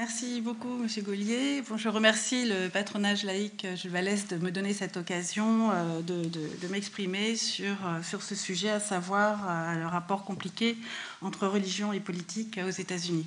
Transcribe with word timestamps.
Merci 0.00 0.40
beaucoup, 0.40 0.78
Monsieur 0.78 1.02
Gaulier. 1.02 1.62
je 1.76 1.88
remercie 1.90 2.46
le 2.46 2.70
patronage 2.70 3.22
laïque 3.22 3.66
Jules 3.76 3.90
Vallès 3.90 4.26
de 4.28 4.36
me 4.36 4.50
donner 4.50 4.72
cette 4.72 4.96
occasion 4.96 5.70
euh, 5.72 6.00
de, 6.00 6.68
m'exprimer 6.68 7.36
sur, 7.36 7.74
euh, 7.84 8.02
sur 8.02 8.22
ce 8.22 8.34
sujet, 8.34 8.70
à 8.70 8.80
savoir 8.80 9.40
euh, 9.46 9.74
le 9.74 9.86
rapport 9.86 10.24
compliqué 10.24 10.78
entre 11.20 11.46
religion 11.46 11.92
et 11.92 12.00
politique 12.00 12.58
aux 12.66 12.70
États-Unis. 12.70 13.26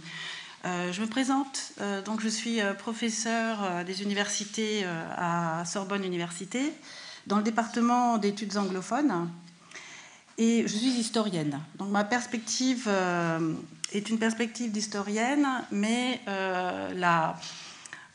je 0.64 1.00
me 1.00 1.06
présente, 1.06 1.74
donc 2.06 2.22
je 2.22 2.30
suis 2.30 2.60
professeur 2.80 3.86
des 3.86 4.02
universités 4.02 4.84
à 5.16 5.64
Sorbonne 5.66 6.04
Université, 6.04 6.74
dans 7.28 7.38
le 7.38 7.44
département 7.44 8.18
d'études 8.18 8.58
anglophones, 8.58 9.30
et 10.40 10.64
je 10.64 10.76
suis 10.76 10.88
historienne. 10.88 11.60
Donc 11.78 11.90
ma 11.92 12.04
perspective 12.04 12.90
est 13.94 14.10
une 14.10 14.18
perspective 14.18 14.72
d'historienne, 14.72 15.48
mais 15.72 16.20
euh, 16.28 16.92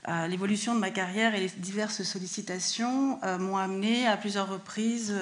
euh, 0.08 0.26
l'évolution 0.26 0.74
de 0.74 0.80
ma 0.80 0.90
carrière 0.90 1.34
et 1.34 1.40
les 1.40 1.48
diverses 1.48 2.02
sollicitations 2.02 3.20
euh, 3.22 3.38
m'ont 3.38 3.56
amené 3.56 4.06
à 4.06 4.16
plusieurs 4.16 4.48
reprises 4.48 5.14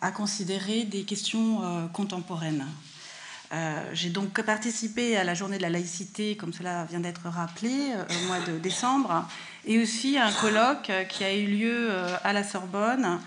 à 0.00 0.10
considérer 0.10 0.84
des 0.84 1.04
questions 1.04 1.88
contemporaines. 1.92 2.66
J'ai 3.92 4.10
donc 4.10 4.40
participé 4.42 5.16
à 5.16 5.24
la 5.24 5.34
journée 5.34 5.56
de 5.56 5.62
la 5.62 5.70
laïcité, 5.70 6.36
comme 6.36 6.52
cela 6.52 6.84
vient 6.84 7.00
d'être 7.00 7.28
rappelé, 7.28 7.92
au 8.10 8.26
mois 8.26 8.40
de 8.40 8.58
décembre, 8.58 9.26
et 9.64 9.80
aussi 9.80 10.18
à 10.18 10.26
un 10.26 10.32
colloque 10.32 10.90
qui 11.08 11.24
a 11.24 11.34
eu 11.34 11.46
lieu 11.46 11.90
à 12.24 12.32
la 12.32 12.44
Sorbonne, 12.44 13.20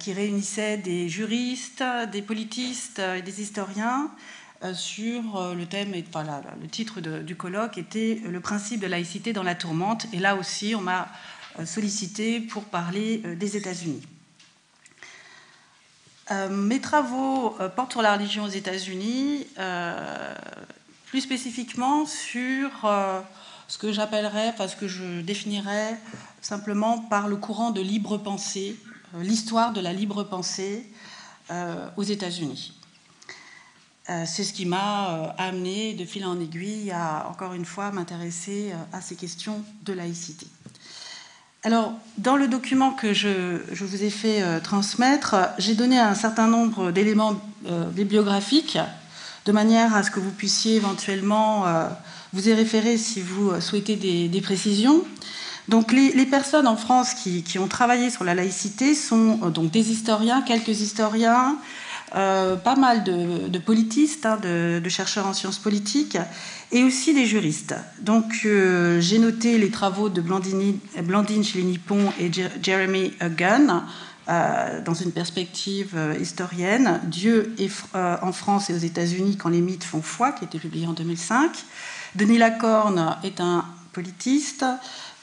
qui 0.00 0.12
réunissait 0.12 0.78
des 0.78 1.08
juristes, 1.08 1.84
des 2.10 2.22
politistes 2.22 2.98
et 2.98 3.22
des 3.22 3.42
historiens 3.42 4.10
sur 4.72 5.36
euh, 5.36 5.54
le 5.54 5.66
thème, 5.66 5.92
enfin, 6.08 6.24
le 6.60 6.68
titre 6.68 7.00
du 7.00 7.36
colloque 7.36 7.76
était 7.76 8.20
Le 8.24 8.40
principe 8.40 8.80
de 8.80 8.86
laïcité 8.86 9.32
dans 9.32 9.42
la 9.42 9.54
tourmente. 9.54 10.06
Et 10.12 10.18
là 10.18 10.36
aussi, 10.36 10.74
on 10.74 10.80
m'a 10.80 11.08
euh, 11.58 11.66
sollicité 11.66 12.40
pour 12.40 12.64
parler 12.64 13.18
des 13.18 13.56
États-Unis. 13.56 14.02
mes 16.50 16.80
travaux 16.80 17.56
portent 17.76 17.92
sur 17.92 18.02
la 18.02 18.14
religion 18.14 18.44
aux 18.44 18.48
États-Unis, 18.48 19.46
plus 21.06 21.20
spécifiquement 21.20 22.06
sur 22.06 22.70
ce 23.68 23.78
que 23.78 23.92
j'appellerais, 23.92 24.48
enfin 24.48 24.66
ce 24.66 24.76
que 24.76 24.88
je 24.88 25.20
définirais 25.20 25.98
simplement 26.40 26.98
par 26.98 27.28
le 27.28 27.36
courant 27.36 27.72
de 27.72 27.82
libre 27.82 28.16
pensée, 28.16 28.76
l'histoire 29.18 29.74
de 29.74 29.82
la 29.82 29.92
libre 29.92 30.24
pensée 30.24 30.90
aux 31.96 32.02
États-Unis. 32.02 32.72
Euh, 34.10 34.24
c'est 34.26 34.44
ce 34.44 34.52
qui 34.52 34.66
m'a 34.66 35.08
euh, 35.08 35.26
amené 35.38 35.94
de 35.94 36.04
fil 36.04 36.26
en 36.26 36.38
aiguille 36.38 36.90
à, 36.90 37.26
encore 37.30 37.54
une 37.54 37.64
fois, 37.64 37.90
m'intéresser 37.90 38.70
euh, 38.70 38.96
à 38.96 39.00
ces 39.00 39.14
questions 39.14 39.64
de 39.86 39.94
laïcité. 39.94 40.46
Alors, 41.62 41.94
dans 42.18 42.36
le 42.36 42.46
document 42.46 42.90
que 42.90 43.14
je, 43.14 43.62
vous 43.72 44.04
ai 44.04 44.10
fait 44.10 44.42
transmettre, 44.60 45.34
j'ai 45.56 45.74
donné 45.74 45.98
un 45.98 46.14
certain 46.14 46.46
nombre 46.46 46.90
d'éléments 46.90 47.40
bibliographiques 47.90 48.76
de 49.46 49.52
manière 49.52 49.96
à 49.96 50.02
ce 50.02 50.10
que 50.10 50.20
vous 50.20 50.30
puissiez 50.30 50.76
éventuellement 50.76 51.64
vous 52.34 52.50
y 52.50 52.52
référer 52.52 52.98
si 52.98 53.22
vous 53.22 53.58
souhaitez 53.62 53.96
des, 53.96 54.40
précisions. 54.42 55.06
Donc, 55.68 55.90
les, 55.90 56.26
personnes 56.26 56.66
en 56.66 56.76
France 56.76 57.14
qui, 57.14 57.42
qui, 57.42 57.58
ont 57.58 57.66
travaillé 57.66 58.10
sur 58.10 58.24
la 58.24 58.34
laïcité 58.34 58.94
sont 58.94 59.36
donc 59.48 59.70
des 59.70 59.90
historiens, 59.90 60.42
quelques 60.42 60.82
historiens, 60.82 61.56
euh, 62.14 62.54
pas 62.54 62.76
mal 62.76 63.02
de, 63.02 63.58
politistes, 63.58 64.24
hein, 64.24 64.38
de, 64.40 64.88
chercheurs 64.88 65.26
en 65.26 65.32
sciences 65.32 65.58
politiques, 65.58 66.16
et 66.70 66.84
aussi 66.84 67.12
des 67.12 67.26
juristes. 67.26 67.74
Donc 68.00 68.42
euh, 68.44 69.00
j'ai 69.00 69.18
noté 69.18 69.58
les 69.58 69.70
travaux 69.70 70.08
de 70.08 70.20
Blandine, 70.20 70.78
Blandine 71.02 71.42
Nippon 71.42 72.12
et 72.20 72.30
Jeremy 72.62 73.12
Gunn. 73.36 73.82
Euh, 74.26 74.80
dans 74.80 74.94
une 74.94 75.12
perspective 75.12 75.98
historienne, 76.18 77.00
Dieu 77.04 77.54
en 77.94 78.32
France 78.32 78.70
et 78.70 78.74
aux 78.74 78.78
États-Unis 78.78 79.36
quand 79.36 79.50
les 79.50 79.60
mythes 79.60 79.84
font 79.84 80.00
foi, 80.00 80.32
qui 80.32 80.44
a 80.44 80.46
été 80.46 80.58
publié 80.58 80.86
en 80.86 80.92
2005. 80.92 81.50
Denis 82.14 82.38
Lacorne 82.38 83.18
est 83.22 83.40
un 83.40 83.64
politiste 83.92 84.64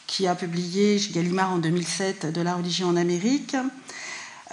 qui 0.08 0.28
a 0.28 0.36
publié 0.36 1.00
chez 1.00 1.14
Gallimard 1.14 1.54
en 1.54 1.58
2007 1.58 2.34
De 2.34 2.42
la 2.42 2.56
religion 2.56 2.90
en 2.90 2.98
Amérique. 2.98 3.56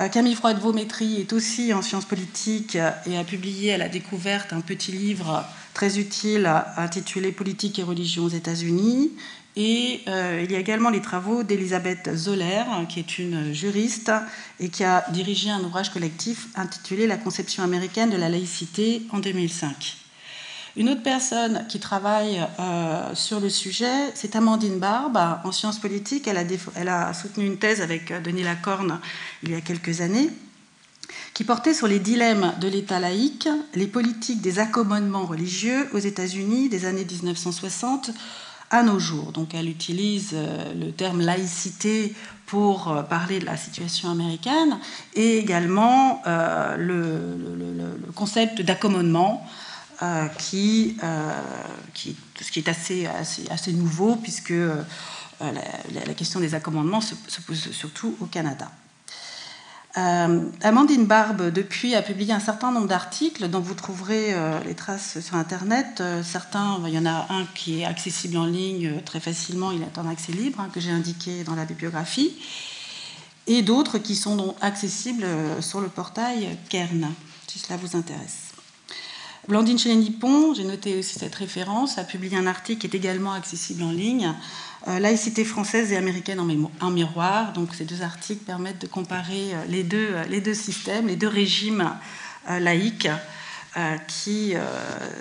Euh, 0.01 0.09
Camille 0.09 0.37
Froide-Vaumétry 0.37 1.21
est 1.21 1.33
aussi 1.33 1.75
en 1.75 1.83
sciences 1.83 2.05
politiques 2.05 2.79
et 3.07 3.19
a 3.19 3.25
publié 3.25 3.75
à 3.75 3.79
la 3.79 3.89
découverte 3.89 4.53
un 4.53 4.61
petit 4.61 4.93
livre 4.93 5.45
très 5.75 5.99
utile 5.99 6.49
intitulé 6.77 7.33
Politique 7.33 7.79
et 7.79 7.83
religion 7.83 8.25
aux 8.25 8.29
États-Unis. 8.29 9.11
Et 9.57 10.03
euh, 10.07 10.41
il 10.45 10.53
y 10.53 10.55
a 10.55 10.61
également 10.61 10.91
les 10.91 11.03
travaux 11.03 11.43
d'Elisabeth 11.43 12.15
Zoller, 12.15 12.63
qui 12.89 13.01
est 13.01 13.19
une 13.19 13.53
juriste 13.53 14.13
et 14.61 14.69
qui 14.69 14.85
a 14.85 15.05
dirigé 15.11 15.51
un 15.51 15.65
ouvrage 15.65 15.91
collectif 15.91 16.47
intitulé 16.55 17.09
La 17.09 17.17
conception 17.17 17.65
américaine 17.65 18.11
de 18.11 18.17
la 18.17 18.29
laïcité 18.29 19.03
en 19.11 19.19
2005. 19.19 19.97
Une 20.79 20.91
autre 20.91 21.03
personne 21.03 21.67
qui 21.69 21.81
travaille 21.81 22.41
euh, 22.61 23.13
sur 23.17 23.41
le 23.41 23.51
sujet, 23.51 24.13
c'est 24.15 24.37
Amandine 24.37 24.79
Barbe, 24.79 25.19
en 25.43 25.51
sciences 25.51 25.81
politiques. 25.81 26.29
Elle 26.29 26.89
a, 26.89 27.13
soutenu 27.13 27.47
une 27.47 27.59
thèse 27.59 27.81
avec 27.81 28.13
euh, 28.13 28.21
Denis 28.21 28.45
Lacorne 28.45 29.01
il 29.43 29.51
y 29.51 29.55
a 29.57 29.61
quelques 29.61 30.03
années, 30.03 30.31
qui 31.35 31.43
portait 31.43 31.75
sur 31.75 31.89
les 31.89 31.99
dilemmes 31.99 32.53
de 32.61 32.69
l'État 32.69 33.01
laïque, 33.01 33.49
les 33.75 33.89
politiques 33.89 34.41
des 34.41 34.61
accommodements 34.61 35.27
religieux 35.27 35.89
aux 35.95 35.99
États-Unis 35.99 36.69
des 36.69 36.85
années 36.85 37.05
1960 37.05 38.13
à 38.71 38.85
nos 38.85 39.01
jours. 39.01 39.33
Donc 39.33 39.55
elle 39.55 39.69
utilise 39.69 40.31
euh, 40.35 40.75
le 40.75 40.93
terme 40.93 41.23
laïcité 41.23 42.15
pour 42.47 43.05
parler 43.11 43.41
de 43.41 43.47
la 43.47 43.57
situation 43.57 44.11
américaine 44.11 44.79
et 45.15 45.39
également 45.39 46.23
le, 46.79 47.37
concept 48.15 48.63
d'accommodement 48.63 49.47
qui, 50.39 50.97
euh, 51.03 51.41
qui, 51.95 52.17
ce 52.41 52.53
qui 52.53 52.61
est 52.61 52.69
assez 52.69 53.73
nouveau, 53.73 54.17
puisque 54.17 54.53
euh, 54.53 54.85
la, 55.41 56.15
question 56.15 56.39
des 56.41 56.55
accommodements 56.55 57.01
se, 57.01 57.15
pose 57.47 57.71
surtout 57.73 58.17
au 58.21 58.27
Canada. 58.27 58.71
Amandine 60.63 61.07
Barbe, 61.07 61.51
depuis, 61.51 61.97
a 61.97 62.03
publié 62.03 62.33
un 62.33 62.39
certain 62.39 62.71
nombre 62.71 62.87
d'articles 62.87 63.49
dont 63.49 63.59
vous 63.59 63.75
trouverez 63.75 64.33
les 64.65 64.75
traces 64.77 65.19
sur 65.19 65.35
Internet. 65.35 66.01
certains, 66.23 66.79
il 66.87 66.95
y 66.95 66.99
en 67.01 67.07
a 67.07 67.27
un 67.31 67.45
qui 67.57 67.81
est 67.81 67.85
accessible 67.85 68.37
en 68.37 68.47
ligne 68.47 69.01
très 69.05 69.19
facilement, 69.19 69.73
il 69.73 69.83
est 69.83 69.99
en 69.99 70.09
accès 70.09 70.31
libre, 70.31 70.61
hein, 70.61 70.69
que 70.73 70.79
j'ai 70.79 70.93
indiqué 70.93 71.43
dans 71.43 71.57
la 71.57 71.65
bibliographie, 71.65 72.33
et 73.49 73.63
d'autres 73.63 73.99
qui 73.99 74.15
sont 74.15 74.37
donc 74.37 74.55
accessibles 74.61 75.27
sur 75.59 75.81
le 75.81 75.89
portail 75.89 76.57
Kern, 76.69 77.13
si 77.49 77.59
cela 77.59 77.77
vous 77.77 77.97
intéresse. 77.97 78.48
Blandine 79.49 79.79
Chénier-Nippon, 79.79 80.53
j'ai 80.53 80.65
noté 80.65 80.99
aussi 80.99 81.19
cette 81.19 81.35
référence, 81.35 81.97
a 81.97 82.05
publié 82.05 82.37
un 82.37 82.47
article 82.47 82.81
qui 82.81 82.87
est 82.87 82.95
également 82.95 83.33
accessible 83.33 83.83
en 83.83 83.91
ligne, 83.91 84.35
euh, 84.89 84.99
Laïcité 84.99 85.43
française 85.43 85.91
et 85.91 85.97
américaine 85.97 86.39
en, 86.81 86.91
miroir. 86.91 87.55
Donc 87.55 87.75
ces 87.75 87.87
deux 87.87 88.03
articles 88.03 88.45
permettent 88.45 88.83
de 88.83 88.87
comparer 88.87 89.55
euh, 89.55 89.65
les 89.67 89.85
deux, 89.85 90.11
euh, 90.11 90.25
les 90.25 90.43
deux 90.43 90.53
systèmes, 90.53 91.07
les 91.07 91.17
deux 91.17 91.29
régimes 91.29 91.91
laïques 92.61 93.09
qui 94.07 94.55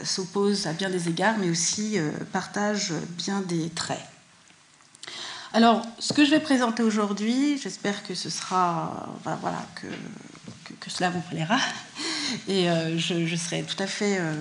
s'opposent 0.03 0.65
à 0.65 0.71
bien 0.71 0.89
des 0.89 1.09
égards, 1.09 1.35
mais 1.37 1.49
aussi 1.49 1.97
partagent 2.31 2.93
bien 3.17 3.41
des 3.41 3.69
traits. 3.69 3.99
Alors, 5.53 5.85
ce 5.99 6.13
que 6.13 6.23
je 6.23 6.31
vais 6.31 6.39
présenter 6.39 6.83
aujourd'hui, 6.83 7.59
j'espère 7.61 8.01
que 8.03 8.15
ce 8.15 8.29
sera, 8.29 9.09
que, 9.75 10.89
cela 10.89 11.09
vous 11.09 11.21
plaira. 11.29 11.57
Et 12.47 12.69
euh, 12.69 12.97
je, 12.97 13.35
serai 13.35 13.63
tout 13.63 13.81
à 13.81 13.87
fait 13.87 14.17
euh, 14.19 14.33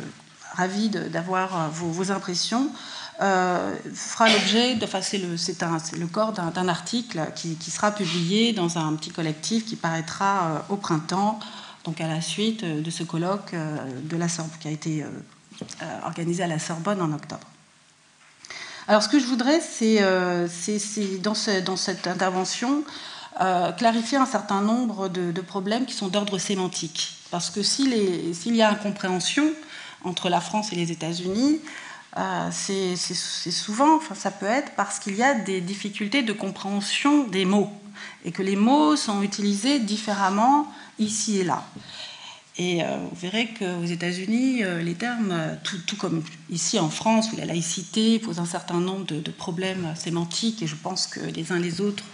ravie 0.54 0.88
d'avoir 0.88 1.60
euh, 1.60 1.68
vos, 1.68 2.10
impressions. 2.10 2.70
fera 3.18 4.28
l'objet, 4.28 4.76
enfin 4.82 5.00
c'est 5.00 5.18
le, 5.18 6.06
corps 6.06 6.32
d'un 6.32 6.68
article 6.68 7.20
qui, 7.34 7.70
sera 7.70 7.90
publié 7.90 8.52
dans 8.52 8.78
un 8.78 8.94
petit 8.94 9.10
collectif 9.10 9.64
qui 9.66 9.76
paraîtra 9.76 10.64
au 10.68 10.76
printemps, 10.76 11.38
donc 11.84 12.00
à 12.00 12.08
la 12.08 12.20
suite 12.20 12.64
de 12.64 12.90
ce 12.90 13.02
colloque 13.04 13.54
de 14.04 14.16
la 14.16 14.28
Sorbonne, 14.28 14.58
qui 14.60 14.68
a 14.68 14.70
été 14.70 15.04
organisé 16.04 16.42
à 16.42 16.46
la 16.46 16.58
Sorbonne 16.58 17.00
en 17.00 17.12
octobre. 17.12 17.46
Alors 18.88 19.02
ce 19.02 19.08
que 19.08 19.18
je 19.18 19.26
voudrais, 19.26 19.60
c'est 19.60 20.00
dans, 21.20 21.34
cette 21.34 22.06
intervention 22.06 22.84
euh, 23.40 23.70
clarifier 23.72 24.16
un 24.16 24.26
certain 24.26 24.62
nombre 24.62 25.08
de, 25.08 25.40
problèmes 25.42 25.84
qui 25.84 25.94
sont 25.94 26.08
d'ordre 26.08 26.38
sémantique. 26.38 27.14
Parce 27.30 27.50
que 27.50 27.62
s'il 27.62 28.56
y 28.56 28.62
a 28.62 28.70
incompréhension 28.70 29.52
entre 30.04 30.28
la 30.28 30.40
France 30.40 30.72
et 30.72 30.76
les 30.76 30.90
États-Unis, 30.90 31.60
euh, 32.16 32.48
c'est 32.50 32.96
souvent, 32.96 33.96
enfin, 33.96 34.14
ça 34.14 34.30
peut 34.30 34.46
être 34.46 34.72
parce 34.74 34.98
qu'il 34.98 35.16
y 35.16 35.22
a 35.22 35.34
des 35.34 35.60
difficultés 35.60 36.22
de 36.22 36.32
compréhension 36.32 37.24
des 37.24 37.44
mots 37.44 37.70
et 38.24 38.32
que 38.32 38.42
les 38.42 38.56
mots 38.56 38.96
sont 38.96 39.22
utilisés 39.22 39.80
différemment 39.80 40.66
ici 40.98 41.38
et 41.40 41.44
là. 41.44 41.62
Et 42.58 42.80
vous 42.82 43.16
verrez 43.16 43.48
qu'aux 43.48 43.84
États-Unis, 43.84 44.62
les 44.82 44.94
termes, 44.94 45.58
tout, 45.62 45.96
comme 45.98 46.22
ici 46.48 46.78
en 46.78 46.88
France, 46.88 47.30
où 47.32 47.36
la 47.36 47.44
laïcité 47.44 48.18
pose 48.18 48.38
un 48.38 48.46
certain 48.46 48.80
nombre 48.80 49.04
de, 49.04 49.30
problèmes 49.30 49.92
sémantiques, 49.94 50.62
et 50.62 50.66
je 50.66 50.74
pense 50.74 51.06
que 51.06 51.20
les 51.20 51.52
uns 51.52 51.58
les 51.58 51.82
autres, 51.82 52.04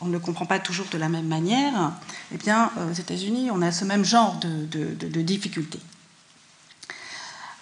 on 0.00 0.06
ne 0.06 0.12
le 0.12 0.18
comprend 0.18 0.46
pas 0.46 0.58
toujours 0.58 0.86
de 0.90 0.98
la 0.98 1.08
même 1.08 1.26
manière, 1.26 1.92
eh 2.32 2.36
bien, 2.36 2.70
aux 2.90 2.92
États-Unis, 2.92 3.50
on 3.52 3.62
a 3.62 3.72
ce 3.72 3.84
même 3.84 4.04
genre 4.04 4.38
de 4.40 5.22
difficultés. 5.22 5.80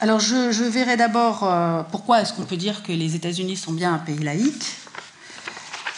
Alors 0.03 0.19
je, 0.19 0.65
verrai 0.65 0.97
d'abord 0.97 1.45
euh, 1.45 1.85
pourquoi 1.93 2.23
est-ce 2.23 2.33
qu'on 2.33 2.43
peut 2.43 2.57
dire 2.57 2.83
que 2.83 2.91
les 2.91 3.15
États-Unis 3.15 3.57
sont 3.57 3.71
bien 3.71 3.95
un 3.95 3.99
pays 3.99 4.19
laïque, 4.19 4.67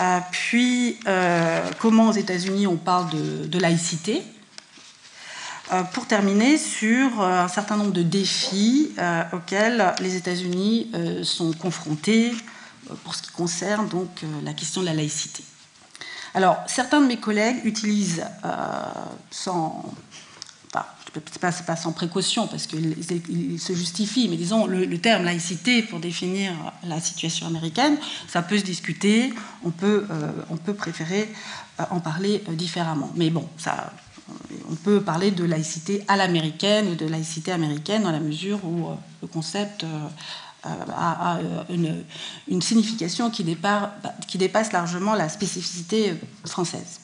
euh, 0.02 0.19
puis 0.31 0.98
euh, 1.06 1.70
comment 1.78 2.10
aux 2.10 2.12
États-Unis 2.12 2.66
on 2.66 2.76
parle 2.76 3.08
de, 3.48 3.58
laïcité, 3.58 4.22
pour 5.94 6.06
terminer 6.06 6.58
sur 6.58 7.22
un 7.22 7.48
certain 7.48 7.78
nombre 7.78 7.92
de 7.92 8.02
défis 8.02 8.92
auxquels 9.32 9.94
les 10.00 10.16
États-Unis 10.16 10.92
sont 11.22 11.54
confrontés 11.54 12.32
pour 13.02 13.14
ce 13.14 13.22
qui 13.22 13.31
concerne 13.31 13.88
donc 13.88 14.10
la 14.44 14.52
question 14.52 14.82
de 14.82 14.86
la 14.86 14.92
laïcité. 14.92 15.42
Alors 16.34 16.58
certains 16.66 17.00
de 17.00 17.06
mes 17.06 17.19
collègues 17.19 17.64
utilisent 17.64 18.25
sans 19.31 19.94
pas, 21.40 21.76
sans 21.76 21.92
précaution, 21.92 22.46
parce 22.46 22.66
qu'il 22.66 23.60
se 23.60 23.72
justifie, 23.75 24.28
mais 24.28 24.36
disons, 24.36 24.66
le, 24.66 24.98
terme 24.98 25.25
laïcité 25.25 25.82
pour 25.82 26.00
définir 26.00 26.52
la 26.84 27.00
situation 27.00 27.46
américaine, 27.46 27.96
ça 28.28 28.42
peut 28.42 28.58
se 28.58 28.64
discuter, 28.64 29.32
on 29.64 29.70
peut, 29.70 30.06
euh, 30.10 30.32
on 30.50 30.56
peut 30.56 30.75
préférer 30.75 31.28
euh, 31.81 31.84
en 31.90 32.00
parler 32.00 32.42
euh, 32.48 32.54
différemment. 32.54 33.10
Mais 33.16 33.31
bon, 33.31 33.46
ça, 33.58 33.92
on 34.70 34.75
peut 34.75 35.00
parler 35.00 35.31
de 35.31 35.44
laïcité 35.44 36.02
à 36.08 36.16
l'américaine 36.16 36.88
ou 36.88 36.94
de 36.94 37.06
laïcité 37.06 37.52
américaine 37.52 38.02
dans 38.02 38.12
la 38.12 38.20
mesure 38.20 38.64
où 38.64 38.88
le 39.20 39.28
concept 39.28 39.84
a, 40.64 41.38
une, 42.49 42.62
signification 42.62 43.31
qui 43.31 43.44
dépasse, 43.44 44.72
largement 44.72 45.14
la 45.14 45.28
spécificité 45.28 46.14
française. 46.44 47.00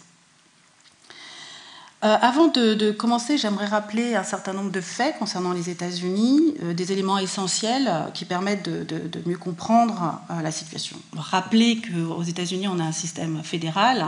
Euh, 2.02 2.16
avant 2.22 2.46
de, 2.46 2.92
commencer, 2.92 3.36
j'aimerais 3.36 3.66
rappeler 3.66 4.16
un 4.16 4.22
certain 4.22 4.54
nombre 4.54 4.70
de 4.70 4.80
faits 4.80 5.18
concernant 5.18 5.52
les 5.52 5.68
États-Unis, 5.68 6.54
euh, 6.62 6.72
des 6.72 6.92
éléments 6.92 7.18
essentiels 7.18 7.88
euh, 7.88 8.10
qui 8.10 8.24
permettent 8.24 8.64
de, 8.64 9.22
mieux 9.26 9.36
comprendre 9.36 10.18
la 10.42 10.50
situation. 10.50 10.96
Rappeler 11.14 11.82
qu'aux 11.82 12.22
États-Unis, 12.22 12.68
on 12.68 12.78
a 12.78 12.84
un 12.84 12.92
système 12.92 13.42
fédéral, 13.44 14.06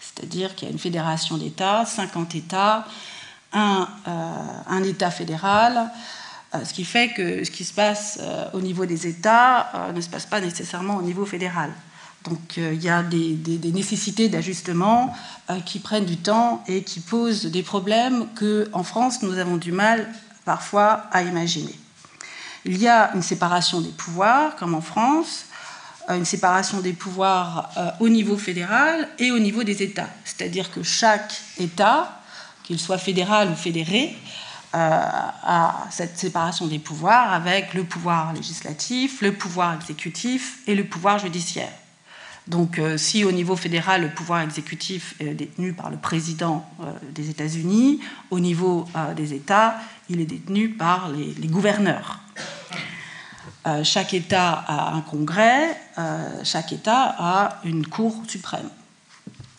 c'est-à-dire 0.00 0.54
qu'il 0.54 0.68
y 0.68 0.70
a 0.70 0.72
une 0.72 0.78
fédération 0.78 1.36
d'États, 1.36 1.84
50 1.84 2.34
États, 2.34 2.86
un 3.52 4.82
État 4.82 5.10
fédéral, 5.10 5.90
ce 6.62 6.72
qui 6.72 6.84
fait 6.84 7.08
que 7.14 7.44
ce 7.44 7.50
qui 7.50 7.64
se 7.64 7.72
passe 7.72 8.20
au 8.52 8.60
niveau 8.60 8.86
des 8.86 9.06
États 9.06 9.90
ne 9.94 10.00
se 10.00 10.08
passe 10.08 10.26
pas 10.26 10.40
nécessairement 10.40 10.96
au 10.96 11.02
niveau 11.02 11.26
fédéral. 11.26 11.70
Donc 12.24 12.56
euh, 12.56 12.72
il 12.72 12.82
y 12.82 12.88
a 12.88 13.02
des, 13.02 13.38
nécessités 13.72 14.28
d'ajustement 14.28 15.14
euh, 15.50 15.60
qui 15.60 15.78
prennent 15.78 16.06
du 16.06 16.16
temps 16.16 16.64
et 16.66 16.82
qui 16.82 17.00
posent 17.00 17.46
des 17.46 17.62
problèmes 17.62 18.26
que 18.34 18.68
en 18.72 18.82
France 18.82 19.22
nous 19.22 19.36
avons 19.38 19.56
du 19.56 19.72
mal 19.72 20.08
parfois 20.44 21.04
à 21.12 21.22
imaginer. 21.22 21.74
Il 22.64 22.78
y 22.78 22.88
a 22.88 23.14
une 23.14 23.22
séparation 23.22 23.82
des 23.82 23.90
pouvoirs 23.90 24.56
comme 24.56 24.74
en 24.74 24.80
France, 24.80 25.46
euh, 26.08 26.16
une 26.16 26.24
séparation 26.24 26.80
des 26.80 26.94
pouvoirs 26.94 27.70
au 28.00 28.08
niveau 28.08 28.38
fédéral 28.38 29.08
et 29.18 29.30
au 29.30 29.38
niveau 29.38 29.62
des 29.62 29.82
États. 29.82 30.08
C'est-à-dire 30.24 30.70
que 30.70 30.82
chaque 30.82 31.34
État, 31.58 32.20
qu'il 32.62 32.80
soit 32.80 32.98
fédéral 32.98 33.50
ou 33.50 33.54
fédéré, 33.54 34.16
a 34.76 35.86
cette 35.90 36.18
séparation 36.18 36.66
des 36.66 36.80
pouvoirs 36.80 37.32
avec 37.32 37.74
le 37.74 37.84
pouvoir 37.84 38.32
législatif, 38.32 39.22
le 39.22 39.32
pouvoir 39.32 39.74
exécutif 39.74 40.58
et 40.66 40.74
le 40.74 40.84
pouvoir 40.84 41.18
judiciaire. 41.18 41.70
Donc 42.46 42.78
euh, 42.78 42.98
si 42.98 43.24
au 43.24 43.32
niveau 43.32 43.56
fédéral, 43.56 44.02
le 44.02 44.10
pouvoir 44.10 44.42
exécutif 44.42 45.14
est 45.18 45.34
détenu 45.34 45.72
par 45.72 45.90
le 45.90 45.96
président 45.96 46.68
euh, 46.80 46.92
des 47.10 47.30
États-Unis, 47.30 48.00
au 48.30 48.38
niveau 48.38 48.86
euh, 48.96 49.14
des 49.14 49.32
États, 49.32 49.76
il 50.10 50.20
est 50.20 50.26
détenu 50.26 50.68
par 50.68 51.08
les, 51.08 51.48
gouverneurs. 51.48 52.20
chaque 53.82 54.12
État 54.12 54.52
a 54.52 54.92
un 54.92 55.00
congrès, 55.00 55.74
chaque 56.42 56.72
État 56.72 57.16
a 57.18 57.60
une 57.64 57.86
Cour 57.86 58.22
suprême. 58.28 58.68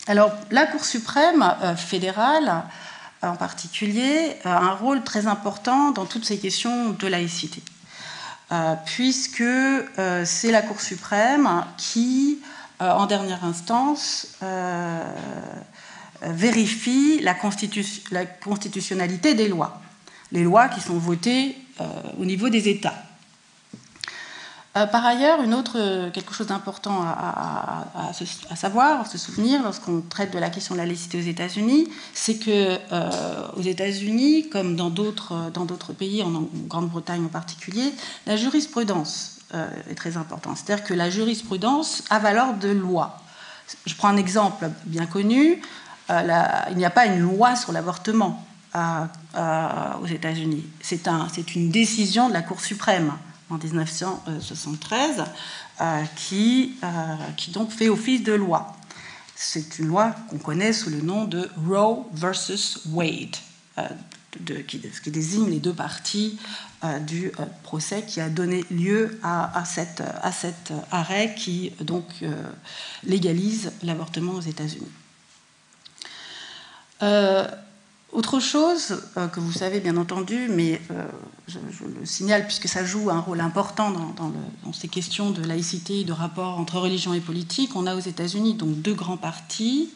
Alors 0.06 0.30
la 0.52 0.66
Cour 0.66 0.84
suprême 0.84 1.44
fédérale, 1.76 2.62
en 3.26 3.36
particulier, 3.36 4.36
a 4.44 4.58
un 4.58 4.72
rôle 4.72 5.02
très 5.02 5.26
important 5.26 5.90
dans 5.90 6.06
toutes 6.06 6.24
ces 6.24 6.38
questions 6.38 6.90
de 6.90 7.06
laïcité, 7.06 7.62
puisque 8.84 9.44
c'est 10.24 10.50
la 10.50 10.62
Cour 10.62 10.80
suprême 10.80 11.64
qui 11.76 12.38
euh, 12.82 12.90
en 12.90 13.06
dernière 13.06 13.42
instance, 13.42 14.36
euh, 14.42 15.02
vérifie 16.20 17.20
la, 17.20 17.34
constitutionnalité 17.34 19.34
des 19.34 19.48
lois, 19.48 19.80
les 20.30 20.42
lois 20.42 20.68
qui 20.68 20.82
sont 20.82 20.98
votées 20.98 21.56
euh, 21.80 21.84
au 22.20 22.26
niveau 22.26 22.50
des 22.50 22.68
États. 22.68 23.05
Par 24.92 25.06
ailleurs, 25.06 25.40
une 25.42 25.54
autre, 25.54 26.10
quelque 26.10 26.34
chose 26.34 26.48
d'important 26.48 27.02
à, 27.02 28.12
savoir, 28.54 29.00
à 29.00 29.04
se 29.06 29.16
souvenir 29.16 29.62
lorsqu'on 29.62 30.02
traite 30.02 30.32
de 30.32 30.38
la 30.38 30.50
question 30.50 30.74
de 30.74 30.80
la 30.80 30.86
laïcité 30.86 31.18
aux 31.18 31.26
États-Unis, 31.26 31.88
c'est 32.12 32.36
que 32.36 32.76
aux 33.56 33.62
États-Unis, 33.62 34.50
comme 34.50 34.76
dans 34.76 34.90
d'autres 34.90 35.92
pays, 35.96 36.22
en 36.22 36.48
Grande-Bretagne 36.68 37.24
en 37.24 37.28
particulier, 37.28 37.92
la 38.26 38.36
jurisprudence 38.36 39.36
euh, 39.54 39.68
est 39.88 39.94
très 39.94 40.16
important. 40.16 40.56
C'est-à-dire 40.56 40.84
que 40.84 40.92
la 40.92 41.08
jurisprudence 41.08 42.02
a 42.10 42.18
valeur 42.18 42.54
de 42.54 42.68
loi. 42.68 43.20
Je 43.86 43.94
prends 43.94 44.08
un 44.08 44.16
exemple 44.16 44.68
bien 44.86 45.06
connu. 45.06 45.62
Euh, 46.10 46.42
il 46.72 46.76
n'y 46.76 46.84
a 46.84 46.90
pas 46.90 47.06
une 47.06 47.20
loi 47.20 47.54
sur 47.54 47.70
l'avortement 47.70 48.44
aux 48.74 50.06
États-Unis. 50.06 50.66
C'est 50.80 51.06
un, 51.06 51.28
une 51.54 51.70
décision 51.70 52.28
de 52.28 52.34
la 52.34 52.42
Cour 52.42 52.60
suprême 52.60 53.12
en 53.50 53.58
1973 53.58 55.24
euh, 55.80 56.02
qui, 56.16 56.74
qui 57.36 57.50
donc 57.50 57.70
fait 57.70 57.88
office 57.88 58.22
de 58.22 58.32
loi. 58.32 58.76
C'est 59.34 59.78
une 59.78 59.86
loi 59.86 60.14
qu'on 60.30 60.38
connaît 60.38 60.72
sous 60.72 60.90
le 60.90 61.02
nom 61.02 61.24
de 61.24 61.48
Roe 61.68 62.06
versus 62.12 62.80
Wade, 62.86 63.36
qui, 64.66 64.80
qui, 64.80 65.10
désigne 65.10 65.50
les 65.50 65.60
deux 65.60 65.74
parties 65.74 66.38
euh, 66.84 66.98
du 66.98 67.28
euh, 67.28 67.46
procès 67.62 68.02
qui 68.02 68.20
a 68.20 68.28
donné 68.28 68.62
lieu 68.70 69.18
à, 69.22 69.64
cette, 69.64 70.02
à 70.22 70.30
cet 70.30 70.74
arrêt 70.90 71.34
qui 71.34 71.72
donc 71.80 72.04
euh, 72.22 72.34
légalise 73.02 73.72
l'avortement 73.82 74.32
aux 74.32 74.42
États-Unis. 74.42 74.90
Autre 78.16 78.40
chose 78.40 79.02
que 79.32 79.40
vous 79.40 79.52
savez 79.52 79.80
bien 79.80 79.96
entendu, 79.96 80.48
mais 80.48 80.80
je, 81.48 81.58
le 81.84 82.06
signale 82.06 82.44
puisque 82.44 82.66
ça 82.66 82.84
joue 82.84 83.10
un 83.10 83.20
rôle 83.20 83.40
important 83.40 83.90
dans, 83.90 84.72
ces 84.72 84.88
questions 84.88 85.30
de 85.30 85.42
laïcité, 85.44 86.04
de 86.04 86.12
rapport 86.12 86.58
entre 86.58 86.78
religion 86.78 87.14
et 87.14 87.20
politique, 87.20 87.76
on 87.76 87.86
a 87.86 87.94
aux 87.94 88.00
États-Unis 88.00 88.54
donc 88.54 88.80
deux 88.80 88.94
grands 88.94 89.16
partis. 89.16 89.90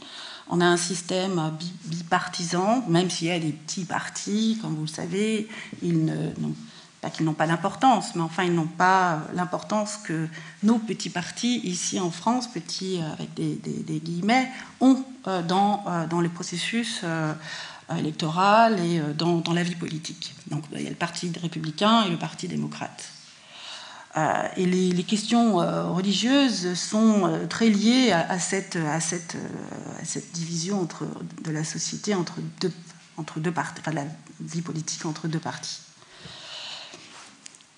On 0.52 0.60
a 0.60 0.66
un 0.66 0.76
système 0.76 1.52
bipartisan, 1.84 2.84
même 2.88 3.08
s'il 3.08 3.28
y 3.28 3.30
a 3.30 3.38
des 3.38 3.52
petits 3.52 3.84
partis, 3.84 4.58
comme 4.60 4.74
vous 4.74 4.82
le 4.82 4.88
savez, 4.88 5.48
ils 5.80 6.04
n'ont 6.04 6.54
pas 7.00 7.08
qu'ils 7.08 7.24
n'ont 7.24 7.34
pas 7.34 7.46
d'importance, 7.46 8.14
mais 8.14 8.22
enfin 8.22 8.42
ils 8.44 8.54
n'ont 8.54 8.66
pas 8.66 9.20
l'importance 9.34 9.96
que 9.96 10.28
nos 10.62 10.78
petits 10.78 11.08
partis 11.08 11.60
ici 11.60 11.98
en 12.00 12.10
France, 12.10 12.46
petits 12.48 13.00
euh, 13.00 13.12
avec 13.12 13.32
des, 13.34 14.00
guillemets, 14.00 14.50
ont 14.80 15.02
euh, 15.26 15.42
dans, 15.42 15.84
euh, 15.86 16.06
dans 16.06 16.20
les 16.20 16.28
processus 16.28 17.02
électoral 17.98 18.78
et 18.80 19.00
dans, 19.14 19.42
la 19.52 19.62
vie 19.62 19.74
politique. 19.74 20.34
Donc 20.50 20.64
il 20.72 20.82
y 20.82 20.86
a 20.86 20.90
le 20.90 20.96
parti 20.96 21.32
républicain 21.40 22.04
et 22.04 22.10
le 22.10 22.16
parti 22.16 22.48
démocrate. 22.48 23.08
et 24.56 24.66
les, 24.66 25.04
questions 25.04 25.56
religieuses 25.94 26.74
sont 26.74 27.46
très 27.48 27.68
liées 27.68 28.12
à, 28.12 28.38
cette, 28.38 28.76
à, 28.76 29.00
cette, 29.00 29.36
à 30.00 30.04
cette 30.04 30.32
division 30.32 30.80
entre, 30.80 31.04
de 31.42 31.50
la 31.50 31.64
société 31.64 32.14
entre 32.14 32.36
deux, 32.60 32.72
entre 33.16 33.40
deux 33.40 33.52
parties, 33.52 33.80
enfin 33.80 33.92
la 33.92 34.06
vie 34.40 34.62
politique 34.62 35.04
entre 35.06 35.28
deux 35.28 35.38
partis. 35.38 35.80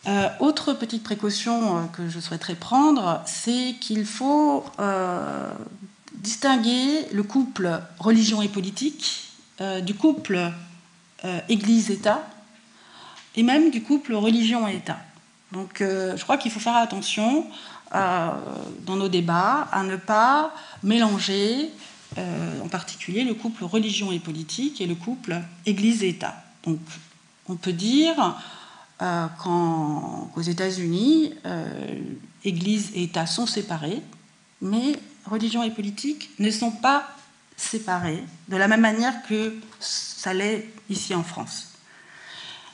Euh, 0.09 0.28
autre 0.40 0.73
petite 0.73 1.04
précaution 1.04 1.78
euh, 1.78 1.85
que 1.92 2.09
je 2.09 2.19
souhaiterais 2.19 2.57
prendre, 2.57 3.23
c'est 3.25 3.76
qu'il 3.81 4.04
faut 4.04 4.64
euh, 4.81 5.52
distinguer 6.14 7.07
le 7.12 7.23
couple 7.23 7.81
religion 8.00 8.42
et 8.42 8.49
politique 8.49 9.31
du 9.85 9.95
couple 9.95 10.50
Église-État 11.49 12.26
et 13.37 13.42
même 13.42 13.71
du 13.71 13.83
couple 13.83 14.14
religion 14.14 14.66
et 14.69 14.76
État. 14.76 14.99
Donc 15.52 15.76
je 15.78 16.23
crois 16.23 16.37
qu'il 16.37 16.50
faut 16.50 16.61
faire 16.61 16.76
attention 16.76 17.47
dans 17.92 18.97
nos 18.97 19.09
débats 19.09 19.69
à 19.71 19.83
ne 19.85 19.97
pas 19.97 20.52
mélanger 20.83 21.71
en 22.16 22.69
particulier 22.69 23.25
le 23.25 23.35
couple 23.35 23.64
religion 23.64 24.11
et 24.11 24.19
politique 24.19 24.81
et 24.81 24.87
le 24.87 24.95
couple 24.95 25.40
Église-État. 25.64 26.35
Donc 26.64 26.78
on 27.49 27.57
peut 27.57 27.73
dire 27.73 28.37
euh, 29.02 29.26
qu'aux 29.42 30.42
États-Unis, 30.42 31.35
euh, 31.45 32.00
Église 32.45 32.92
et 32.95 33.04
État 33.04 33.26
sont 33.26 33.47
séparés, 33.47 34.00
mais 34.61 34.92
religion 35.26 35.62
et 35.62 35.71
politique 35.71 36.31
ne 36.38 36.50
sont 36.50 36.71
pas 36.71 37.09
séparés 37.62 38.23
de 38.49 38.57
la 38.57 38.69
même 38.69 38.81
manière 38.81 39.23
que 39.28 39.54
ça 39.81 40.35
l'est 40.35 40.69
ici 40.90 41.14
en 41.14 41.23
France. 41.23 41.69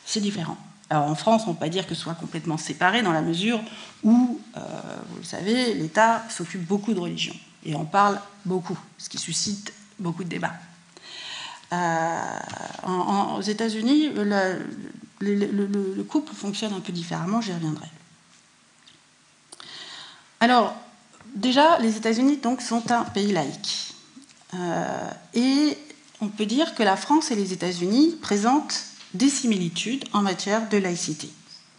C'est 0.04 0.20
différent. 0.20 0.56
Alors 0.90 1.04
en 1.04 1.14
France, 1.14 1.42
on 1.46 1.50
ne 1.50 1.54
peut 1.54 1.60
pas 1.60 1.68
dire 1.68 1.86
que 1.86 1.94
ce 1.94 2.00
soit 2.00 2.14
complètement 2.14 2.56
séparé 2.56 3.02
dans 3.02 3.12
la 3.12 3.20
mesure 3.20 3.60
où, 4.02 4.40
euh, 4.56 4.60
vous 5.10 5.18
le 5.18 5.24
savez, 5.24 5.74
l'État 5.74 6.24
s'occupe 6.30 6.64
beaucoup 6.64 6.94
de 6.94 7.00
religion 7.00 7.34
et 7.64 7.74
en 7.74 7.84
parle 7.84 8.18
beaucoup, 8.44 8.78
ce 8.96 9.08
qui 9.08 9.18
suscite 9.18 9.72
beaucoup 9.98 10.24
de 10.24 10.28
débats. 10.28 10.54
aux 11.70 13.42
États-Unis, 13.42 14.10
le, 14.14 14.64
le, 15.20 16.02
couple 16.04 16.32
fonctionne 16.34 16.72
un 16.72 16.80
peu 16.80 16.92
différemment, 16.92 17.40
j'y 17.40 17.52
reviendrai. 17.52 17.88
Alors, 20.40 20.74
déjà, 21.34 21.78
les 21.80 21.96
États-Unis 21.96 22.38
donc 22.38 22.62
sont 22.62 22.90
un 22.90 23.04
pays 23.04 23.32
laïque. 23.32 23.87
Euh, 24.54 25.10
et 25.34 25.76
on 26.20 26.28
peut 26.28 26.46
dire 26.46 26.74
que 26.74 26.82
la 26.82 26.96
France 26.96 27.30
et 27.30 27.36
les 27.36 27.52
États-Unis 27.52 28.16
présentent 28.20 28.82
des 29.14 29.28
similitudes 29.28 30.04
en 30.12 30.22
matière 30.22 30.68
de 30.68 30.78
laïcité. 30.78 31.28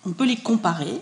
On 0.06 0.12
peut 0.12 0.26
les 0.26 0.38
comparer. 0.38 1.02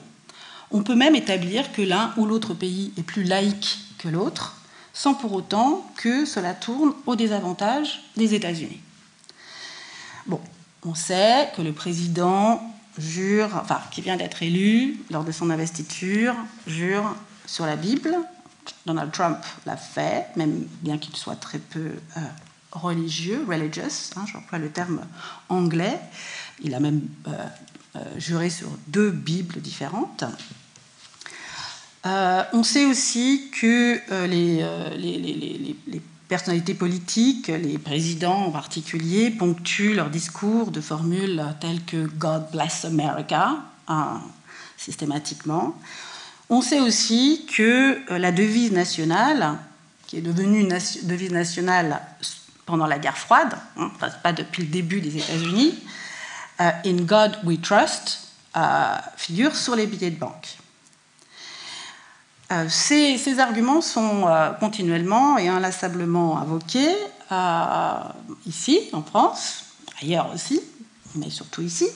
On 0.72 0.84
peut 0.84 0.96
même 0.96 1.16
établir 1.16 1.72
que 1.72 1.82
l'un 1.82 2.14
ou 2.18 2.26
l'autre 2.26 2.54
pays 2.54 2.92
est 2.98 3.04
plus 3.04 3.24
laïque 3.24 3.80
que 3.98 4.10
l'autre, 4.10 4.58
sans 4.94 5.14
pour 5.14 5.34
autant 5.34 5.90
que 5.98 6.26
cela 6.26 6.54
tourne 6.54 6.94
au 7.06 7.16
désavantage 7.16 8.04
des 8.18 8.34
États-Unis. 8.34 8.82
Bon, 10.26 10.42
on 10.84 10.96
sait 10.96 11.50
que 11.56 11.62
le 11.62 11.72
président 11.72 12.62
jure, 12.98 13.50
enfin, 13.62 13.80
qui 13.92 14.02
vient 14.02 14.18
d'être 14.18 14.44
élu 14.44 15.00
lors 15.12 15.24
de 15.24 15.32
son 15.32 15.50
investiture, 15.50 16.36
jure 16.66 17.16
sur 17.46 17.66
la 17.66 17.76
Bible. 17.76 18.18
Donald 18.86 19.12
Trump 19.12 19.38
l'a 19.66 19.78
fait, 19.78 20.28
même 20.36 20.66
bien 20.82 20.98
qu'il 20.98 21.16
soit 21.16 21.36
très 21.36 21.60
peu 21.60 21.92
euh, 22.18 22.20
religieux, 22.72 23.46
religious, 23.48 24.12
hein, 24.16 24.26
j'emploie 24.32 24.60
le 24.60 24.70
terme 24.70 25.02
anglais. 25.50 26.00
Il 26.64 26.74
a 26.74 26.80
même 26.80 27.02
euh, 27.28 27.32
euh, 27.96 28.00
juré 28.18 28.50
sur 28.50 28.70
deux 28.88 29.12
Bibles 29.12 29.62
différentes. 29.62 30.24
on 32.06 32.64
sait 32.64 32.86
aussi 32.86 33.52
que 33.52 34.00
les, 34.26 35.76
personnalités 36.30 36.74
politiques, 36.74 37.48
les 37.48 37.78
présidents 37.78 38.46
en 38.48 38.52
particulier, 38.52 39.32
ponctuent 39.32 39.94
leurs 39.94 40.10
discours 40.10 40.72
de 40.72 40.82
formules 40.82 41.44
telles 41.60 41.84
que 41.84 42.06
God 42.06 42.48
bless 42.52 42.86
America, 42.86 43.58
hein, 43.88 44.22
systématiquement. 44.78 45.76
On 46.50 46.62
sait 46.62 46.80
aussi 46.80 47.46
que 47.46 48.00
euh, 48.12 48.18
la 48.18 48.32
devise 48.32 48.72
nationale, 48.72 49.58
qui 50.06 50.18
est 50.18 50.22
devenue 50.22 50.68
devise 51.04 51.32
nationale 51.32 52.02
pendant 52.66 52.88
la 52.88 53.00
guerre 53.00 53.18
froide, 53.18 53.54
hein, 53.76 53.92
pas 54.24 54.32
depuis 54.32 54.64
le 54.64 54.70
début 54.70 55.02
des 55.02 55.18
États-Unis, 55.18 55.78
euh, 56.62 56.72
In 56.86 57.02
God 57.02 57.38
We 57.44 57.60
Trust, 57.62 58.30
euh, 58.56 58.96
figure 59.18 59.56
sur 59.56 59.76
les 59.76 59.88
billets 59.88 60.12
de 60.12 60.20
banque. 60.20 60.58
Ces, 62.70 63.40
arguments 63.40 63.82
sont 63.82 64.26
continuellement 64.62 65.38
et 65.38 65.50
inlassablement 65.50 66.40
invoqués 66.40 66.96
ici, 68.46 68.90
en 68.94 69.04
France, 69.04 69.66
ailleurs 70.02 70.34
aussi, 70.34 70.62
mais 71.16 71.30
surtout 71.30 71.62
ici, 71.62 71.88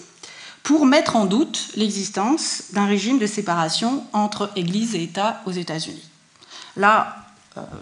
pour 0.63 0.86
mettre 0.86 1.15
en 1.15 1.25
doute 1.25 1.70
l'existence 1.75 2.65
d'un 2.74 2.86
régime 2.86 3.20
de 3.20 3.27
séparation 3.27 4.03
entre 4.13 4.51
Église 4.56 4.96
et 4.96 5.03
État 5.03 5.41
aux 5.46 5.51
États-Unis. 5.51 6.08
Là, 6.75 7.15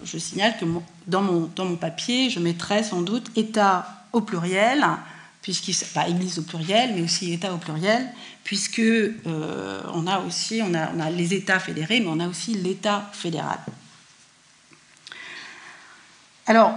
je 0.04 0.18
signale 0.18 0.56
que 0.58 0.64
dans 1.06 1.22
mon, 1.22 1.50
dans 1.54 1.64
mon 1.64 1.76
papier, 1.76 2.30
je 2.30 2.40
mettrai 2.40 2.82
sans 2.82 3.02
doute 3.02 3.30
État 3.36 3.86
au 4.12 4.20
pluriel, 4.20 4.84
puisqu'il 5.42 5.76
pas 5.94 6.08
Église 6.08 6.38
au 6.38 6.42
pluriel, 6.42 6.94
mais 6.94 7.02
aussi 7.02 7.32
État 7.32 7.52
au 7.52 7.58
pluriel, 7.58 8.08
puisque 8.44 8.80
euh, 8.80 9.80
on 9.94 10.06
a 10.06 10.20
aussi 10.20 10.60
on 10.62 10.74
a, 10.74 10.90
on 10.94 11.00
a, 11.00 11.10
les 11.10 11.34
États 11.34 11.60
fédérés, 11.60 12.00
mais 12.00 12.08
on 12.08 12.20
a 12.20 12.28
aussi 12.28 12.54
l'État 12.54 13.08
fédéral. 13.12 13.58
Alors, 16.46 16.72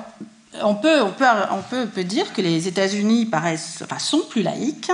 on 0.62 0.76
peut, 0.76 1.02
on 1.02 1.12
peut, 1.12 1.26
on 1.50 1.62
peut, 1.64 1.88
peut 1.88 2.04
dire 2.04 2.32
que 2.32 2.42
les 2.42 2.68
États-Unis 2.68 3.26
paraissent, 3.26 3.82
enfin, 3.84 3.98
sont 3.98 4.22
plus 4.30 4.44
laïques 4.44 4.92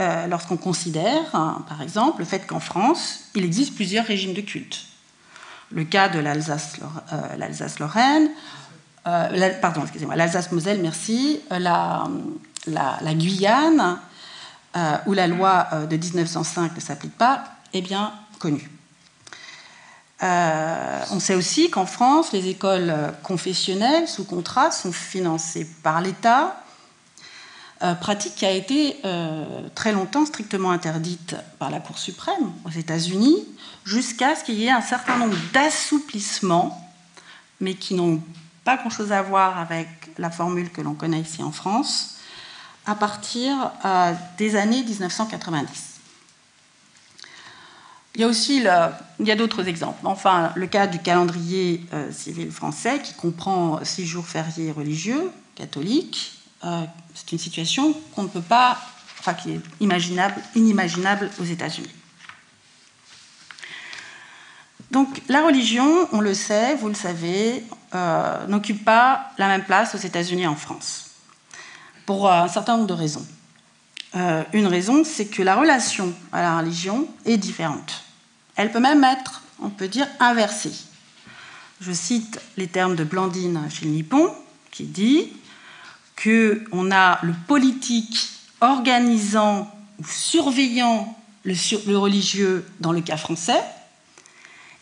euh, 0.00 0.26
lorsqu'on 0.26 0.56
considère, 0.56 1.34
hein, 1.34 1.62
par 1.68 1.82
exemple, 1.82 2.20
le 2.20 2.24
fait 2.24 2.46
qu'en 2.46 2.60
France, 2.60 3.24
il 3.34 3.44
existe 3.44 3.74
plusieurs 3.74 4.06
régimes 4.06 4.32
de 4.32 4.40
culte. 4.40 4.86
Le 5.70 5.84
cas 5.84 6.08
de 6.08 6.18
l'Alsace-Lorraine, 6.18 8.30
euh, 9.06 9.50
pardon, 9.60 9.84
l'Alsace-Moselle, 10.14 10.80
merci, 10.80 11.40
la, 11.50 12.08
Guyane, 13.14 13.98
euh, 14.76 14.96
où 15.06 15.12
la 15.12 15.26
loi 15.26 15.66
euh, 15.72 15.86
de 15.86 15.96
1905 15.96 16.76
ne 16.76 16.80
s'applique 16.80 17.18
pas, 17.18 17.44
est 17.72 17.82
bien 17.82 18.12
connue. 18.38 18.70
Euh, 20.22 21.00
on 21.10 21.20
sait 21.20 21.34
aussi 21.34 21.70
qu'en 21.70 21.86
France, 21.86 22.32
les 22.32 22.48
écoles 22.48 22.94
confessionnelles 23.22 24.06
sous 24.06 24.24
contrat 24.24 24.70
sont 24.70 24.92
financées 24.92 25.66
par 25.82 26.00
l'État, 26.00 26.62
pratique 28.00 28.34
qui 28.34 28.44
a 28.44 28.50
été 28.50 28.96
très 29.74 29.92
longtemps 29.92 30.26
strictement 30.26 30.70
interdite 30.70 31.34
par 31.58 31.70
la 31.70 31.80
Cour 31.80 31.98
suprême 31.98 32.52
aux 32.66 32.70
États-Unis, 32.70 33.46
jusqu'à 33.84 34.36
ce 34.36 34.44
qu'il 34.44 34.56
y 34.56 34.66
ait 34.66 34.70
un 34.70 34.82
certain 34.82 35.16
nombre 35.16 35.36
d'assouplissements, 35.52 36.78
mais 37.60 37.74
qui 37.74 37.94
n'ont 37.94 38.22
pas 38.64 38.76
grand-chose 38.76 39.12
à 39.12 39.22
voir 39.22 39.58
avec 39.58 39.88
la 40.18 40.30
formule 40.30 40.70
que 40.70 40.80
l'on 40.80 40.94
connaît 40.94 41.20
ici 41.20 41.42
en 41.42 41.52
France, 41.52 42.18
à 42.86 42.94
partir 42.94 43.72
euh, 43.84 44.12
des 44.38 44.56
années 44.56 44.82
1990. 44.82 45.86
Il 48.16 48.22
y 48.22 48.24
a 48.24 48.26
aussi 48.26 48.64
il 49.20 49.26
y 49.26 49.30
a 49.30 49.36
d'autres 49.36 49.68
exemples. 49.68 50.00
Enfin, 50.04 50.52
le 50.56 50.66
cas 50.66 50.86
du 50.86 50.98
calendrier 50.98 51.86
euh, 51.92 52.10
civil 52.10 52.50
français 52.50 53.00
qui 53.00 53.14
comprend 53.14 53.84
six 53.84 54.04
jours 54.04 54.26
fériés 54.26 54.72
religieux 54.72 55.30
catholiques, 55.54 56.38
euh, 56.64 56.84
c'est 57.14 57.32
une 57.32 57.38
situation 57.38 57.94
qu'on 58.14 58.24
ne 58.24 58.28
peut 58.28 58.40
pas, 58.40 58.78
enfin 59.18 59.34
qui 59.34 59.52
est 59.52 59.60
imaginable, 59.80 60.40
inimaginable 60.54 61.30
aux 61.40 61.44
États-Unis. 61.44 61.90
Donc 64.90 65.22
la 65.28 65.44
religion, 65.44 66.08
on 66.12 66.20
le 66.20 66.34
sait, 66.34 66.74
vous 66.74 66.88
le 66.88 66.94
savez, 66.94 67.64
n'occupe 68.48 68.84
pas 68.84 69.30
la 69.38 69.46
même 69.46 69.64
place 69.64 69.94
aux 69.94 69.98
États-Unis 69.98 70.42
et 70.42 70.46
en 70.46 70.56
France 70.56 71.10
pour 72.06 72.28
un 72.28 72.48
certain 72.48 72.76
nombre 72.76 72.88
de 72.88 72.94
raisons. 72.94 73.24
Euh, 74.16 74.42
une 74.52 74.66
raison, 74.66 75.04
c'est 75.04 75.26
que 75.26 75.42
la 75.42 75.54
relation 75.54 76.12
à 76.32 76.42
la 76.42 76.58
religion 76.58 77.06
est 77.24 77.36
différente. 77.36 78.02
Elle 78.56 78.72
peut 78.72 78.80
même 78.80 79.04
être, 79.04 79.42
on 79.62 79.70
peut 79.70 79.86
dire, 79.86 80.08
inversée. 80.18 80.72
Je 81.80 81.92
cite 81.92 82.40
les 82.56 82.66
termes 82.66 82.96
de 82.96 83.04
Blandine 83.04 83.68
Nippon, 83.84 84.34
qui 84.72 84.84
dit 84.84 85.32
qu'on 86.22 86.90
a 86.90 87.18
le 87.22 87.32
politique 87.46 88.28
organisant 88.60 89.70
ou 89.98 90.04
surveillant 90.04 91.16
le, 91.44 91.96
religieux 91.96 92.66
dans 92.80 92.92
le 92.92 93.00
cas 93.00 93.16
français, 93.16 93.62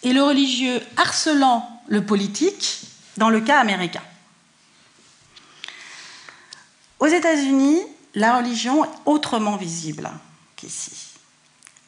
et 0.02 0.12
le 0.12 0.22
religieux 0.22 0.80
harcelant 0.96 1.68
le 1.88 2.04
politique 2.04 2.82
dans 3.16 3.30
le 3.30 3.40
cas 3.40 3.60
américain. 3.60 4.02
Aux 7.00 7.06
États-Unis, 7.06 7.80
la 8.14 8.38
religion 8.38 8.84
est 8.84 8.90
autrement 9.06 9.56
visible 9.56 10.10
qu'ici. 10.56 10.92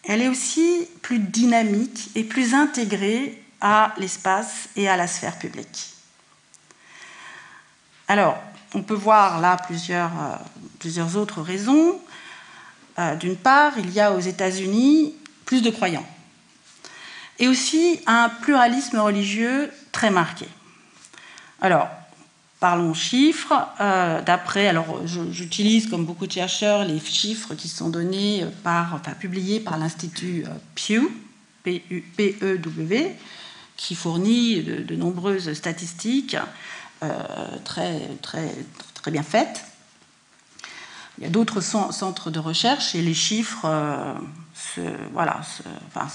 Elle 0.05 0.23
est 0.23 0.29
aussi 0.29 0.89
plus 1.03 1.19
dynamique 1.19 2.11
et 2.15 2.25
plus 2.25 2.55
intégrée 2.55 3.43
à 3.61 3.95
l'espace 3.99 4.69
et 4.77 4.89
à 4.89 4.97
la 4.97 5.07
sphère 5.07 5.39
publique. 5.39 5.91
Alors, 8.09 8.39
on 8.75 8.83
peut 8.83 8.95
voir 8.95 9.41
là 9.41 9.57
plusieurs, 9.57 10.11
euh, 10.85 11.17
autres 11.17 11.43
raisons. 11.43 12.01
Euh, 12.99 13.17
d'une 13.17 13.37
part, 13.37 13.79
il 13.79 13.91
y 13.91 14.01
a 14.01 14.13
aux 14.13 14.21
États-Unis 14.21 15.15
plus 15.45 15.63
de 15.63 15.71
croyants 15.71 16.07
et 17.39 17.49
aussi 17.49 18.01
un 18.07 18.29
pluralisme 18.29 18.99
religieux 18.99 19.71
très 19.93 20.11
marqué. 20.11 20.47
Alors, 21.61 21.89
Parlons 22.61 22.93
chiffres. 22.93 23.55
Euh, 23.81 24.21
d'après, 24.21 24.69
alors 24.69 25.01
j'utilise 25.07 25.89
comme 25.89 26.05
beaucoup 26.05 26.27
de 26.27 26.33
chercheurs 26.33 26.85
les 26.85 27.01
chiffres 27.01 27.55
qui 27.55 27.69
sont 27.69 27.89
donnés 27.89 28.45
par, 28.63 28.95
enfin 28.95 29.13
publiés 29.13 29.61
par 29.61 29.79
l'Institut 29.79 30.45
Pew, 30.75 31.11
P-E-W, 31.65 33.17
qui 33.79 33.95
fournit 33.95 34.63
de, 34.63 34.95
nombreuses 34.95 35.55
statistiques 35.55 36.37
très, 37.65 38.01
très, 38.23 38.55
très 38.95 39.11
bien 39.11 39.23
faites. 39.23 39.65
il 41.19 41.25
y 41.25 41.27
a 41.27 41.31
d'autres 41.31 41.61
centres 41.61 42.31
de 42.31 42.39
recherche 42.39 42.95
et 42.95 43.03
les 43.03 43.15
chiffres 43.15 43.67
se, 44.55 44.81
voilà, 45.13 45.41
enfin. 45.89 46.09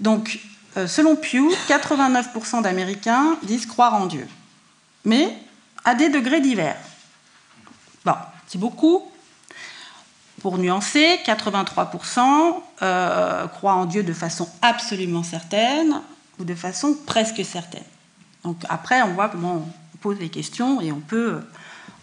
Donc, 0.00 0.38
selon 0.74 1.16
Pew, 1.16 1.50
89% 1.68 2.62
d'Américains 2.62 3.38
disent 3.42 3.66
croire 3.66 3.94
en 3.94 4.06
Dieu, 4.06 4.28
mais 5.04 5.34
à 5.84 5.94
des 5.94 6.10
degrés 6.10 6.40
divers. 6.40 6.76
Bon, 8.04 8.14
c'est 8.46 8.58
beaucoup, 8.58 9.10
pour 10.40 10.58
nuancer, 10.58 11.18
83% 11.24 12.62
euh, 12.82 13.48
croient 13.48 13.74
en 13.74 13.86
Dieu 13.86 14.02
de 14.02 14.12
façon 14.12 14.48
absolument 14.62 15.22
certaine 15.22 16.02
ou 16.38 16.44
de 16.44 16.54
façon 16.54 16.96
presque 17.06 17.44
certaine. 17.44 17.82
Donc 18.46 18.56
après, 18.68 19.02
on 19.02 19.12
voit 19.12 19.28
comment 19.28 19.56
on 19.56 19.66
pose 19.96 20.20
les 20.20 20.28
questions 20.28 20.80
et 20.80 20.92
on 20.92 21.00
peut, 21.00 21.40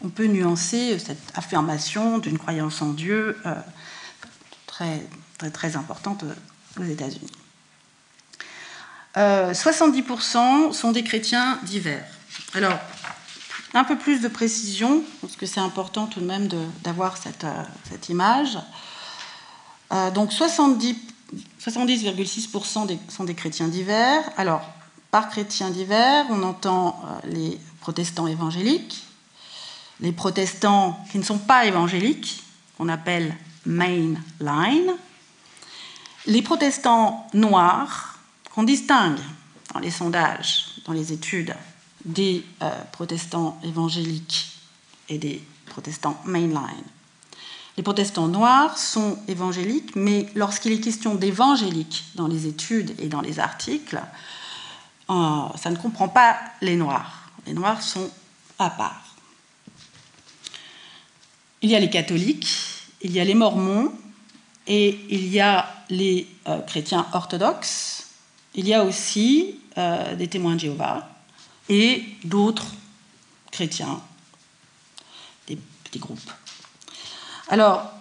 on 0.04 0.10
peut 0.10 0.26
nuancer 0.26 1.00
cette 1.00 1.32
affirmation 1.36 2.18
d'une 2.18 2.38
croyance 2.38 2.82
en 2.82 2.90
Dieu 2.90 3.38
euh, 3.46 3.56
très, 4.68 5.08
très, 5.38 5.52
très, 5.52 5.78
importante 5.78 6.26
aux 6.78 6.84
États-Unis. 6.84 7.32
70% 9.16 10.36
euh, 10.36 10.74
sont 10.74 10.92
des 10.92 11.06
chrétiens 11.06 11.60
divers. 11.64 12.04
Alors, 12.54 12.78
un 13.74 13.86
peu 13.86 13.98
plus 13.98 14.20
de 14.20 14.28
précision, 14.28 15.02
parce 15.22 15.38
que 15.38 15.46
c'est 15.46 15.62
important 15.62 16.08
tout 16.08 16.20
de 16.20 16.26
même 16.26 16.50
d'avoir 16.84 17.16
cette, 17.16 17.46
euh, 17.46 17.64
cette, 17.90 18.10
image. 18.10 18.58
Euh, 19.94 20.12
donc 20.12 20.34
70,6% 20.34 22.98
sont 23.08 23.24
des 23.24 23.34
chrétiens 23.34 23.70
divers. 23.70 24.30
Alors, 24.36 24.70
par 25.13 25.29
chrétiens 25.29 25.70
divers, 25.70 26.25
on 26.32 26.41
entend 26.41 27.00
euh, 27.05 27.27
les 27.27 27.60
protestants 27.82 28.25
évangéliques, 28.25 29.05
les 30.00 30.12
protestants 30.12 31.05
qui 31.12 31.20
ne 31.20 31.24
sont 31.24 31.38
pas 31.38 31.67
évangéliques, 31.67 32.41
qu'on 32.75 32.89
appelle 32.89 33.38
mainline, 33.67 34.91
les 36.25 36.41
protestants 36.41 37.27
noirs, 37.36 38.17
qu'on 38.55 38.63
distingue 38.63 39.20
dans 39.72 39.79
les 39.79 39.91
sondages, 39.91 40.65
dans 40.88 40.93
les 40.93 41.13
études, 41.13 41.53
des 42.05 42.43
euh, 42.63 42.72
protestants 42.91 43.60
évangéliques 43.63 44.58
et 45.10 45.20
des 45.20 45.46
protestants 45.67 46.20
mainline. 46.25 46.88
Les 47.77 47.84
protestants 47.84 48.29
noirs 48.29 48.79
sont 48.79 49.20
évangéliques, 49.27 49.96
mais 49.96 50.25
lorsqu'il 50.34 50.72
est 50.72 50.79
question 50.79 51.13
d'évangéliques 51.13 52.03
dans 52.15 52.27
les 52.27 52.48
études 52.48 52.96
et 53.00 53.10
dans 53.10 53.22
les 53.22 53.39
articles, 53.39 54.01
euh, 55.10 55.58
ça 55.58 55.70
ne 55.70 55.76
comprend 55.76 56.08
pas 56.08 56.38
les 56.62 56.76
noirs. 56.76 57.30
Les 57.46 57.54
noirs 57.54 57.82
sont 57.82 58.10
à 58.60 58.70
part. 58.70 59.16
Il 61.62 61.70
y 61.70 61.76
a 61.76 61.80
les 61.80 61.90
catholiques, 61.90 62.50
il 63.02 63.12
y 63.12 63.20
a 63.20 63.24
les 63.24 63.34
mormons 63.34 63.94
et 64.68 65.00
il 65.10 65.28
y 65.28 65.40
a 65.40 65.68
les 65.90 66.28
euh, 66.48 66.60
chrétiens 66.62 67.08
orthodoxes. 67.14 68.08
Il 68.56 68.68
y 68.68 68.74
a 68.74 68.84
aussi 68.84 69.60
des 69.76 70.28
témoins 70.28 70.54
de 70.54 70.60
Jéhovah 70.60 71.10
et 71.68 72.04
d'autres 72.24 72.68
chrétiens, 73.52 74.00
des 75.48 75.58
petits 75.84 75.98
groupes. 75.98 76.32
Alors, 77.48 77.92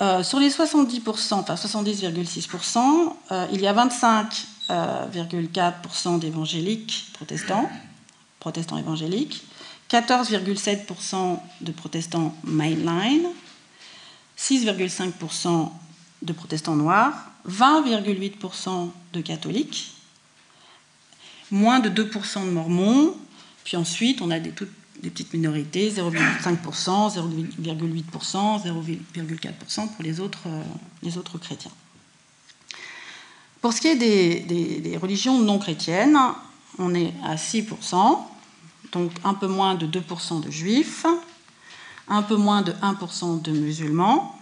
euh, 0.00 0.22
sur 0.22 0.38
les 0.38 0.50
70%, 0.50 1.34
enfin 1.34 1.54
70,6%, 1.54 3.16
euh, 3.32 3.46
il 3.52 3.60
y 3.60 3.66
a 3.66 3.72
25,4% 4.68 6.18
d'évangéliques 6.18 7.06
protestants, 7.14 7.70
protestants 8.40 8.78
évangéliques, 8.78 9.44
14,7% 9.90 11.38
de 11.62 11.72
protestants 11.72 12.34
mainline, 12.44 13.28
6,5% 14.38 15.70
de 16.22 16.32
protestants 16.32 16.76
noirs, 16.76 17.14
20,8% 17.48 18.90
de 19.12 19.20
catholiques, 19.20 19.94
moins 21.50 21.80
de 21.80 21.88
2% 21.88 22.44
de 22.44 22.50
mormons, 22.50 23.16
puis 23.64 23.76
ensuite 23.76 24.20
on 24.20 24.30
a 24.30 24.38
des, 24.38 24.50
petites 24.50 25.32
minorités, 25.32 25.90
0,5%, 25.90 27.14
0,8%, 27.14 28.62
0,4% 28.62 29.88
pour 29.88 30.02
les 30.02 30.20
autres, 30.20 30.40
euh, 30.46 30.62
les 31.02 31.16
autres 31.16 31.38
chrétiens. 31.38 31.70
Pour 33.60 33.72
ce 33.72 33.80
qui 33.80 33.88
est 33.88 33.96
des, 33.96 34.96
religions 35.00 35.38
non 35.40 35.58
chrétiennes, 35.58 36.18
on 36.78 36.94
est 36.94 37.12
à 37.24 37.34
6%, 37.34 38.18
donc 38.92 39.10
un 39.24 39.34
peu 39.34 39.48
moins 39.48 39.74
de 39.74 39.86
2% 39.86 40.40
de 40.40 40.50
juifs, 40.50 41.06
un 42.06 42.22
peu 42.22 42.36
moins 42.36 42.62
de 42.62 42.72
1% 42.72 43.42
de 43.42 43.50
musulmans, 43.50 44.38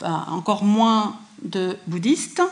encore 0.00 0.64
moins 0.64 1.16
de 1.42 1.76
bouddhistes, 1.86 2.42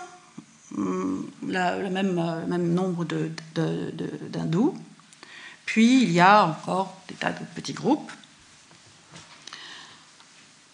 le 0.77 1.89
même, 1.91 2.19
euh, 2.19 2.47
même, 2.47 2.73
nombre 2.73 3.05
d'hindous. 3.05 4.75
Puis 5.67 6.03
il 6.03 6.13
y 6.13 6.21
a 6.21 6.47
encore 6.47 6.97
des 7.09 7.15
tas 7.15 7.33
de 7.33 7.45
petits 7.55 7.73
groupes. 7.73 8.11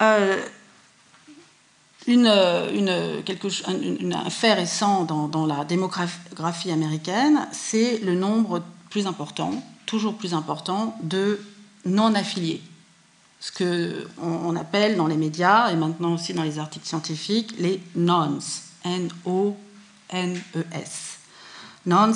Euh, 0.03 0.41
une, 2.09 2.27
une, 2.27 3.23
quelque, 3.23 3.49
un 3.69 4.31
fait 4.31 4.55
récent 4.55 5.05
dans, 5.05 5.47
la 5.47 5.65
démographie 5.65 6.73
américaine, 6.73 7.47
c'est 7.53 7.99
le 7.99 8.15
nombre 8.15 8.63
plus 8.91 9.07
important, 9.07 9.53
toujours 9.87 10.15
plus 10.15 10.35
important, 10.35 10.97
de 11.03 11.39
non-affiliés. 11.85 12.63
Ce 13.41 13.53
qu'on 13.53 14.27
on 14.27 14.57
appelle 14.57 14.97
dans 14.97 15.07
les 15.07 15.17
médias 15.17 15.71
et 15.71 15.77
maintenant 15.77 16.15
aussi 16.15 16.35
dans 16.35 16.43
les 16.43 16.59
articles 16.59 16.87
scientifiques 16.87 17.55
les 17.59 17.81
NONS. 17.95 18.65
N-O 18.85 19.57
N-E-S. 20.11 21.19
Non, 21.87 22.13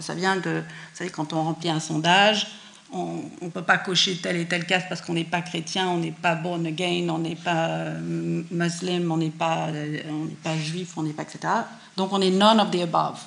ça, 0.00 0.14
vient 0.14 0.36
de. 0.36 0.60
Vous 0.60 0.96
savez, 0.96 1.10
quand 1.10 1.32
on 1.32 1.42
remplit 1.42 1.70
un 1.70 1.80
sondage, 1.80 2.48
on 2.92 3.22
ne 3.42 3.50
peut 3.50 3.62
pas 3.62 3.78
cocher 3.78 4.16
telle 4.16 4.36
et 4.36 4.46
telle 4.46 4.64
case 4.64 4.84
parce 4.88 5.00
qu'on 5.00 5.12
n'est 5.12 5.24
pas 5.24 5.42
chrétien, 5.42 5.88
on 5.88 5.98
n'est 5.98 6.12
pas 6.12 6.34
born 6.34 6.66
again, 6.66 7.08
on 7.10 7.18
n'est 7.18 7.36
pas 7.36 7.66
euh, 7.68 8.42
musulman, 8.50 9.14
on 9.14 9.18
n'est 9.18 9.30
pas, 9.30 9.68
euh, 9.68 10.26
pas 10.42 10.56
juif, 10.56 10.96
on 10.96 11.02
n'est 11.02 11.12
pas, 11.12 11.22
etc. 11.22 11.52
Donc 11.96 12.12
on 12.12 12.20
est 12.20 12.30
none 12.30 12.60
of 12.60 12.70
the 12.70 12.80
above. 12.82 13.20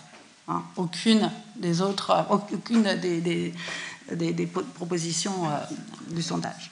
Hein. 0.47 0.63
aucune 0.75 1.29
des 1.55 1.81
autres, 1.81 2.09
euh, 2.09 2.35
aucune 2.55 2.83
des, 2.95 3.53
des, 4.11 4.45
propositions 4.47 5.47
du 6.09 6.21
sondage. 6.21 6.71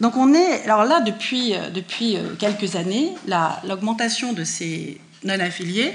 Donc 0.00 0.16
on 0.16 0.32
est, 0.32 0.64
alors 0.64 0.84
là, 0.84 1.00
depuis, 1.00 1.54
depuis 1.72 2.16
quelques 2.38 2.74
années, 2.74 3.12
l'augmentation 3.64 4.32
de 4.32 4.42
ces 4.42 5.00
non-affiliés 5.22 5.92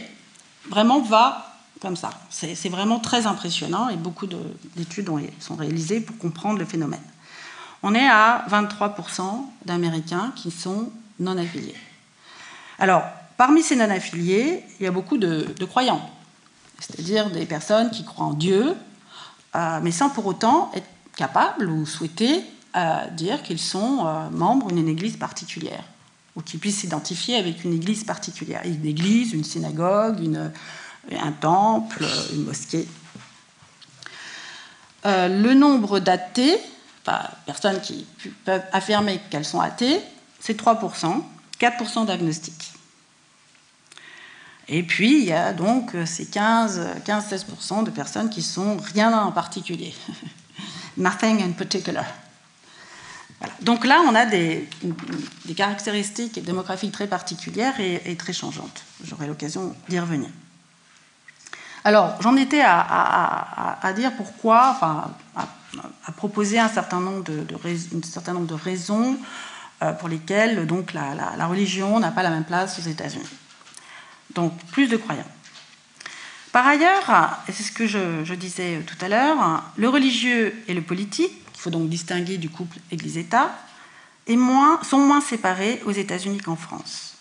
vraiment 0.70 1.02
va 1.02 1.49
comme 1.82 1.96
ça. 1.96 2.10
C'est 2.30 2.70
vraiment 2.70 3.00
très 3.00 3.26
impressionnant 3.26 3.90
et 3.90 3.96
beaucoup 3.96 4.28
d'études 4.76 5.10
sont 5.40 5.56
réalisées 5.56 6.02
pour 6.02 6.18
comprendre 6.18 6.60
le 6.60 6.66
phénomène. 6.66 7.00
On 7.84 7.96
est 7.96 8.08
à 8.08 8.46
23% 8.50 9.46
d'Américains 9.66 10.34
qui 10.36 10.52
sont 10.52 10.92
non 11.20 11.38
affiliés. 11.38 11.76
Alors, 12.78 13.04
parmi 13.38 13.64
ces 13.64 13.76
non 13.76 13.90
affiliés, 13.90 14.64
il 14.80 14.84
y 14.84 14.88
a 14.88 14.92
beaucoup 14.92 15.18
de, 15.18 15.54
croyants, 15.66 16.10
c'est-à-dire 16.80 17.30
des 17.30 17.46
personnes 17.46 17.90
qui 17.92 18.04
croient 18.04 18.26
en 18.26 18.34
Dieu, 18.34 18.76
euh, 19.56 19.80
mais 19.82 19.92
sans 19.92 20.10
pour 20.10 20.26
autant 20.26 20.72
être 20.76 20.88
capables 21.16 21.70
ou 21.70 21.86
souhaiter 21.86 22.44
euh, 22.76 23.08
dire 23.12 23.42
qu'ils 23.42 23.60
sont 23.60 24.06
euh, 24.06 24.30
membres 24.30 24.72
d'une 24.72 24.88
église 24.88 25.18
particulière 25.18 25.84
ou 26.36 26.42
qu'ils 26.42 26.60
puissent 26.60 26.80
s'identifier 26.80 27.36
avec 27.36 27.64
une 27.64 27.74
église 27.74 28.04
particulière. 28.04 28.62
Une 28.64 28.86
église, 28.86 29.34
une 29.34 29.44
synagogue, 29.44 30.20
une, 30.20 30.52
un 31.20 31.32
temple, 31.32 32.06
une 32.34 32.46
mosquée. 32.46 32.88
Euh, 35.06 35.28
le 35.28 35.54
nombre 35.54 36.00
d'athées, 36.00 36.60
personnes 37.46 37.82
qui 37.82 38.06
peuvent 38.46 38.64
affirmer 38.72 39.20
qu'elles 39.30 39.46
sont 39.46 39.62
athées, 39.62 40.02
c'est 40.40 40.60
3%, 40.60 41.24
4% 41.60 42.06
d'agnostiques. 42.06 42.74
Et 44.68 44.84
puis, 44.84 45.22
il 45.22 45.26
y 45.26 45.34
a 45.34 45.52
donc 45.52 45.96
ces 46.06 46.26
15-16% 46.26 47.84
de 47.84 47.90
personnes 47.90 48.30
qui 48.30 48.44
sont 48.44 48.78
rien 48.94 49.18
en 49.18 49.32
particulier. 49.32 49.96
Nothing 50.98 51.42
in 51.42 51.52
particular. 51.54 52.06
Donc 53.62 53.86
là, 53.86 54.02
on 54.08 54.16
a 54.16 54.26
des, 54.26 54.68
caractéristiques 55.56 56.44
démographiques 56.44 56.92
très 56.92 57.08
particulières 57.08 57.80
et, 57.80 58.16
très 58.16 58.34
changeantes. 58.34 58.84
J'aurai 59.04 59.28
l'occasion 59.28 59.76
d'y 59.88 60.00
revenir. 60.00 60.30
Alors, 61.84 62.22
j'en 62.22 62.36
étais 62.36 62.62
à, 62.64 63.94
dire 63.96 64.12
pourquoi, 64.16 64.72
enfin, 64.72 65.12
à, 65.36 66.12
proposer 66.12 66.60
un 66.60 66.68
certain 66.68 67.00
nombre 67.00 67.24
de, 67.24 68.56
raisons 68.56 69.18
euh, 69.82 69.94
pour 69.94 70.10
lesquelles 70.10 70.68
donc, 70.68 70.94
la, 70.94 71.48
religion 71.48 72.00
n'a 72.00 72.12
pas 72.12 72.24
la 72.24 72.32
même 72.32 72.44
place 72.44 72.80
aux 72.80 72.90
États-Unis. 72.90 73.30
Donc, 74.36 74.54
plus 74.72 74.88
de 74.88 74.98
croyants. 74.98 75.24
Par 76.52 76.66
ailleurs, 76.68 77.38
et 77.48 77.52
c'est 77.52 77.64
ce 77.64 77.72
que 77.72 77.88
je 77.88 78.34
disais 78.34 78.82
tout 78.86 79.06
à 79.06 79.08
l'heure, 79.08 79.64
le 79.78 79.88
religieux 79.88 80.54
et 80.68 80.74
le 80.74 80.82
politique 80.82 81.40
il 81.60 81.64
faut 81.64 81.70
donc 81.72 81.90
distinguer 81.90 82.38
du 82.38 82.50
couple 82.50 82.78
Église-État, 82.90 83.52
sont 84.28 84.98
moins 84.98 85.20
séparés 85.20 85.82
aux 85.86 85.92
États-Unis 85.92 86.38
qu'en 86.38 86.56
France. 86.56 87.16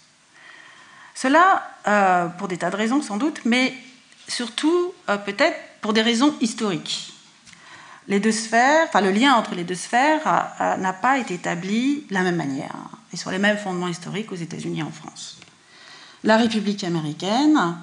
Cela, 1.13 1.69
euh, 1.89 2.29
pour 2.29 2.47
des 2.47 2.57
tas 2.57 2.71
de 2.71 2.77
raisons 2.77 3.03
sans 3.03 3.17
doute, 3.17 3.41
mais 3.45 3.75
surtout 4.29 4.93
euh, 5.09 5.17
peut-être 5.17 5.57
pour 5.81 5.93
des 5.93 6.03
raisons 6.03 6.35
historiques. 6.41 7.13
Les 8.07 8.21
deux 8.21 8.33
sphères, 8.33 8.87
enfin 8.89 9.01
le 9.01 9.11
lien 9.11 9.35
entre 9.35 9.55
les 9.55 9.65
deux 9.65 9.75
sphères 9.75 10.25
n'a 10.79 10.93
pas 10.95 11.19
été 11.19 11.35
établi 11.35 12.07
de 12.09 12.15
la 12.15 12.23
même 12.23 12.37
manière 12.37 12.75
et 13.13 13.17
sur 13.17 13.31
les 13.31 13.39
mêmes 13.39 13.59
fondements 13.59 13.89
historiques 13.89 14.33
aux 14.33 14.37
États-Unis 14.37 14.81
et 14.81 14.83
en 14.83 14.91
France. 14.91 15.39
La 16.25 16.37
République 16.37 16.85
américaine, 16.85 17.77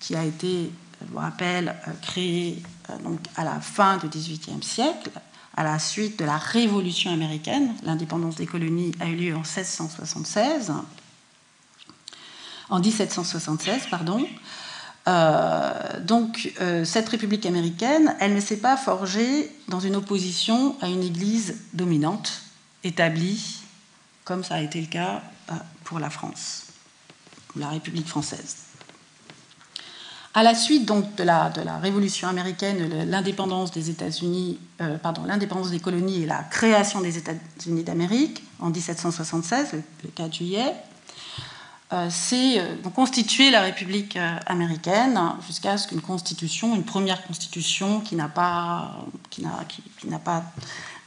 qui 0.00 0.14
a 0.14 0.24
été, 0.24 0.70
je 1.00 1.12
vous 1.12 1.18
rappelle, 1.18 1.74
euh, 1.88 1.92
créée 2.02 2.62
donc 3.02 3.18
à 3.36 3.44
la 3.44 3.60
fin 3.60 3.96
du 3.96 4.08
XVIIIe 4.08 4.62
siècle, 4.62 5.10
à 5.56 5.64
la 5.64 5.78
suite 5.78 6.18
de 6.18 6.24
la 6.24 6.36
Révolution 6.36 7.12
américaine. 7.12 7.74
L'indépendance 7.82 8.36
des 8.36 8.46
colonies 8.46 8.92
a 9.00 9.06
eu 9.06 9.16
lieu 9.16 9.34
en 9.34 9.40
1676, 9.40 10.72
en 12.68 12.80
1776, 12.80 13.86
pardon. 13.90 14.26
Euh, 15.08 16.00
donc 16.00 16.52
euh, 16.60 16.84
cette 16.84 17.08
République 17.08 17.46
américaine, 17.46 18.16
elle 18.18 18.34
ne 18.34 18.40
s'est 18.40 18.56
pas 18.56 18.76
forgée 18.76 19.50
dans 19.68 19.78
une 19.78 19.94
opposition 19.94 20.76
à 20.80 20.88
une 20.88 21.02
Église 21.02 21.56
dominante, 21.74 22.42
établie, 22.82 23.60
comme 24.24 24.42
ça 24.42 24.56
a 24.56 24.60
été 24.60 24.80
le 24.80 24.88
cas 24.88 25.22
euh, 25.50 25.54
pour 25.84 26.00
la 26.00 26.10
France, 26.10 26.66
la 27.54 27.68
République 27.68 28.08
française. 28.08 28.56
À 30.34 30.42
la 30.42 30.54
suite 30.54 30.84
donc 30.84 31.14
de 31.14 31.22
la, 31.22 31.50
Révolution 31.80 32.28
américaine, 32.28 33.08
l'indépendance 33.08 33.70
des 33.70 33.88
États-Unis, 33.88 34.58
pardon, 35.02 35.24
l'indépendance 35.24 35.70
des 35.70 35.80
colonies 35.80 36.24
et 36.24 36.26
la 36.26 36.42
création 36.42 37.00
des 37.00 37.16
États-Unis 37.16 37.84
d'Amérique 37.84 38.44
en 38.60 38.68
1776, 38.68 39.68
le, 39.72 40.10
4 40.10 40.34
juillet, 40.34 40.74
c'est 42.10 42.58
euh, 42.58 42.76
constituer 42.94 43.50
la 43.50 43.62
République 43.62 44.18
américaine 44.46 45.20
jusqu'à 45.46 45.78
ce 45.78 45.86
qu'une 45.86 46.00
constitution, 46.00 46.74
une 46.74 46.84
première 46.84 47.24
constitution 47.26 48.00
qui 48.00 48.16
n'a 48.16 48.28
pas, 48.28 48.96
qui 49.30 49.42
n'a, 49.42 49.64
qui, 49.68 50.08
n'a 50.08 50.18
pas 50.18 50.42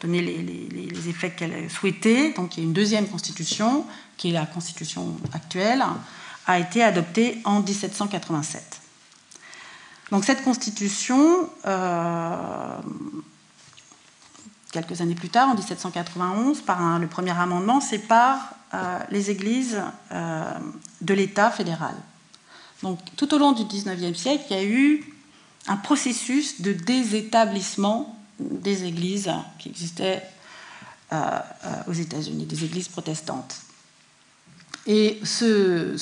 donné 0.02 0.22
les, 0.22 1.10
effets 1.10 1.32
qu'elle 1.32 1.70
souhaitait, 1.70 2.34
donc 2.34 2.56
il 2.56 2.62
y 2.62 2.63
a 2.63 2.68
une 2.68 2.74
deuxième 2.74 3.08
constitution, 3.08 3.86
qui 4.18 4.30
est 4.30 4.34
la 4.34 4.46
constitution 4.46 5.18
actuelle, 5.34 5.84
a 6.46 6.60
été 6.60 6.84
adoptée 6.84 7.42
en 7.46 7.62
1787. 7.62 8.80
Donc 10.12 10.26
cette 10.26 10.44
constitution, 10.44 11.50
euh, 11.65 12.78
quelques 14.72 15.02
années 15.02 15.16
plus 15.16 15.30
tard, 15.30 15.50
en 15.50 15.56
1791, 15.56 16.62
par 16.62 17.00
le 17.00 17.08
premier 17.08 17.38
amendement, 17.38 17.82
sépare 17.82 18.54
euh, 18.74 19.00
les 19.10 19.32
églises 19.32 19.82
euh, 20.12 20.44
de 21.02 21.14
l'État 21.14 21.52
fédéral. 21.52 21.96
Donc 22.84 23.00
tout 23.16 23.34
au 23.34 23.38
long 23.38 23.52
du 23.52 23.66
XIXe 23.66 24.18
siècle, 24.18 24.46
il 24.50 24.56
y 24.56 24.60
a 24.60 24.64
eu 24.64 25.14
un 25.68 25.78
processus 25.78 26.62
de 26.62 26.74
désétablissement 26.74 28.16
des 28.40 28.86
églises 28.86 29.32
qui 29.58 29.70
existaient 29.70 30.24
aux 31.88 31.94
États-Unis, 31.94 32.46
des 32.46 32.64
églises 32.64 32.88
protestantes. 32.88 33.56
Et 34.88 35.20
ce, 35.24 35.96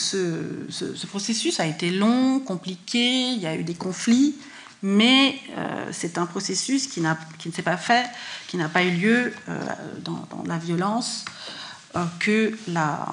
processus 1.08 1.60
a 1.60 1.66
été 1.66 1.90
long, 1.90 2.40
compliqué, 2.40 3.32
il 3.32 3.40
y 3.40 3.46
a 3.46 3.56
eu 3.56 3.64
des 3.64 3.74
conflits, 3.74 4.36
mais 4.84 5.40
euh, 5.58 5.90
c'est 5.92 6.18
un 6.18 6.26
processus 6.26 6.88
qui, 6.88 7.02
ne 7.02 7.16
s'est 7.52 7.62
pas 7.62 7.78
fait, 7.78 8.08
qui 8.48 8.58
n'a 8.58 8.70
pas 8.70 8.84
eu 8.84 8.92
lieu 8.92 9.34
euh, 9.50 9.60
dans, 10.02 10.28
la 10.46 10.58
violence 10.58 11.26
euh, 11.96 12.06
que, 12.20 12.58
la, 12.68 13.08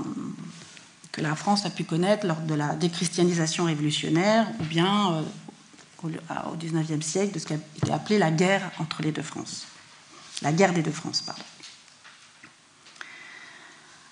France 1.37 1.64
a 1.64 1.70
pu 1.70 1.85
connaître 1.85 2.27
lors 2.27 2.40
de 2.40 2.55
la 2.55 2.74
déchristianisation 2.74 3.64
révolutionnaire 3.64 4.46
ou 4.61 4.64
bien 4.64 5.24
au, 6.03 6.09
au 6.09 6.57
XIXe 6.57 7.05
siècle 7.05 7.35
de 7.35 7.38
ce 7.38 7.46
qui 7.46 7.55
a 7.55 7.59
été 7.77 7.92
appelé 7.92 8.18
la 8.18 8.31
guerre 8.31 8.70
entre 8.79 9.03
les 9.03 9.12
deux 9.12 9.22
France. 9.22 9.66
La 10.42 10.53
guerre 10.53 10.72
des 10.72 10.83
deux 10.83 10.90
France, 10.90 11.22
pardon. 11.22 11.42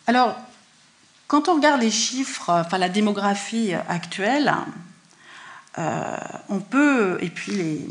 Alors, 0.06 0.36
quand 1.26 1.48
on 1.48 1.56
regarde 1.56 1.80
les 1.80 1.90
chiffres, 1.90 2.50
enfin 2.50 2.78
la 2.78 2.88
démographie 2.88 3.72
actuelle, 3.74 4.52
on 5.76 6.60
peut, 6.60 7.18
et 7.20 7.30
puis 7.30 7.86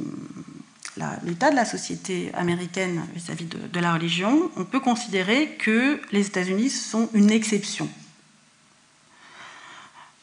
l'état 1.24 1.50
de 1.50 1.56
la 1.56 1.66
société 1.66 2.32
américaine 2.34 3.02
vis-à-vis 3.16 3.46
de, 3.46 3.80
la 3.80 3.94
religion, 3.94 4.52
on 4.58 4.66
peut 4.66 4.80
considérer 4.80 5.56
que 5.58 6.02
les 6.12 6.28
États-Unis 6.28 6.70
sont 6.70 7.10
une 7.14 7.32
exception. 7.32 7.90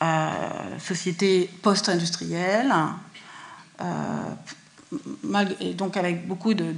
Euh, 0.00 0.78
société 0.78 1.50
post-industrielle, 1.62 2.72
euh, 3.80 3.84
donc 5.76 5.96
avec 5.96 6.26
beaucoup 6.26 6.54
de, 6.54 6.72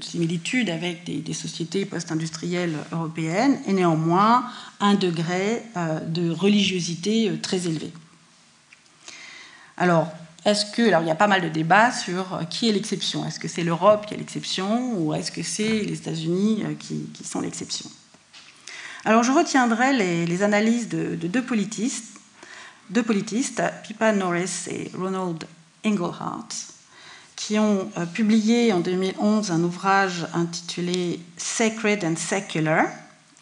similitudes 0.00 0.70
avec 0.70 1.04
des, 1.04 1.32
sociétés 1.32 1.86
post-industrielles 1.86 2.76
européennes, 2.92 3.58
et 3.66 3.72
néanmoins 3.72 4.44
un 4.80 4.94
degré 4.94 5.62
euh, 5.76 6.00
de 6.00 6.30
religiosité 6.30 7.30
euh, 7.30 7.36
très 7.40 7.66
élevé. 7.66 7.90
Alors, 9.80 10.08
est-ce 10.44 10.66
que, 10.66 10.82
alors 10.88 11.00
il 11.00 11.08
y 11.08 11.10
a 11.10 11.14
pas 11.14 11.26
mal 11.26 11.40
de 11.40 11.48
débats 11.48 11.90
sur 11.90 12.34
euh, 12.34 12.44
qui 12.44 12.68
est 12.68 12.72
l'exception? 12.72 13.26
Est-ce 13.26 13.40
que 13.40 13.48
c'est 13.48 13.64
l'Europe 13.64 14.04
qui 14.06 14.12
est 14.12 14.18
l'exception 14.18 14.92
ou 14.92 15.14
est-ce 15.14 15.32
que 15.32 15.42
c'est 15.42 15.80
les 15.80 15.94
États-Unis 15.94 16.64
qui, 16.78 17.24
sont 17.24 17.40
l'exception? 17.40 17.90
Alors, 19.06 19.22
je 19.22 19.32
retiendrai 19.32 19.94
les, 19.94 20.42
analyses 20.42 20.90
de, 20.90 21.14
deux 21.14 21.42
politistes, 21.42 22.18
deux 22.90 23.02
politistes, 23.02 23.62
Pippa 23.82 24.12
Norris 24.12 24.68
et 24.70 24.90
Ronald 24.94 25.46
Engelhardt, 25.86 26.54
qui 27.34 27.58
ont 27.58 27.90
euh, 27.96 28.04
publié 28.04 28.74
en 28.74 28.80
2011 28.80 29.50
un 29.50 29.62
ouvrage 29.62 30.26
intitulé 30.34 31.20
Sacred 31.38 32.04
and 32.04 32.16
Secular, 32.16 32.84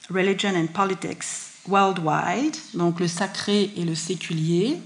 Religion 0.09 0.55
and 0.55 0.69
Politics 0.69 1.27
Worldwide, 1.67 2.57
donc 2.75 3.01
le 3.01 3.09
sacré 3.09 3.73
et 3.77 3.83
le 3.83 3.97
séculier, 3.97 4.79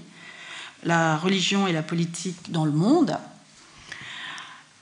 la 0.83 1.17
religion 1.17 1.67
et 1.67 1.71
la 1.71 1.83
politique 1.83 2.51
dans 2.51 2.65
le 2.65 2.71
monde. 2.71 3.17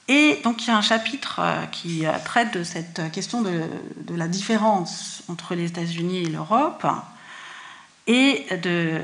Et 0.07 0.39
donc 0.43 0.63
il 0.63 0.67
y 0.67 0.71
a 0.71 0.77
un 0.77 0.81
chapitre 0.81 1.39
euh, 1.39 1.65
qui 1.67 2.05
euh, 2.05 2.11
traite 2.25 2.53
de 2.57 2.63
cette 2.63 3.11
question 3.11 3.41
de, 3.41 3.63
de 3.97 4.15
la 4.15 4.27
différence 4.27 5.23
entre 5.29 5.55
les 5.55 5.65
États-Unis 5.65 6.17
et 6.17 6.25
l'Europe 6.25 6.85
et 8.07 8.45
de, 8.63 9.01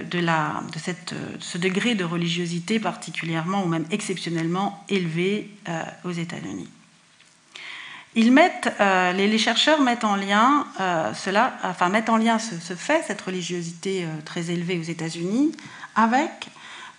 ce 1.40 1.58
degré 1.58 1.96
de 1.96 2.04
religiosité 2.04 2.80
particulièrement 2.80 3.64
ou 3.64 3.68
même 3.68 3.86
exceptionnellement 3.92 4.84
élevé 4.90 5.52
euh, 5.70 5.84
aux 6.04 6.12
États-Unis. 6.12 6.70
Ils 8.16 8.32
mettent, 8.32 8.74
euh, 8.80 9.14
les, 9.14 9.38
chercheurs 9.38 9.82
mettent 9.82 10.04
en 10.04 10.16
lien 10.16 10.66
euh, 10.80 11.14
cela, 11.14 11.54
enfin 11.64 11.90
mettent 11.90 12.10
en 12.10 12.18
lien 12.18 12.40
ce, 12.40 12.74
fait, 12.74 13.04
cette 13.06 13.22
religiosité 13.22 14.08
très 14.26 14.50
élevée 14.50 14.80
aux 14.80 14.84
États-Unis, 14.84 15.52
avec 15.96 16.48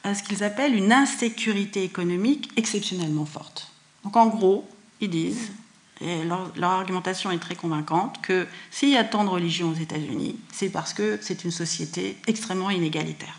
ce 0.05 0.23
qu'ils 0.23 0.45
appellent 0.45 0.75
une 0.75 0.93
insécurité 0.93 1.85
économique 1.85 2.51
exceptionnellement 2.57 3.27
forte. 3.27 3.71
Donc 4.05 4.17
en 4.17 4.27
gros, 4.27 4.69
ils 5.01 5.11
disent 5.11 5.53
et 6.01 6.23
leur, 6.25 6.71
argumentation 6.71 7.31
est 7.31 7.39
très 7.39 7.57
convaincante, 7.57 8.23
que 8.23 8.47
s'il 8.71 8.91
y 8.91 8.97
a 8.97 9.05
tant 9.05 9.25
de 9.25 9.31
religions 9.31 9.71
aux 9.71 9.75
États-Unis, 9.75 10.39
c'est 10.53 10.69
parce 10.69 10.95
que 10.95 11.19
c'est 11.21 11.45
une 11.45 11.51
société 11.51 12.17
extrêmement 12.27 12.71
inégalitaire. 12.71 13.35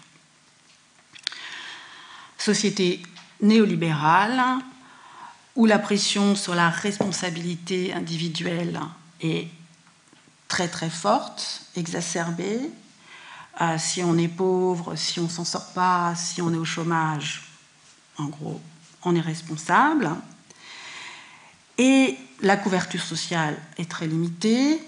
Société 2.38 3.02
néolibérale, 3.42 4.60
où 5.56 5.66
la 5.66 5.80
pression 5.80 6.36
sur 6.36 6.56
la 6.56 6.70
responsabilité 6.70 7.94
individuelle 7.94 8.80
est 9.22 9.48
très 10.48 10.68
très 10.68 10.90
forte, 10.90 11.64
exacerbée. 11.76 12.60
Euh, 13.62 13.78
si 13.78 14.04
on 14.04 14.18
est 14.18 14.30
pauvre, 14.30 14.96
si 14.96 15.20
on 15.20 15.28
s'en 15.28 15.44
sort 15.44 15.74
pas, 15.74 16.16
si 16.16 16.42
on 16.42 16.54
est 16.54 16.58
au 16.58 16.66
chômage, 16.66 17.44
en 18.18 18.26
gros, 18.26 18.62
on 19.04 19.16
est 19.16 19.22
responsable. 19.22 20.10
Et 21.78 22.18
la 22.42 22.58
couverture 22.58 23.02
sociale 23.02 23.58
est 23.78 23.90
très 23.90 24.08
limitée. 24.08 24.82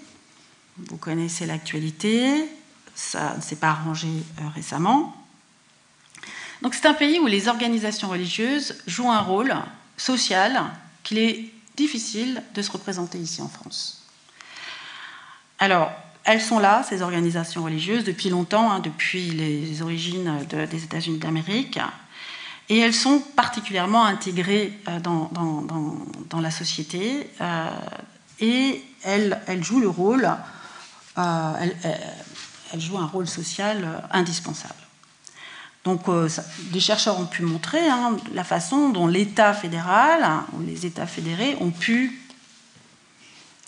Vous 0.76 0.96
connaissez 0.96 1.46
l'actualité. 1.46 2.48
Ça 2.94 3.34
ne 3.36 3.42
s'est 3.42 3.56
pas 3.56 3.70
arrangé 3.70 4.08
euh, 4.08 4.48
récemment. 4.54 5.16
Donc 6.62 6.74
c'est 6.74 6.86
un 6.86 6.94
pays 6.94 7.18
où 7.18 7.26
les 7.26 7.48
organisations 7.48 8.08
religieuses 8.08 8.76
jouent 8.86 9.10
un 9.10 9.20
rôle 9.20 9.54
social 9.96 10.62
qu'il 11.02 11.18
est 11.18 11.52
difficile 11.76 12.42
de 12.54 12.62
se 12.62 12.70
représenter 12.70 13.18
ici 13.18 13.42
en 13.42 13.48
France. 13.48 14.06
Alors, 15.58 15.92
elles 16.24 16.40
sont 16.40 16.58
là, 16.58 16.84
ces 16.88 17.02
organisations 17.02 17.64
religieuses, 17.64 18.04
depuis 18.04 18.30
longtemps, 18.30 18.70
hein, 18.70 18.80
depuis 18.80 19.30
les 19.30 19.82
origines 19.82 20.46
des 20.48 20.84
États-Unis 20.84 21.18
d'Amérique 21.18 21.78
et 22.68 22.78
elles 22.78 22.94
sont 22.94 23.20
particulièrement 23.36 24.04
intégrées 24.04 24.72
euh, 24.88 24.98
dans, 25.00 26.40
la 26.40 26.50
société 26.50 27.28
euh, 27.40 27.68
et 28.40 28.82
elles, 29.02 29.40
elles, 29.46 29.62
jouent 29.62 29.80
le 29.80 29.88
rôle 29.88 30.28
elle, 31.16 32.80
joue 32.80 32.96
un 32.96 33.06
rôle 33.06 33.28
social 33.28 34.02
indispensable. 34.10 34.74
Donc, 35.84 36.02
des 36.70 36.80
chercheurs 36.80 37.20
ont 37.20 37.26
pu 37.26 37.42
montrer 37.42 37.86
hein, 37.86 38.16
la 38.32 38.44
façon 38.44 38.88
dont 38.88 39.06
l'État 39.06 39.52
fédéral 39.52 40.24
hein, 40.24 40.46
ou 40.54 40.62
les 40.62 40.86
États 40.86 41.06
fédérés 41.06 41.56
ont 41.60 41.70
pu, 41.70 42.18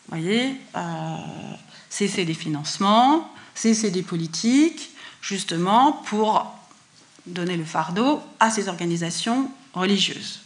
voyez, 0.08 0.56
cesser 1.94 2.24
des 2.24 2.34
financements, 2.34 3.30
cesser 3.54 3.92
des 3.92 4.02
politiques, 4.02 4.90
justement 5.20 5.92
pour 6.06 6.52
donner 7.24 7.56
le 7.56 7.64
fardeau 7.64 8.20
à 8.40 8.50
ces 8.50 8.68
organisations 8.68 9.48
religieuses. 9.74 10.40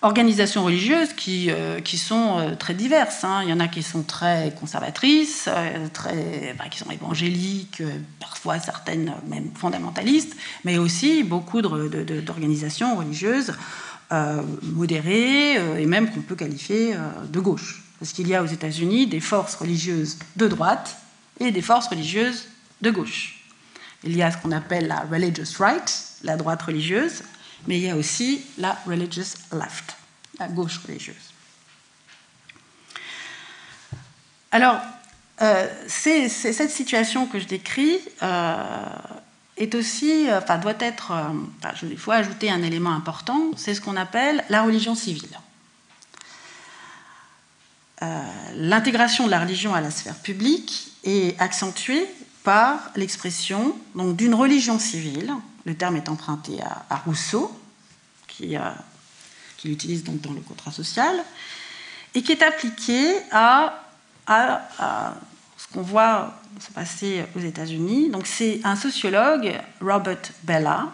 Organisations 0.00 0.64
religieuses 0.64 1.12
qui, 1.12 1.50
euh, 1.50 1.80
sont 1.84 2.38
euh, 2.38 2.54
très 2.56 2.72
diverses. 2.72 3.24
Hein. 3.24 3.42
Il 3.44 3.50
y 3.50 3.52
en 3.52 3.60
a 3.60 3.68
qui 3.68 3.82
sont 3.82 4.02
très 4.02 4.54
conservatrices, 4.58 5.48
euh, 5.48 5.86
très, 5.92 6.56
qui 6.70 6.78
sont 6.78 6.90
évangéliques, 6.90 7.82
parfois 8.20 8.58
certaines 8.58 9.12
même 9.28 9.50
fondamentalistes, 9.54 10.34
mais 10.64 10.78
aussi 10.78 11.24
beaucoup 11.24 11.60
d'organisations 11.60 12.96
religieuses 12.96 13.52
modérées 14.62 15.54
et 15.80 15.86
même 15.86 16.10
qu'on 16.10 16.20
peut 16.20 16.34
qualifier 16.36 16.94
de 17.32 17.40
gauche. 17.40 17.81
Parce 18.02 18.14
qu'il 18.14 18.26
y 18.26 18.34
a 18.34 18.42
aux 18.42 18.46
États-Unis 18.46 19.06
des 19.06 19.20
forces 19.20 19.54
religieuses 19.54 20.18
de 20.34 20.48
droite 20.48 20.96
et 21.38 21.52
des 21.52 21.62
forces 21.62 21.86
religieuses 21.86 22.48
de 22.80 22.90
gauche. 22.90 23.44
Il 24.02 24.16
y 24.16 24.24
a 24.24 24.32
ce 24.32 24.38
qu'on 24.38 24.50
appelle 24.50 24.88
la 24.88 25.02
religious 25.02 25.56
right, 25.60 26.02
la 26.24 26.36
droite 26.36 26.60
religieuse, 26.62 27.22
mais 27.68 27.78
il 27.78 27.84
y 27.84 27.90
a 27.90 27.94
aussi 27.94 28.44
la 28.58 28.76
religious 28.88 29.36
left, 29.52 29.94
la 30.40 30.48
gauche 30.48 30.78
religieuse. 30.84 31.14
Alors, 34.50 34.80
euh, 35.40 35.68
cette 35.86 36.72
situation 36.72 37.26
que 37.26 37.38
je 37.38 37.46
décris 37.46 38.00
euh, 38.24 38.74
aussi, 39.74 40.28
euh, 40.28 40.40
doit 40.60 40.74
être, 40.80 41.12
il 41.84 41.98
faut 41.98 42.10
ajouter 42.10 42.50
un 42.50 42.64
élément 42.64 42.94
important, 42.94 43.52
c'est 43.56 43.76
ce 43.76 43.80
qu'on 43.80 43.96
appelle 43.96 44.42
la 44.48 44.62
religion 44.62 44.96
civile. 44.96 45.38
L'intégration 48.54 49.26
de 49.26 49.30
la 49.30 49.40
religion 49.40 49.74
à 49.74 49.80
la 49.80 49.90
sphère 49.90 50.16
publique 50.16 50.92
est 51.04 51.40
accentuée 51.40 52.06
par 52.44 52.90
l'expression 52.96 53.76
d'une 53.94 54.34
religion 54.34 54.78
civile. 54.78 55.32
Le 55.64 55.74
terme 55.74 55.96
est 55.96 56.08
emprunté 56.08 56.58
à, 56.90 56.96
Rousseau, 56.96 57.56
qui, 58.26 58.56
qui 59.56 59.68
l'utilise 59.68 60.02
donc 60.04 60.20
dans 60.20 60.32
le 60.32 60.40
contrat 60.40 60.72
social, 60.72 61.24
et 62.14 62.22
qui 62.22 62.32
est 62.32 62.42
appliqué 62.42 63.16
à, 63.30 63.78
ce 65.56 65.72
qu'on 65.72 65.82
voit 65.82 66.34
se 66.60 66.70
passer 66.72 67.24
aux 67.36 67.40
États-Unis. 67.40 68.10
Donc 68.10 68.26
c'est 68.26 68.60
un 68.64 68.76
sociologue, 68.76 69.52
Robert 69.80 70.22
Bella, 70.42 70.88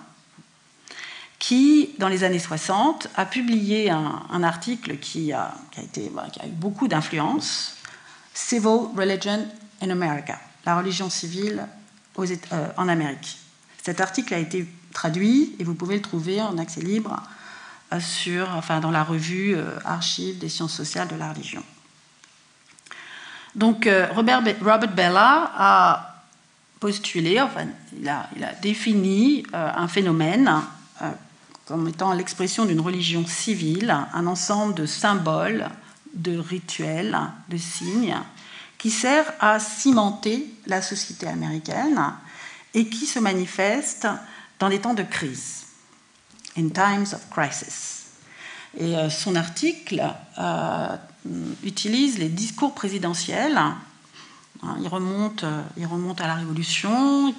qui, 1.38 1.90
dans 1.98 2.08
les 2.08 2.24
années 2.24 2.38
60, 2.38 3.08
a 3.14 3.24
publié 3.24 3.90
un, 3.90 4.42
article 4.42 4.98
qui 4.98 5.32
a, 5.32 5.54
été, 5.80 6.10
qui 6.32 6.40
a 6.40 6.46
eu 6.46 6.50
beaucoup 6.50 6.88
d'influence, 6.88 7.76
Civil 8.34 8.88
Religion 8.96 9.46
in 9.80 9.90
America 9.90 10.38
la 10.68 10.76
religion 10.76 11.08
civile 11.08 11.66
euh, 12.18 12.68
en 12.76 12.88
Amérique. 12.88 13.38
Cet 13.82 14.00
article 14.02 14.34
a 14.34 14.38
été 14.38 14.68
traduit 14.92 15.56
et 15.58 15.64
vous 15.64 15.74
pouvez 15.74 15.96
le 15.96 16.02
trouver 16.02 16.42
en 16.42 16.58
accès 16.58 16.82
libre 16.82 17.22
euh, 17.92 18.00
sur, 18.00 18.50
enfin, 18.54 18.80
dans 18.80 18.90
la 18.90 19.02
revue 19.02 19.54
euh, 19.56 19.78
Archives 19.86 20.38
des 20.38 20.50
sciences 20.50 20.74
sociales 20.74 21.08
de 21.08 21.16
la 21.16 21.32
religion. 21.32 21.62
Donc 23.54 23.88
Robert, 24.14 24.42
Robert 24.60 24.94
Bella 24.94 25.50
a 25.56 26.22
postulé, 26.78 27.40
enfin, 27.40 27.66
il 27.98 28.08
a 28.08 28.28
défini 28.62 29.42
un 29.52 29.88
phénomène 29.88 30.62
comme 31.68 31.86
étant 31.86 32.14
l'expression 32.14 32.64
d'une 32.64 32.80
religion 32.80 33.26
civile, 33.26 33.94
un 34.14 34.26
ensemble 34.26 34.72
de 34.72 34.86
symboles, 34.86 35.68
de 36.14 36.38
rituels, 36.38 37.18
de 37.50 37.58
signes 37.58 38.16
qui 38.78 38.90
sert 38.90 39.30
à 39.38 39.58
cimenter 39.58 40.46
la 40.66 40.80
société 40.80 41.26
américaine 41.26 42.00
et 42.72 42.88
qui 42.88 43.04
se 43.04 43.18
manifeste 43.18 44.08
dans 44.58 44.70
des 44.70 44.80
temps 44.80 44.94
de 44.94 45.02
crise, 45.02 45.66
in 46.56 46.70
times 46.70 47.06
of 47.12 47.28
crisis. 47.30 48.06
Et 48.78 48.96
euh, 48.96 49.10
son 49.10 49.36
article 49.36 50.02
euh, 50.38 50.96
utilise 51.64 52.18
les 52.18 52.30
discours 52.30 52.74
présidentiels. 52.74 53.58
Hein, 53.58 53.76
il, 54.80 54.88
remonte, 54.88 55.44
euh, 55.44 55.62
il 55.76 55.86
remonte 55.86 56.20
à 56.22 56.26
la 56.26 56.34
Révolution, 56.36 57.34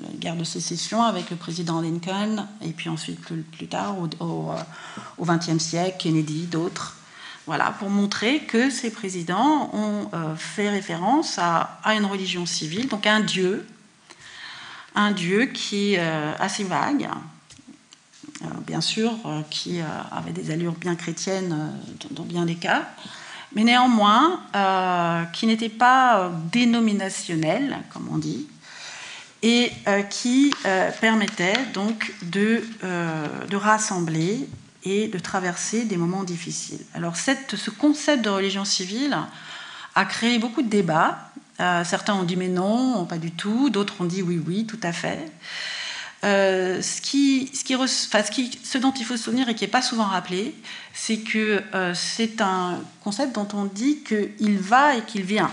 la 0.00 0.08
guerre 0.18 0.36
de 0.36 0.44
sécession 0.44 1.02
avec 1.02 1.30
le 1.30 1.36
président 1.36 1.80
Lincoln, 1.80 2.46
et 2.62 2.70
puis 2.70 2.88
ensuite 2.88 3.20
plus, 3.20 3.66
tard 3.66 3.96
au 3.98 5.24
XXe 5.24 5.58
siècle, 5.58 5.96
Kennedy, 5.98 6.46
d'autres. 6.46 6.96
Voilà, 7.46 7.74
pour 7.78 7.90
montrer 7.90 8.40
que 8.40 8.70
ces 8.70 8.92
présidents 8.92 9.68
ont 9.72 10.08
euh, 10.14 10.36
fait 10.36 10.70
référence 10.70 11.40
à, 11.40 11.80
une 11.86 12.04
religion 12.04 12.46
civile, 12.46 12.86
donc 12.86 13.04
à 13.04 13.14
un 13.14 13.20
dieu, 13.20 13.66
un 14.94 15.10
dieu 15.10 15.46
qui 15.46 15.94
est 15.94 15.98
euh, 15.98 16.32
assez 16.38 16.62
vague, 16.62 17.08
euh, 18.42 18.46
bien 18.64 18.80
sûr, 18.80 19.12
qui 19.50 19.80
avait 20.12 20.30
des 20.30 20.52
allures 20.52 20.74
bien 20.74 20.94
chrétiennes 20.94 21.72
dans 22.12 22.22
bien 22.22 22.46
des 22.46 22.54
cas, 22.54 22.88
mais 23.54 23.64
néanmoins 23.64 24.40
qui 25.32 25.46
n'était 25.46 25.68
pas 25.68 26.30
dénominationnel, 26.52 27.78
comme 27.92 28.08
on 28.10 28.18
dit, 28.18 28.46
et 29.42 29.72
qui 30.08 30.54
permettait 31.00 31.58
donc 31.74 32.14
de, 32.22 32.62
de 32.82 33.56
rassembler 33.56 34.46
et 34.84 35.08
de 35.08 35.18
traverser 35.18 35.84
des 35.84 35.96
moments 35.96 36.24
difficiles. 36.24 36.80
Alors 36.94 37.16
ce 37.16 37.70
concept 37.70 38.24
de 38.24 38.30
religion 38.30 38.64
civile 38.64 39.16
a 39.94 40.04
créé 40.04 40.38
beaucoup 40.38 40.62
de 40.62 40.68
débats. 40.68 41.30
Euh, 41.60 41.84
certains 41.84 42.14
ont 42.14 42.24
dit 42.24 42.36
mais 42.36 42.48
non, 42.48 43.04
pas 43.04 43.18
du 43.18 43.30
tout. 43.30 43.70
D'autres 43.70 44.00
ont 44.00 44.04
dit 44.04 44.22
oui, 44.22 44.40
oui, 44.44 44.66
tout 44.66 44.80
à 44.82 44.92
fait. 44.92 45.30
Euh, 46.24 46.80
ce, 46.80 47.00
ce, 47.02 48.78
dont 48.78 48.92
il 48.92 49.04
faut 49.04 49.16
se 49.16 49.24
souvenir 49.24 49.48
et 49.48 49.54
qui 49.54 49.64
n'est 49.64 49.70
pas 49.70 49.82
souvent 49.82 50.04
rappelé, 50.04 50.54
c'est 50.94 51.18
que 51.18 51.62
euh, 51.74 51.94
c'est 51.94 52.40
un 52.40 52.80
concept 53.02 53.34
dont 53.34 53.48
on 53.54 53.64
dit 53.64 54.02
qu'il 54.04 54.58
va 54.58 54.96
et 54.96 55.02
qu'il 55.02 55.22
vient. 55.22 55.50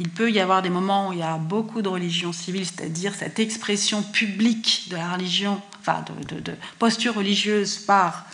Il 0.00 0.08
peut 0.08 0.32
y 0.32 0.40
avoir 0.40 0.62
des 0.62 0.70
moments 0.70 1.10
où 1.10 1.12
il 1.12 1.18
y 1.18 1.22
a 1.22 1.36
beaucoup 1.36 1.82
de 1.82 1.88
religion 1.88 2.32
civile, 2.32 2.64
c'est-à-dire 2.64 3.14
cette 3.14 3.38
expression 3.38 4.02
publique 4.02 4.88
de 4.90 4.96
la 4.96 5.12
religion, 5.12 5.60
enfin 5.78 6.02
de, 6.26 6.52
posture 6.78 7.14
religieuse 7.14 7.76
par 7.76 8.24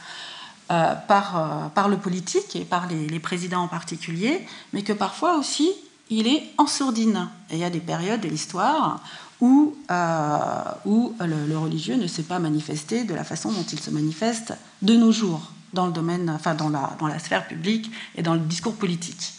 euh, 0.70 0.94
euh, 1.10 1.68
par, 1.74 1.88
le 1.88 1.96
politique 1.96 2.54
et 2.54 2.64
par 2.64 2.88
les, 2.88 3.20
présidents 3.20 3.62
en 3.62 3.68
particulier, 3.68 4.46
mais 4.72 4.82
que 4.82 4.92
parfois 4.92 5.38
aussi 5.38 5.70
il 6.08 6.28
est 6.28 6.44
en 6.56 6.68
sourdine. 6.68 7.28
Et 7.50 7.54
il 7.54 7.60
y 7.60 7.64
a 7.64 7.70
des 7.70 7.80
périodes 7.80 8.20
de 8.20 8.28
l'histoire 8.28 9.00
où, 9.40 9.76
euh, 9.90 10.38
où 10.84 11.14
le, 11.20 11.58
religieux 11.58 11.96
ne 11.96 12.06
s'est 12.06 12.22
pas 12.22 12.38
manifesté 12.38 13.02
de 13.02 13.14
la 13.14 13.24
façon 13.24 13.50
dont 13.50 13.64
il 13.64 13.80
se 13.80 13.90
manifeste 13.90 14.54
de 14.82 14.94
nos 14.94 15.10
jours 15.10 15.50
dans 15.72 15.86
le 15.86 15.92
domaine, 15.92 16.30
enfin 16.30 16.54
dans 16.54 16.68
la, 16.68 16.96
dans 17.00 17.08
la 17.08 17.18
sphère 17.18 17.46
publique 17.46 17.90
et 18.14 18.22
dans 18.22 18.34
le 18.34 18.40
discours 18.40 18.74
politique. 18.74 19.35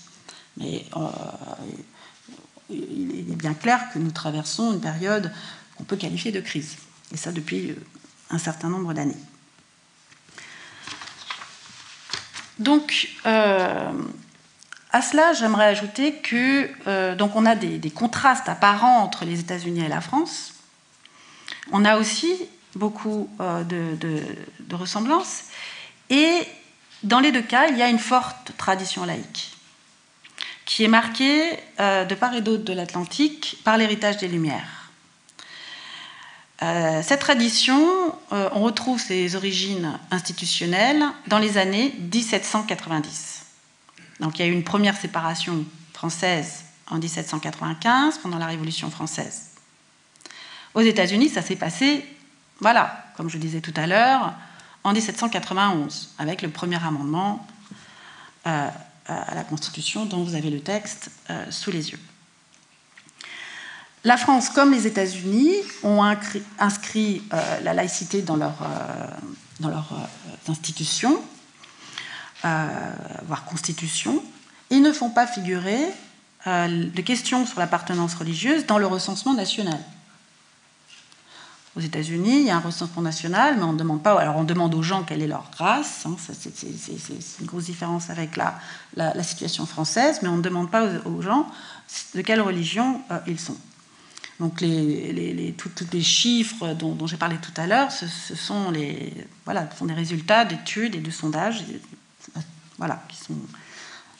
Mais 0.57 0.85
il 2.69 3.31
est 3.31 3.35
bien 3.35 3.53
clair 3.53 3.91
que 3.93 3.99
nous 3.99 4.11
traversons 4.11 4.73
une 4.73 4.81
période 4.81 5.31
qu'on 5.77 5.83
peut 5.83 5.95
qualifier 5.95 6.31
de 6.31 6.41
crise, 6.41 6.77
et 7.13 7.17
ça 7.17 7.31
depuis 7.31 7.75
un 8.29 8.37
certain 8.37 8.69
nombre 8.69 8.93
d'années. 8.93 9.17
Donc, 12.59 13.09
euh, 13.25 13.91
à 14.91 15.01
cela, 15.01 15.33
j'aimerais 15.33 15.65
ajouter 15.65 16.15
que 16.15 16.69
euh, 16.87 17.15
donc 17.15 17.35
on 17.35 17.45
a 17.45 17.55
des, 17.55 17.91
contrastes 17.91 18.49
apparents 18.49 18.99
entre 18.99 19.25
les 19.25 19.39
États-Unis 19.39 19.81
et 19.81 19.87
la 19.87 20.01
France. 20.01 20.53
On 21.71 21.85
a 21.85 21.97
aussi 21.97 22.33
beaucoup 22.75 23.29
euh, 23.39 23.63
de, 23.63 24.75
ressemblances. 24.75 25.43
Et 26.09 26.39
dans 27.03 27.19
les 27.19 27.31
deux 27.31 27.41
cas, 27.41 27.67
il 27.67 27.77
y 27.77 27.83
a 27.83 27.89
une 27.89 27.99
forte 27.99 28.53
tradition 28.57 29.05
laïque 29.05 29.56
qui 30.67 30.83
est 30.83 30.89
marquée 30.89 31.57
de 31.79 32.13
part 32.13 32.35
et 32.35 32.41
d'autre 32.41 32.63
de 32.63 32.73
l'Atlantique 32.73 33.57
par 33.63 33.77
l'héritage 33.77 34.17
des 34.17 34.27
Lumières. 34.27 34.77
Euh, 36.63 37.01
cette 37.03 37.19
tradition, 37.19 38.15
euh, 38.31 38.49
on 38.53 38.61
retrouve 38.61 38.99
ses 38.99 39.35
origines 39.35 39.99
institutionnelles 40.09 41.03
dans 41.27 41.37
les 41.37 41.57
années 41.57 41.93
1790. 42.11 43.45
Donc 44.19 44.39
il 44.39 44.41
y 44.41 44.45
a 44.45 44.47
eu 44.47 44.53
une 44.53 44.63
première 44.63 44.97
séparation 44.97 45.65
française 45.93 46.63
en 46.89 46.97
1795 46.97 48.17
pendant 48.19 48.39
la 48.39 48.47
Révolution 48.47 48.89
française. 48.89 49.51
Aux 50.73 50.81
États-Unis, 50.81 51.29
ça 51.29 51.43
s'est 51.43 51.55
passé, 51.55 52.03
voilà, 52.59 53.05
comme 53.15 53.29
je 53.29 53.37
disais 53.37 53.61
tout 53.61 53.73
à 53.75 53.85
l'heure, 53.85 54.33
en 54.83 54.93
1791 54.93 56.15
avec 56.17 56.41
le 56.41 56.49
premier 56.49 56.83
amendement 56.83 57.45
euh, 58.47 58.67
à 59.07 59.35
la 59.35 59.43
Constitution 59.43 60.05
dont 60.05 60.23
vous 60.23 60.35
avez 60.35 60.49
le 60.49 60.59
texte 60.59 61.09
sous 61.49 61.71
les 61.71 61.91
yeux. 61.91 61.99
La 64.03 64.17
France, 64.17 64.49
comme 64.49 64.71
les 64.71 64.87
États-Unis, 64.87 65.53
ont 65.83 66.03
inscrit 66.59 67.23
la 67.63 67.73
laïcité 67.73 68.21
dans 68.21 68.35
leurs 68.35 68.63
leur, 69.61 70.09
institutions, 70.47 71.21
voire 72.43 73.45
constitution, 73.45 74.23
et 74.69 74.79
ne 74.79 74.91
font 74.91 75.09
pas 75.09 75.27
figurer 75.27 75.81
de 76.45 77.01
questions 77.01 77.45
sur 77.45 77.59
l'appartenance 77.59 78.15
religieuse 78.15 78.65
dans 78.65 78.77
le 78.77 78.87
recensement 78.87 79.33
national. 79.33 79.79
Aux 81.77 81.79
États-Unis, 81.79 82.39
il 82.39 82.45
y 82.45 82.49
a 82.49 82.55
un 82.55 82.59
recensement 82.59 83.03
national, 83.03 83.57
mais 83.57 83.63
on 83.63 83.73
ne 83.73 83.77
demande 83.77 84.01
pas. 84.01 84.19
Alors, 84.19 84.37
on 84.37 84.43
demande 84.43 84.73
aux 84.73 84.81
gens 84.81 85.03
quelle 85.03 85.21
est 85.21 85.27
leur 85.27 85.51
race. 85.57 86.07
Hein, 86.07 86.15
c'est 86.17 87.39
une 87.39 87.45
grosse 87.45 87.65
différence 87.65 88.09
avec 88.09 88.35
la, 88.35 89.23
situation 89.23 89.67
française, 89.67 90.21
mais 90.23 90.27
on 90.27 90.37
ne 90.37 90.41
demande 90.41 90.71
pas 90.71 90.87
aux, 91.05 91.21
gens 91.21 91.47
de 92.15 92.21
quelle 92.21 92.41
religion 92.41 92.99
euh, 93.11 93.19
ils 93.27 93.39
sont. 93.39 93.57
Donc, 94.39 94.59
les, 94.59 95.13
les, 95.13 95.53
tous 95.53 95.69
les 95.93 96.01
chiffres 96.01 96.73
dont, 96.73 97.05
j'ai 97.05 97.17
parlé 97.17 97.37
tout 97.37 97.53
à 97.57 97.67
l'heure, 97.67 97.91
ce, 97.91 98.07
sont 98.07 98.71
les, 98.71 99.13
voilà, 99.45 99.69
sont 99.77 99.85
des 99.85 99.93
résultats 99.93 100.45
d'études 100.45 100.95
et 100.95 100.99
de 100.99 101.11
sondages, 101.11 101.63
voilà, 102.79 103.03
qui 103.07 103.17
sont 103.17 103.35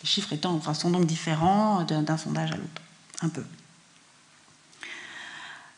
les 0.04 0.08
chiffres 0.08 0.32
étant, 0.32 0.62
sont 0.76 0.91
donc 0.91 1.08
différents 1.08 1.84
d'un 1.86 2.17
sondage 2.17 2.52
à 2.52 2.56
l'autre, 2.56 2.82
un 3.24 3.30
peu. 3.30 3.43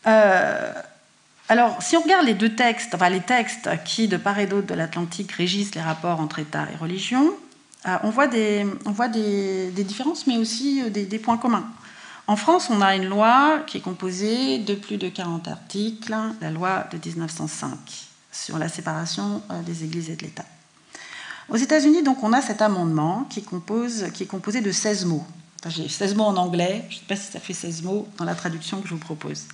Euh, 0.07 0.73
alors, 1.49 1.81
si 1.81 1.97
on 1.97 2.01
regarde 2.01 2.27
les 2.27 2.35
deux 2.35 2.53
textes, 2.53 2.93
enfin 2.93 3.09
les 3.09 3.21
textes 3.21 3.67
qui, 3.83 4.07
de 4.07 4.17
part 4.17 4.37
et 4.37 4.45
d'autre 4.45 4.67
de 4.67 4.75
l'Atlantique, 4.75 5.31
régissent 5.31 5.73
les 5.73 5.81
rapports 5.81 6.19
entre 6.19 6.37
État 6.37 6.67
et 6.71 6.77
religion, 6.77 7.33
euh, 7.87 7.97
on 8.03 8.11
voit, 8.11 8.27
des, 8.27 8.67
on 8.85 8.91
voit 8.91 9.07
des, 9.07 9.71
différences, 9.71 10.27
mais 10.27 10.37
aussi 10.37 10.83
euh, 10.83 10.89
des, 10.91 11.17
points 11.17 11.37
communs. 11.37 11.65
En 12.27 12.35
France, 12.35 12.69
on 12.69 12.81
a 12.81 12.95
une 12.95 13.05
loi 13.05 13.63
qui 13.65 13.77
est 13.77 13.81
composée 13.81 14.59
de 14.59 14.75
plus 14.75 14.97
de 14.97 15.09
40 15.09 15.47
articles, 15.47 16.15
la 16.39 16.51
loi 16.51 16.85
de 16.91 16.99
1905 17.03 17.77
sur 18.31 18.59
la 18.59 18.69
séparation 18.69 19.41
des 19.65 19.83
églises 19.83 20.11
et 20.11 20.15
de 20.15 20.21
l'État. 20.21 20.45
Aux 21.49 21.55
États-Unis, 21.55 22.03
donc, 22.03 22.23
on 22.23 22.31
a 22.31 22.43
cet 22.43 22.61
amendement 22.61 23.25
qui, 23.27 23.43
qui 24.13 24.23
est 24.23 24.27
composé 24.27 24.61
de 24.61 24.71
16 24.71 25.05
mots. 25.05 25.25
J'ai 25.67 25.89
16 25.89 26.13
mots 26.13 26.25
en 26.25 26.37
anglais, 26.37 26.85
je 26.89 26.95
ne 26.95 26.99
sais 26.99 27.05
pas 27.07 27.15
si 27.15 27.31
ça 27.31 27.39
fait 27.39 27.53
16 27.53 27.81
mots 27.81 28.07
dans 28.17 28.25
la 28.25 28.35
traduction 28.35 28.79
que 28.81 28.87
je 28.87 28.93
vous 28.93 28.99
propose. 28.99 29.45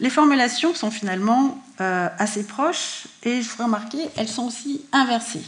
Les 0.00 0.10
formulations 0.10 0.74
sont 0.74 0.90
finalement 0.90 1.62
euh, 1.80 2.08
assez 2.18 2.46
proches 2.46 3.06
et 3.22 3.42
je 3.42 3.48
ferai 3.48 3.64
remarquer, 3.64 3.98
elles 4.16 4.28
sont 4.28 4.46
aussi 4.46 4.84
inversées. 4.92 5.44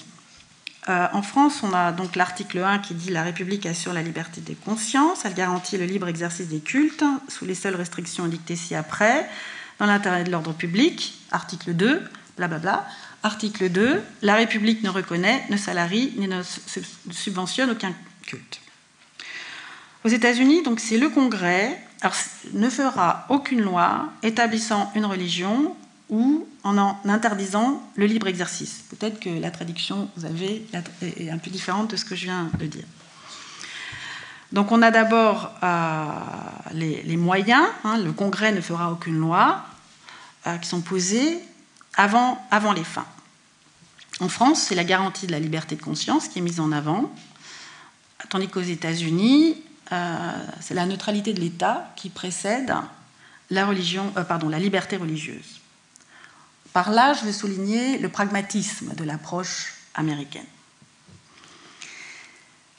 Euh, 0.89 1.07
en 1.13 1.23
France, 1.23 1.63
on 1.63 1.73
a 1.73 1.93
donc 1.93 2.15
l'article 2.15 2.59
1 2.59 2.79
qui 2.81 2.95
dit 2.95 3.11
La 3.11 3.23
République 3.23 3.65
assure 3.65 3.95
la 3.95 4.03
liberté 4.03 4.41
des 4.41 4.55
consciences, 4.55 5.25
elle 5.25 5.35
garantit 5.35 5.79
le 5.79 5.87
libre 5.87 6.09
exercice 6.09 6.49
des 6.49 6.61
cultes 6.61 7.05
sous 7.29 7.47
les 7.47 7.55
seules 7.55 7.75
restrictions 7.75 8.27
dictées 8.27 8.57
ci-après, 8.57 9.29
dans 9.79 9.87
l'intérêt 9.87 10.25
de 10.25 10.31
l'ordre 10.31 10.53
public. 10.53 11.15
Article 11.31 11.75
2, 11.75 12.03
blablabla. 12.37 12.87
Article 13.23 13.71
2, 13.71 14.03
la 14.21 14.35
République 14.35 14.83
ne 14.83 14.91
reconnaît, 14.91 15.43
ne 15.49 15.57
salarie, 15.57 16.13
ni 16.19 16.29
ne 16.29 16.43
subventionne 17.11 17.71
aucun 17.71 17.95
culte. 18.27 18.61
Aux 20.05 20.09
États-Unis, 20.09 20.63
c'est 20.77 20.99
le 20.99 21.09
Congrès 21.09 21.81
ne 22.53 22.69
fera 22.69 23.27
aucune 23.29 23.61
loi 23.61 24.09
établissant 24.23 24.91
une 24.95 25.07
religion 25.07 25.75
ou 26.11 26.47
en 26.63 26.77
interdisant 27.07 27.83
le 27.97 28.07
libre 28.07 28.27
exercice. 28.27 28.85
Peut-être 28.91 29.21
que 29.21 29.31
la 29.31 29.51
traduction 29.51 30.09
est 31.03 31.31
un 31.31 31.39
peu 31.39 31.51
différente 31.51 31.91
de 31.91 31.97
ce 31.97 32.05
que 32.05 32.15
je 32.15 32.25
viens 32.25 32.51
de 32.59 32.67
dire. 32.67 32.85
Donc 34.53 34.71
on 34.71 34.83
a 34.83 34.91
d'abord 34.91 35.51
euh, 35.63 36.07
les, 36.73 37.17
moyens. 37.17 37.67
Hein, 37.83 37.99
le 37.99 38.13
Congrès 38.13 38.53
ne 38.53 38.61
fera 38.61 38.93
aucune 38.93 39.19
loi 39.19 39.65
euh, 40.47 40.57
qui 40.59 40.69
sont 40.69 40.81
posées 40.81 41.41
avant, 41.97 42.39
les 42.75 42.85
fins. 42.85 43.07
En 44.21 44.29
France, 44.29 44.63
c'est 44.63 44.75
la 44.75 44.85
garantie 44.85 45.27
de 45.27 45.33
la 45.33 45.41
liberté 45.41 45.75
de 45.75 45.83
conscience 45.83 46.29
qui 46.29 46.39
est 46.39 46.43
mise 46.43 46.61
en 46.61 46.71
avant, 46.71 47.13
tandis 48.29 48.49
qu'aux 48.49 48.61
États-Unis, 48.61 49.57
c'est 49.91 50.75
la 50.75 50.87
neutralité 50.87 51.33
de 51.33 51.41
l'État 51.41 51.91
qui 51.97 52.09
précède 52.09 52.75
la, 53.51 53.67
religion, 53.67 54.13
euh, 54.17 54.51
la 54.51 54.59
liberté 54.59 54.97
religieuse. 54.97 55.61
Par 56.73 56.91
là, 56.91 57.13
je 57.13 57.25
veux 57.25 57.33
souligner 57.33 57.99
le 57.99 58.09
pragmatisme 58.09 58.95
de 58.95 59.05
l'approche 59.05 59.75
américaine. 59.95 60.47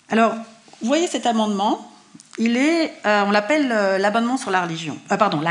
Alors, 0.10 0.34
vous 0.82 0.88
voyez 0.88 1.08
cet 1.08 1.26
amendement, 1.26 1.92
il 2.38 2.58
est, 2.58 2.94
euh, 3.06 3.24
on 3.26 3.32
l'appelle 3.32 3.70
l'amendement 3.70 4.38
sur 4.38 4.52
la 4.52 4.62
religion. 4.64 4.98
pardon, 5.08 5.42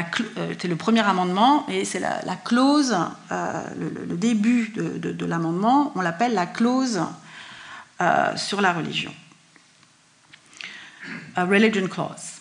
c'est 0.60 0.68
le 0.68 0.76
premier 0.76 1.00
amendement 1.00 1.66
et 1.68 1.86
c'est 1.86 2.00
la, 2.00 2.36
clause, 2.44 2.94
le, 3.30 4.16
début 4.16 4.68
de 4.76 5.26
l'amendement, 5.26 5.92
on 5.94 6.02
l'appelle 6.02 6.34
la 6.34 6.46
clause 6.46 7.00
sur 8.36 8.60
la 8.60 8.72
religion. 8.74 9.14
Religion 11.36 11.86
Clause. 11.88 12.40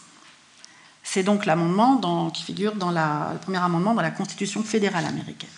C'est 1.04 1.24
donc 1.24 1.46
l'amendement 1.46 2.30
qui 2.32 2.44
figure 2.44 2.76
dans 2.76 2.92
le 2.92 3.38
premier 3.40 3.58
amendement 3.58 3.94
dans 3.94 4.02
la 4.02 4.12
Constitution 4.12 4.64
fédérale 4.64 5.06
américaine. 5.06 5.50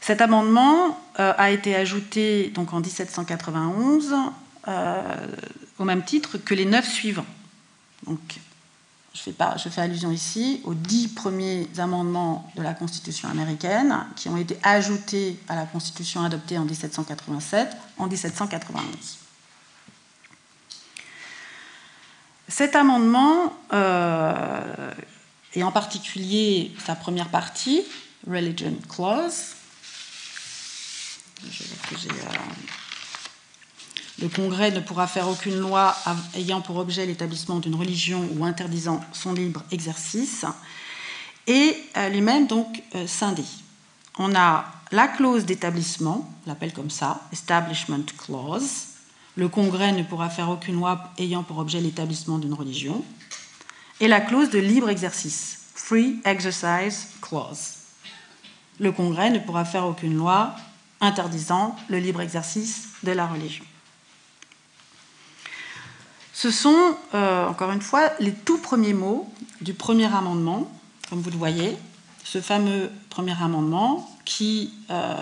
Cet 0.00 0.20
amendement 0.20 0.98
euh, 1.20 1.32
a 1.38 1.50
été 1.50 1.76
ajouté 1.76 2.50
donc 2.50 2.72
en 2.72 2.80
1791 2.80 4.14
euh, 4.66 5.26
au 5.78 5.84
même 5.84 6.04
titre 6.04 6.38
que 6.38 6.54
les 6.54 6.64
neuf 6.64 6.88
suivants. 6.88 7.26
Donc, 8.06 8.18
je 9.14 9.30
je 9.30 9.68
fais 9.68 9.80
allusion 9.80 10.10
ici 10.10 10.60
aux 10.64 10.74
dix 10.74 11.06
premiers 11.06 11.68
amendements 11.78 12.50
de 12.56 12.62
la 12.62 12.74
Constitution 12.74 13.28
américaine 13.28 13.94
qui 14.16 14.28
ont 14.28 14.36
été 14.36 14.58
ajoutés 14.62 15.38
à 15.48 15.54
la 15.54 15.66
Constitution 15.66 16.24
adoptée 16.24 16.58
en 16.58 16.64
1787 16.64 17.76
en 17.98 18.08
1791. 18.08 19.21
Cet 22.52 22.76
amendement, 22.76 23.56
euh, 23.72 24.92
et 25.54 25.62
en 25.62 25.72
particulier 25.72 26.70
sa 26.84 26.94
première 26.94 27.30
partie, 27.30 27.82
Religion 28.28 28.74
Clause, 28.90 29.54
euh, 31.42 31.48
le 34.20 34.28
Congrès 34.28 34.70
ne 34.70 34.80
pourra 34.80 35.06
faire 35.06 35.28
aucune 35.28 35.58
loi 35.58 35.96
ayant 36.34 36.60
pour 36.60 36.76
objet 36.76 37.06
l'établissement 37.06 37.58
d'une 37.58 37.74
religion 37.74 38.28
ou 38.36 38.44
interdisant 38.44 39.00
son 39.14 39.32
libre 39.32 39.62
exercice, 39.70 40.44
et 41.46 41.74
euh, 41.96 42.10
lui-même 42.10 42.48
donc 42.48 42.82
scindé. 43.06 43.44
On 44.18 44.34
a 44.34 44.66
la 44.90 45.08
clause 45.08 45.46
d'établissement, 45.46 46.30
on 46.44 46.50
l'appelle 46.50 46.74
comme 46.74 46.90
ça, 46.90 47.22
Establishment 47.32 48.04
Clause, 48.18 48.91
le 49.36 49.48
Congrès 49.48 49.92
ne 49.92 50.02
pourra 50.02 50.28
faire 50.28 50.50
aucune 50.50 50.76
loi 50.76 51.12
ayant 51.18 51.42
pour 51.42 51.58
objet 51.58 51.80
l'établissement 51.80 52.38
d'une 52.38 52.54
religion, 52.54 53.04
et 54.00 54.08
la 54.08 54.20
clause 54.20 54.50
de 54.50 54.58
libre 54.58 54.88
exercice, 54.88 55.60
Free 55.74 56.20
Exercise 56.24 57.08
Clause. 57.20 57.74
Le 58.78 58.92
Congrès 58.92 59.30
ne 59.30 59.38
pourra 59.38 59.64
faire 59.64 59.86
aucune 59.86 60.16
loi 60.16 60.54
interdisant 61.00 61.76
le 61.88 61.98
libre 61.98 62.20
exercice 62.20 62.88
de 63.02 63.12
la 63.12 63.26
religion. 63.26 63.64
Ce 66.32 66.50
sont, 66.50 66.96
euh, 67.14 67.46
encore 67.46 67.70
une 67.70 67.82
fois, 67.82 68.10
les 68.18 68.32
tout 68.32 68.58
premiers 68.58 68.94
mots 68.94 69.32
du 69.60 69.74
premier 69.74 70.12
amendement, 70.12 70.70
comme 71.08 71.20
vous 71.20 71.30
le 71.30 71.36
voyez, 71.36 71.76
ce 72.24 72.40
fameux 72.40 72.90
premier 73.10 73.40
amendement 73.40 74.10
qui 74.24 74.72
euh, 74.90 75.14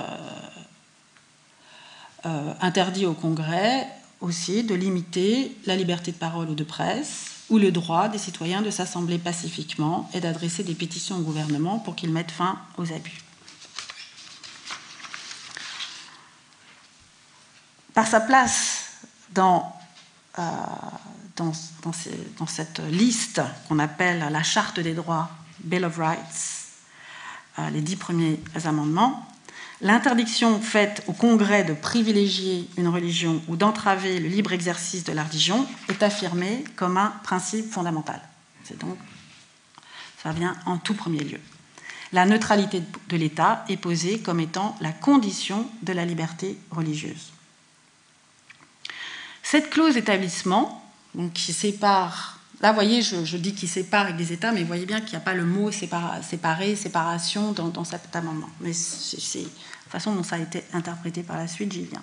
euh, 2.25 2.55
interdit 2.61 3.07
au 3.07 3.15
Congrès 3.15 3.87
aussi 4.21 4.63
de 4.63 4.75
limiter 4.75 5.57
la 5.67 5.77
liberté 5.77 6.13
de 6.13 6.17
parole 6.17 6.51
ou 6.51 6.55
de 6.55 6.65
presse 6.65 7.31
ou 7.49 7.59
le 7.59 7.73
droit 7.73 8.09
des 8.09 8.19
citoyens 8.19 8.63
de 8.63 8.71
s'assembler 8.71 9.19
pacifiquement 9.19 10.09
et 10.15 10.21
d'adresser 10.21 10.63
des 10.63 10.75
pétitions 10.75 11.17
au 11.17 11.23
gouvernement 11.23 11.79
pour 11.79 11.97
qu'il 11.97 12.13
mette 12.13 12.31
fin 12.31 12.59
aux 12.79 12.93
abus. 12.93 13.23
Par 17.93 18.07
sa 18.07 18.21
place 18.21 18.85
dans, 19.35 19.75
euh, 20.39 20.43
dans, 21.37 21.53
cette 22.47 22.79
liste 22.91 23.43
qu'on 23.69 23.79
appelle 23.79 24.29
la 24.31 24.43
Charte 24.43 24.79
des 24.79 24.95
droits, 24.95 25.29
Bill 25.65 25.85
of 25.85 25.97
Rights, 25.99 26.69
euh, 27.59 27.71
les 27.71 27.81
dix 27.81 27.97
premiers 27.97 28.41
amendements, 28.65 29.27
L'interdiction 29.83 30.61
faite 30.61 31.03
au 31.07 31.13
Congrès 31.13 31.65
de 31.65 31.73
privilégier 31.73 32.69
une 32.77 32.89
religion 32.89 33.43
ou 33.49 33.57
d'entraver 33.57 34.21
le 34.21 34.29
libre 34.29 34.53
exercice 34.53 35.05
de 35.05 35.13
la 35.13 35.25
religion 35.25 35.67
est 35.89 36.03
affirmée 36.03 36.65
comme 36.77 36.99
un 36.99 37.15
principe 37.23 37.71
fondamental. 37.71 38.21
C'est 38.65 38.79
donc, 38.79 38.99
ça 40.23 40.33
vient 40.33 40.55
en 40.67 40.77
tout 40.77 40.93
premier 40.93 41.25
lieu. 41.25 41.41
La 42.13 42.27
neutralité 42.27 42.83
de 43.09 43.17
l'État 43.17 43.65
est 43.69 43.79
posée 43.79 44.19
comme 44.19 44.41
étant 44.41 44.77
la 44.81 44.93
condition 44.93 45.67
de 45.83 45.95
la 45.95 46.05
liberté 46.05 46.59
religieuse. 46.71 47.33
Cette 49.43 49.71
clause 49.71 49.95
d'établissement, 49.95 50.77
qui 51.35 51.53
sépare 51.53 52.41
Là, 52.61 52.73
vous 52.73 52.75
voyez, 52.75 53.01
je, 53.01 53.37
dis 53.39 53.55
qu'il 53.55 53.71
sépare 53.71 54.03
avec 54.03 54.17
des 54.17 54.35
États, 54.35 54.53
mais 54.53 54.61
vous 54.61 54.67
voyez 54.67 54.85
bien 54.85 55.01
qu'il 55.01 55.13
n'y 55.13 55.17
a 55.17 55.21
pas 55.21 55.33
le 55.33 55.47
mot 55.47 55.71
séparé, 55.73 56.77
séparation 56.77 57.53
dans, 57.53 57.85
cet 57.85 58.15
amendement. 58.15 58.51
Mais 58.61 58.75
c'est 58.75 59.47
façon 59.91 60.15
dont 60.15 60.23
ça 60.23 60.37
a 60.37 60.39
été 60.39 60.63
interprété 60.73 61.23
par 61.23 61.37
la 61.37 61.49
suite, 61.49 61.73
j'y 61.73 61.85
viens. 61.85 62.03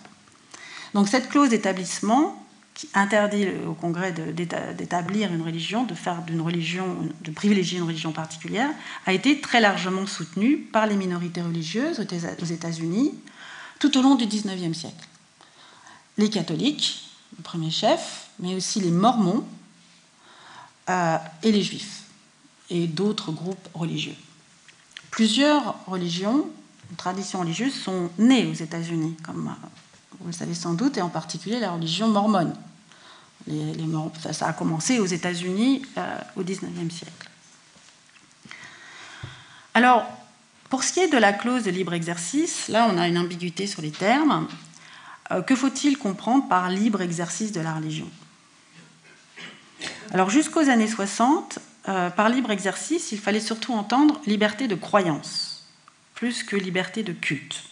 Donc 0.93 1.07
cette 1.07 1.29
clause 1.29 1.49
d'établissement 1.49 2.43
qui 2.73 2.89
interdit 2.93 3.47
au 3.67 3.73
Congrès 3.73 4.11
d'établir 4.11 5.33
une 5.33 5.41
religion, 5.41 5.83
de 5.83 5.95
faire 5.95 6.21
d'une 6.21 6.41
religion, 6.41 6.85
de 7.21 7.31
privilégier 7.31 7.79
une 7.79 7.85
religion 7.85 8.11
particulière, 8.11 8.69
a 9.07 9.13
été 9.13 9.41
très 9.41 9.59
largement 9.59 10.05
soutenue 10.05 10.57
par 10.57 10.85
les 10.85 10.95
minorités 10.95 11.41
religieuses 11.41 11.99
aux 11.99 12.45
États-Unis 12.45 13.13
tout 13.79 13.97
au 13.97 14.01
long 14.03 14.15
du 14.15 14.27
XIXe 14.27 14.77
siècle. 14.77 15.07
Les 16.17 16.29
catholiques, 16.29 17.09
le 17.35 17.43
premier 17.43 17.71
chef, 17.71 18.27
mais 18.39 18.53
aussi 18.53 18.79
les 18.79 18.91
mormons, 18.91 19.43
euh, 20.89 21.17
et 21.43 21.51
les 21.51 21.63
juifs 21.63 22.03
et 22.69 22.88
d'autres 22.88 23.31
groupes 23.31 23.67
religieux. 23.73 24.15
Plusieurs 25.11 25.75
religions, 25.85 26.47
traditions 26.95 27.39
religieuses 27.39 27.73
sont 27.73 28.09
nées 28.17 28.45
aux 28.45 28.53
États-Unis, 28.53 29.15
comme 29.23 29.47
euh, 29.47 29.67
vous 30.19 30.27
le 30.27 30.33
savez 30.33 30.53
sans 30.53 30.73
doute, 30.73 30.97
et 30.97 31.01
en 31.01 31.09
particulier 31.09 31.59
la 31.59 31.71
religion 31.71 32.07
mormone. 32.07 32.53
Ça, 34.31 34.47
a 34.47 34.53
commencé 34.53 34.99
aux 34.99 35.05
États-Unis 35.05 35.83
euh, 35.97 36.17
au 36.35 36.43
XIXe 36.43 36.93
siècle. 36.93 37.29
Alors, 39.73 40.05
pour 40.69 40.83
ce 40.83 40.91
qui 40.91 40.99
est 40.99 41.07
de 41.07 41.17
la 41.17 41.31
clause 41.31 41.63
de 41.63 41.71
libre 41.71 41.93
exercice, 41.93 42.67
là 42.67 42.88
on 42.91 42.97
a 42.97 43.07
une 43.07 43.17
ambiguïté 43.17 43.67
sur 43.67 43.81
les 43.81 43.91
termes. 43.91 44.47
que 45.45 45.55
faut-il 45.55 45.97
comprendre 45.97 46.47
par 46.49 46.69
libre 46.69 47.01
exercice 47.01 47.53
de 47.53 47.61
la 47.61 47.73
religion? 47.73 48.09
Alors 50.11 50.29
jusqu'aux 50.29 50.69
années 50.69 50.88
60, 50.88 51.59
euh, 51.89 52.09
par 52.09 52.27
libre 52.29 52.51
exercice, 52.51 53.13
il 53.13 53.17
fallait 53.17 53.39
surtout 53.39 53.73
entendre 53.73 54.19
liberté 54.25 54.67
de 54.67 54.75
croyance, 54.75 55.47
plus 56.18 56.43
que 56.43 56.55
liberté 56.55 57.03
de 57.03 57.13
culte. 57.13 57.63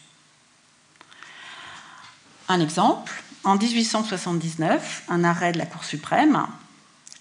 Un 2.48 2.62
exemple, 2.62 3.12
en 3.44 3.58
1879, 3.58 5.04
un 5.10 5.24
arrêt 5.24 5.52
de 5.52 5.58
la 5.58 5.66
Cour 5.66 5.84
suprême, 5.84 6.46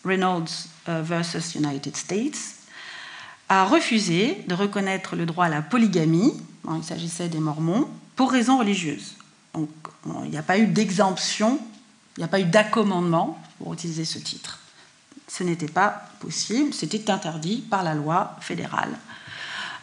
Reynolds 0.05 0.68
euh, 0.89 1.03
versus 1.03 1.55
United 1.55 1.97
States, 1.97 2.39
a 3.49 3.64
refusé 3.64 4.45
de 4.47 4.55
reconnaître 4.55 5.16
le 5.16 5.27
droit 5.27 5.47
à 5.47 5.49
la 5.49 5.62
polygamie, 5.62 6.35
il 6.70 6.85
s'agissait 6.85 7.29
des 7.29 7.41
Mormons, 7.41 7.89
pour 8.16 8.31
raisons 8.31 8.59
religieuses. 8.59 9.16
Donc 9.55 9.70
il 10.25 10.31
n'y 10.31 10.39
a 10.39 10.43
pas 10.43 10.59
eu 10.59 10.66
d'exemption, 10.66 11.59
il 12.16 12.20
n'y 12.20 12.25
a 12.25 12.29
pas 12.29 12.41
eu 12.41 12.45
d'accommandement 12.45 13.43
pour 13.59 13.72
utiliser 13.75 14.05
ce 14.05 14.18
titre 14.18 14.61
ce 15.29 15.43
n'était 15.43 15.66
pas 15.66 16.09
possible, 16.20 16.72
c'était 16.75 17.11
interdit 17.11 17.59
par 17.59 17.83
la 17.83 17.95
loi 17.95 18.37
fédérale. 18.41 18.97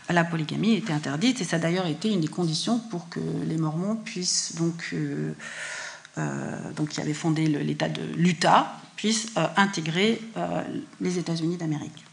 La 0.09 0.23
polygamie 0.23 0.73
était 0.73 0.93
interdite 0.93 1.41
et 1.41 1.43
ça 1.43 1.55
a 1.55 1.59
d'ailleurs 1.59 1.87
été 1.87 2.09
une 2.09 2.19
des 2.19 2.27
conditions 2.27 2.79
pour 2.79 3.07
que 3.09 3.19
les 3.45 3.57
Mormons 3.57 3.95
puissent 3.95 4.55
donc, 4.57 4.89
euh, 4.93 5.33
euh, 6.17 6.85
qui 6.89 6.99
avait 6.99 7.13
fondé 7.13 7.45
l'État 7.47 7.87
de 7.87 8.01
l'Utah, 8.15 8.75
puissent 8.95 9.31
euh, 9.37 9.47
intégrer 9.55 10.21
les 10.99 11.17
États-Unis 11.17 11.57
d'Amérique. 11.57 12.05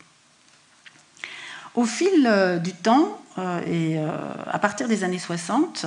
Au 1.75 1.85
fil 1.85 2.61
du 2.63 2.73
temps 2.73 3.21
et 3.67 3.99
à 3.99 4.59
partir 4.59 4.89
des 4.89 5.05
années 5.05 5.19
60, 5.19 5.87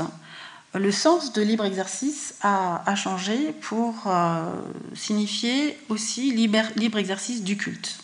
le 0.73 0.91
sens 0.91 1.33
de 1.33 1.41
libre 1.41 1.65
exercice 1.65 2.35
a, 2.41 2.95
changé 2.95 3.53
pour 3.61 4.03
euh, 4.07 4.45
signifier 4.93 5.77
aussi 5.89 6.31
libre, 6.31 6.97
exercice 6.97 7.43
du 7.43 7.57
culte. 7.57 8.00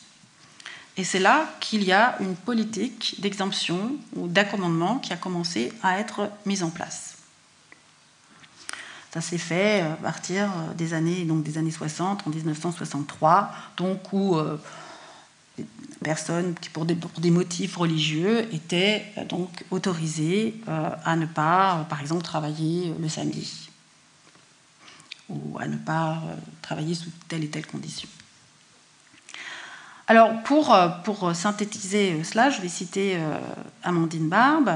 Et 0.98 1.04
c'est 1.04 1.20
là 1.20 1.48
qu'il 1.60 1.84
y 1.84 1.92
a 1.92 2.18
une 2.20 2.36
politique 2.36 3.16
d'exemption 3.20 3.92
ou 4.16 4.28
d'accommodement 4.28 4.98
qui 4.98 5.14
a 5.14 5.18
commencé 5.18 5.72
à 5.84 6.00
être 6.00 6.30
mise 6.46 6.64
en 6.64 6.70
place. 6.70 7.18
Ça 9.14 9.22
s'est 9.22 9.38
fait 9.38 9.82
à 9.82 9.96
partir 9.96 10.50
des 10.76 10.94
années, 10.94 11.24
donc 11.24 11.44
des 11.44 11.58
années 11.58 11.72
60, 11.72 12.28
en 12.28 12.30
1963, 12.30 13.52
donc 13.78 14.12
où 14.12 14.36
euh, 14.36 14.58
personnes 16.04 16.56
qui, 16.56 16.70
pour 16.70 16.86
des, 16.86 17.32
motifs 17.32 17.76
religieux, 17.76 18.54
étaient 18.54 19.06
euh, 19.18 19.26
donc 19.26 19.66
autorisées 19.72 20.56
euh, 20.68 20.90
à 21.04 21.16
ne 21.16 21.26
pas, 21.26 21.80
euh, 21.80 21.84
par 21.84 22.02
exemple, 22.02 22.24
travailler 22.24 22.94
le 23.00 23.10
samedi 23.10 23.70
ou 25.30 25.58
à 25.60 25.68
ne 25.68 25.76
pas 25.76 26.22
travailler 26.62 26.96
sous 26.96 27.10
telle 27.28 27.44
et 27.44 27.50
telle 27.50 27.68
condition. 27.68 28.08
Alors, 30.08 30.42
pour, 30.44 30.76
pour 31.04 31.36
synthétiser 31.36 32.24
cela, 32.24 32.50
je 32.50 32.62
vais 32.62 32.70
citer 32.70 33.18
Amandine 33.84 34.30
Barbe, 34.30 34.72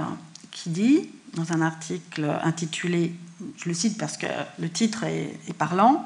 qui 0.51 0.69
dit, 0.69 1.09
dans 1.36 1.53
un 1.53 1.61
article 1.61 2.29
intitulé, 2.43 3.13
je 3.57 3.69
le 3.69 3.73
cite 3.73 3.97
parce 3.97 4.17
que 4.17 4.27
le 4.59 4.69
titre 4.69 5.05
est 5.05 5.53
parlant, 5.57 6.05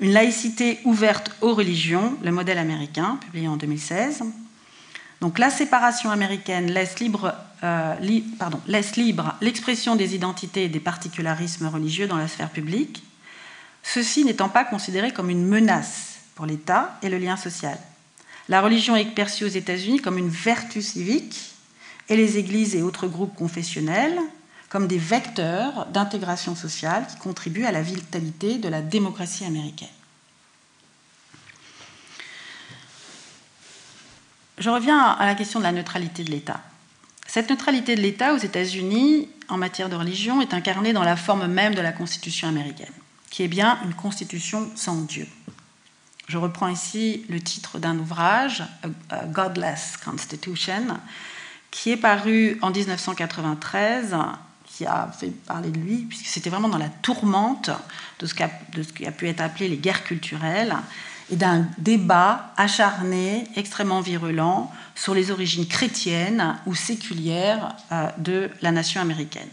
Une 0.00 0.12
laïcité 0.12 0.80
ouverte 0.84 1.30
aux 1.42 1.54
religions, 1.54 2.16
le 2.22 2.32
modèle 2.32 2.56
américain, 2.56 3.18
publié 3.20 3.48
en 3.48 3.58
2016. 3.58 4.22
Donc 5.20 5.38
la 5.38 5.50
séparation 5.50 6.10
américaine 6.10 6.70
euh, 6.70 7.94
laisse 8.66 8.96
libre 8.96 9.34
l'expression 9.40 9.96
des 9.96 10.14
identités 10.14 10.64
et 10.64 10.68
des 10.70 10.80
particularismes 10.80 11.66
religieux 11.66 12.06
dans 12.06 12.16
la 12.16 12.28
sphère 12.28 12.48
publique, 12.48 13.02
ceci 13.82 14.24
n'étant 14.24 14.48
pas 14.48 14.64
considéré 14.64 15.12
comme 15.12 15.28
une 15.28 15.46
menace 15.46 16.20
pour 16.34 16.46
l'État 16.46 16.98
et 17.02 17.10
le 17.10 17.18
lien 17.18 17.36
social. 17.36 17.76
La 18.50 18.60
religion 18.60 18.96
est 18.96 19.04
perçue 19.04 19.44
aux 19.44 19.48
États-Unis 19.48 20.00
comme 20.00 20.18
une 20.18 20.28
vertu 20.28 20.82
civique 20.82 21.52
et 22.08 22.16
les 22.16 22.36
églises 22.36 22.74
et 22.74 22.82
autres 22.82 23.06
groupes 23.06 23.36
confessionnels 23.36 24.18
comme 24.68 24.88
des 24.88 24.98
vecteurs 24.98 25.86
d'intégration 25.86 26.56
sociale 26.56 27.06
qui 27.06 27.16
contribuent 27.16 27.64
à 27.64 27.70
la 27.70 27.80
vitalité 27.80 28.58
de 28.58 28.68
la 28.68 28.82
démocratie 28.82 29.44
américaine. 29.44 29.88
Je 34.58 34.68
reviens 34.68 34.98
à 34.98 35.26
la 35.26 35.36
question 35.36 35.60
de 35.60 35.64
la 35.64 35.72
neutralité 35.72 36.24
de 36.24 36.32
l'État. 36.32 36.60
Cette 37.28 37.50
neutralité 37.50 37.94
de 37.94 38.00
l'État 38.00 38.34
aux 38.34 38.38
États-Unis 38.38 39.28
en 39.48 39.58
matière 39.58 39.88
de 39.88 39.94
religion 39.94 40.40
est 40.40 40.54
incarnée 40.54 40.92
dans 40.92 41.04
la 41.04 41.16
forme 41.16 41.46
même 41.46 41.76
de 41.76 41.80
la 41.80 41.92
Constitution 41.92 42.48
américaine, 42.48 42.92
qui 43.30 43.44
est 43.44 43.48
bien 43.48 43.78
une 43.84 43.94
constitution 43.94 44.72
sans 44.74 45.02
Dieu. 45.02 45.28
Je 46.30 46.38
reprends 46.38 46.68
ici 46.68 47.26
le 47.28 47.40
titre 47.40 47.80
d'un 47.80 47.98
ouvrage, 47.98 48.62
A 49.08 49.24
Godless 49.24 49.96
Constitution, 49.96 50.96
qui 51.72 51.90
est 51.90 51.96
paru 51.96 52.56
en 52.62 52.70
1993, 52.70 54.14
qui 54.64 54.86
a 54.86 55.10
fait 55.10 55.30
parler 55.30 55.70
de 55.70 55.80
lui, 55.80 55.96
puisque 56.08 56.26
c'était 56.26 56.48
vraiment 56.48 56.68
dans 56.68 56.78
la 56.78 56.88
tourmente 56.88 57.70
de 58.20 58.26
ce, 58.26 58.34
de 58.76 58.84
ce 58.84 58.92
qui 58.92 59.06
a 59.06 59.10
pu 59.10 59.26
être 59.26 59.40
appelé 59.40 59.68
les 59.68 59.76
guerres 59.76 60.04
culturelles, 60.04 60.76
et 61.32 61.36
d'un 61.36 61.66
débat 61.78 62.52
acharné, 62.56 63.48
extrêmement 63.56 64.00
virulent, 64.00 64.70
sur 64.94 65.14
les 65.14 65.32
origines 65.32 65.66
chrétiennes 65.66 66.56
ou 66.64 66.76
séculières 66.76 67.74
euh, 67.90 68.08
de 68.18 68.50
la 68.62 68.70
nation 68.70 69.00
américaine. 69.00 69.48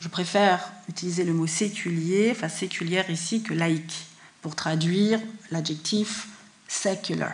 Je 0.00 0.08
préfère 0.08 0.72
utiliser 0.88 1.22
le 1.22 1.32
mot 1.32 1.46
séculier, 1.46 2.32
enfin 2.32 2.48
séculière 2.48 3.08
ici, 3.10 3.44
que 3.44 3.54
laïque, 3.54 4.05
pour 4.46 4.54
traduire 4.54 5.18
l'adjectif 5.50 6.28
secular. 6.68 7.32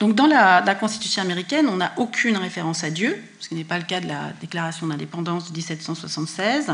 Donc 0.00 0.16
dans 0.16 0.26
la, 0.26 0.74
Constitution 0.74 1.22
américaine, 1.22 1.68
on 1.68 1.76
n'a 1.76 1.92
aucune 1.96 2.36
référence 2.36 2.82
à 2.82 2.90
Dieu, 2.90 3.16
ce 3.38 3.48
qui 3.48 3.54
n'est 3.54 3.62
pas 3.62 3.78
le 3.78 3.84
cas 3.84 4.00
de 4.00 4.08
la 4.08 4.32
Déclaration 4.40 4.88
d'indépendance 4.88 5.52
de 5.52 5.56
1776, 5.56 6.72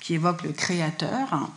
qui 0.00 0.14
évoque 0.14 0.44
le 0.44 0.52
Créateur, 0.52 1.50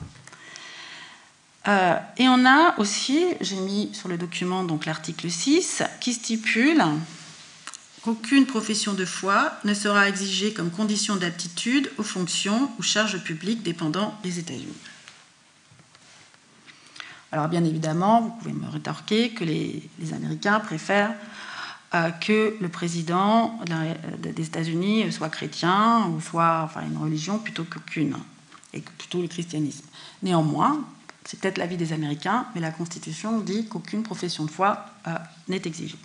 euh, 1.67 1.95
et 2.17 2.28
on 2.28 2.43
a 2.43 2.73
aussi, 2.80 3.23
j'ai 3.41 3.57
mis 3.57 3.93
sur 3.93 4.09
le 4.09 4.17
document 4.17 4.65
l'article 4.88 5.30
6, 5.30 5.84
qui 6.01 6.13
stipule 6.13 6.84
qu'aucune 8.01 8.47
profession 8.47 8.93
de 8.93 9.05
foi 9.05 9.51
ne 9.63 9.76
sera 9.76 10.09
exigée 10.09 10.53
comme 10.53 10.71
condition 10.71 11.17
d'aptitude 11.17 11.91
aux 11.99 12.03
fonctions 12.03 12.71
ou 12.80 12.82
charges 12.82 13.23
publiques 13.23 13.61
dépendant 13.61 14.17
des 14.23 14.39
États-Unis. 14.39 14.73
Alors 17.32 17.47
bien 17.47 17.63
évidemment, 17.63 18.21
vous 18.21 18.30
pouvez 18.30 18.53
me 18.53 18.69
rétorquer 18.69 19.32
que 19.32 19.43
les, 19.43 19.89
Américains 20.13 20.59
préfèrent 20.59 21.13
euh, 21.93 22.09
que 22.11 22.55
le 22.59 22.69
président 22.69 23.59
des 24.19 24.45
États-Unis 24.45 25.11
soit 25.11 25.30
chrétien 25.30 26.07
ou 26.07 26.21
soit 26.21 26.61
enfin, 26.63 26.82
une 26.86 26.97
religion 26.97 27.39
plutôt 27.39 27.63
qu'aucune, 27.63 28.15
et 28.73 28.82
plutôt 28.82 29.21
le 29.21 29.28
christianisme. 29.28 29.86
Néanmoins, 30.23 30.86
c'est 31.26 31.39
peut-être 31.39 31.57
l'avis 31.57 31.78
des 31.78 31.91
Américains, 31.91 32.45
mais 32.53 32.61
la 32.61 32.71
Constitution 32.71 33.39
dit 33.39 33.67
qu'aucune 33.67 34.03
profession 34.03 34.45
de 34.45 34.51
foi 34.51 34.86
euh, 35.07 35.15
n'est 35.47 35.61
exigée. 35.65 35.97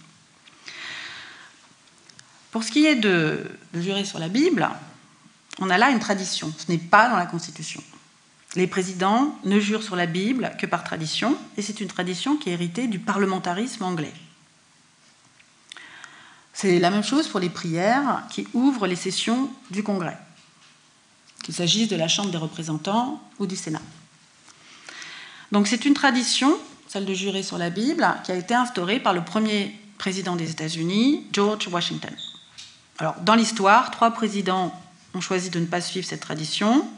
Pour 2.50 2.64
ce 2.64 2.72
qui 2.72 2.86
est 2.86 2.96
de, 2.96 3.48
jurer 3.74 4.04
sur 4.04 4.18
la 4.18 4.28
Bible, 4.28 4.68
on 5.60 5.70
a 5.70 5.78
là 5.78 5.90
une 5.90 6.00
tradition. 6.00 6.52
Ce 6.58 6.70
n'est 6.70 6.78
pas 6.78 7.08
dans 7.08 7.16
la 7.16 7.26
Constitution. 7.26 7.82
Les 8.56 8.66
présidents 8.66 9.38
ne 9.44 9.60
jurent 9.60 9.82
sur 9.82 9.96
la 9.96 10.06
Bible 10.06 10.52
que 10.58 10.66
par 10.66 10.82
tradition, 10.82 11.36
et 11.56 11.62
c'est 11.62 11.80
une 11.80 11.88
tradition 11.88 12.36
qui 12.36 12.50
est 12.50 12.54
héritée 12.54 12.88
du 12.88 12.98
parlementarisme 12.98 13.84
anglais. 13.84 14.12
C'est 16.52 16.80
la 16.80 16.90
même 16.90 17.04
chose 17.04 17.28
pour 17.28 17.40
les 17.40 17.48
prières 17.48 18.24
qui 18.28 18.46
ouvrent 18.52 18.88
les 18.88 18.96
sessions 18.96 19.50
du 19.70 19.82
Congrès, 19.82 20.18
qu'il 21.44 21.54
s'agisse 21.54 21.88
de 21.88 21.96
la 21.96 22.08
Chambre 22.08 22.30
des 22.30 22.38
représentants 22.38 23.22
ou 23.38 23.46
du 23.46 23.56
Sénat. 23.56 23.82
Donc 25.52 25.68
c'est 25.68 25.84
une 25.84 25.94
tradition, 25.94 26.58
celle 26.88 27.06
de 27.06 27.14
jurer 27.14 27.42
sur 27.42 27.56
la 27.56 27.70
Bible, 27.70 28.06
qui 28.24 28.32
a 28.32 28.36
été 28.36 28.54
instaurée 28.54 29.00
par 29.00 29.12
le 29.14 29.24
premier 29.24 29.74
président 29.96 30.34
des 30.34 30.50
États-Unis, 30.50 31.26
George 31.32 31.68
Washington. 31.68 32.14
Alors 32.98 33.14
dans 33.20 33.36
l'histoire, 33.36 33.90
trois 33.92 34.10
présidents 34.10 34.74
ont 35.14 35.20
choisi 35.20 35.50
de 35.50 35.60
ne 35.60 35.66
pas 35.66 35.80
suivre 35.80 36.06
cette 36.06 36.20
tradition. 36.20 36.88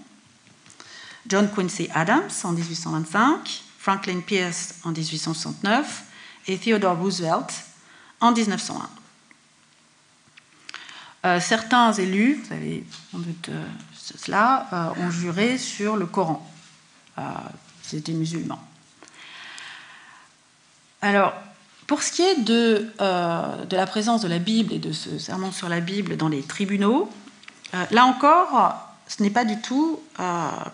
John 1.27 1.49
Quincy 1.51 1.89
Adams 1.95 2.31
en 2.45 2.53
1825, 2.53 3.63
Franklin 3.79 4.21
Pierce 4.21 4.75
en 4.85 4.91
1869 4.91 6.05
et 6.49 6.59
Theodore 6.59 6.97
Roosevelt 6.99 7.65
en 8.21 8.33
1901. 8.33 8.89
Euh, 11.25 11.39
certains 11.39 11.93
élus, 11.93 12.43
vous 12.45 12.53
avez 12.53 12.85
sans 13.13 13.19
doute 13.19 13.49
euh, 13.49 13.65
cela, 13.95 14.67
euh, 14.73 15.05
ont 15.05 15.11
juré 15.11 15.57
sur 15.57 15.97
le 15.97 16.07
Coran. 16.07 16.49
C'était 17.83 18.13
musulmans. 18.13 18.63
Alors, 21.03 21.35
pour 21.87 22.03
ce 22.03 22.11
qui 22.11 22.23
est 22.23 22.41
de, 22.41 22.91
de, 22.99 23.77
la 23.77 23.87
présence 23.87 24.23
de 24.23 24.29
la 24.29 24.39
Bible 24.39 24.73
et 24.73 24.79
de 24.79 24.93
ce 24.93 25.19
serment 25.19 25.53
sur 25.53 25.69
la 25.69 25.81
Bible 25.81 26.17
dans 26.17 26.29
les 26.29 26.43
tribunaux, 26.43 27.13
là 27.91 28.07
encore, 28.07 28.92
ce 29.17 29.23
n'est 29.23 29.31
pas 29.31 29.45
du 29.45 29.61
tout 29.61 30.01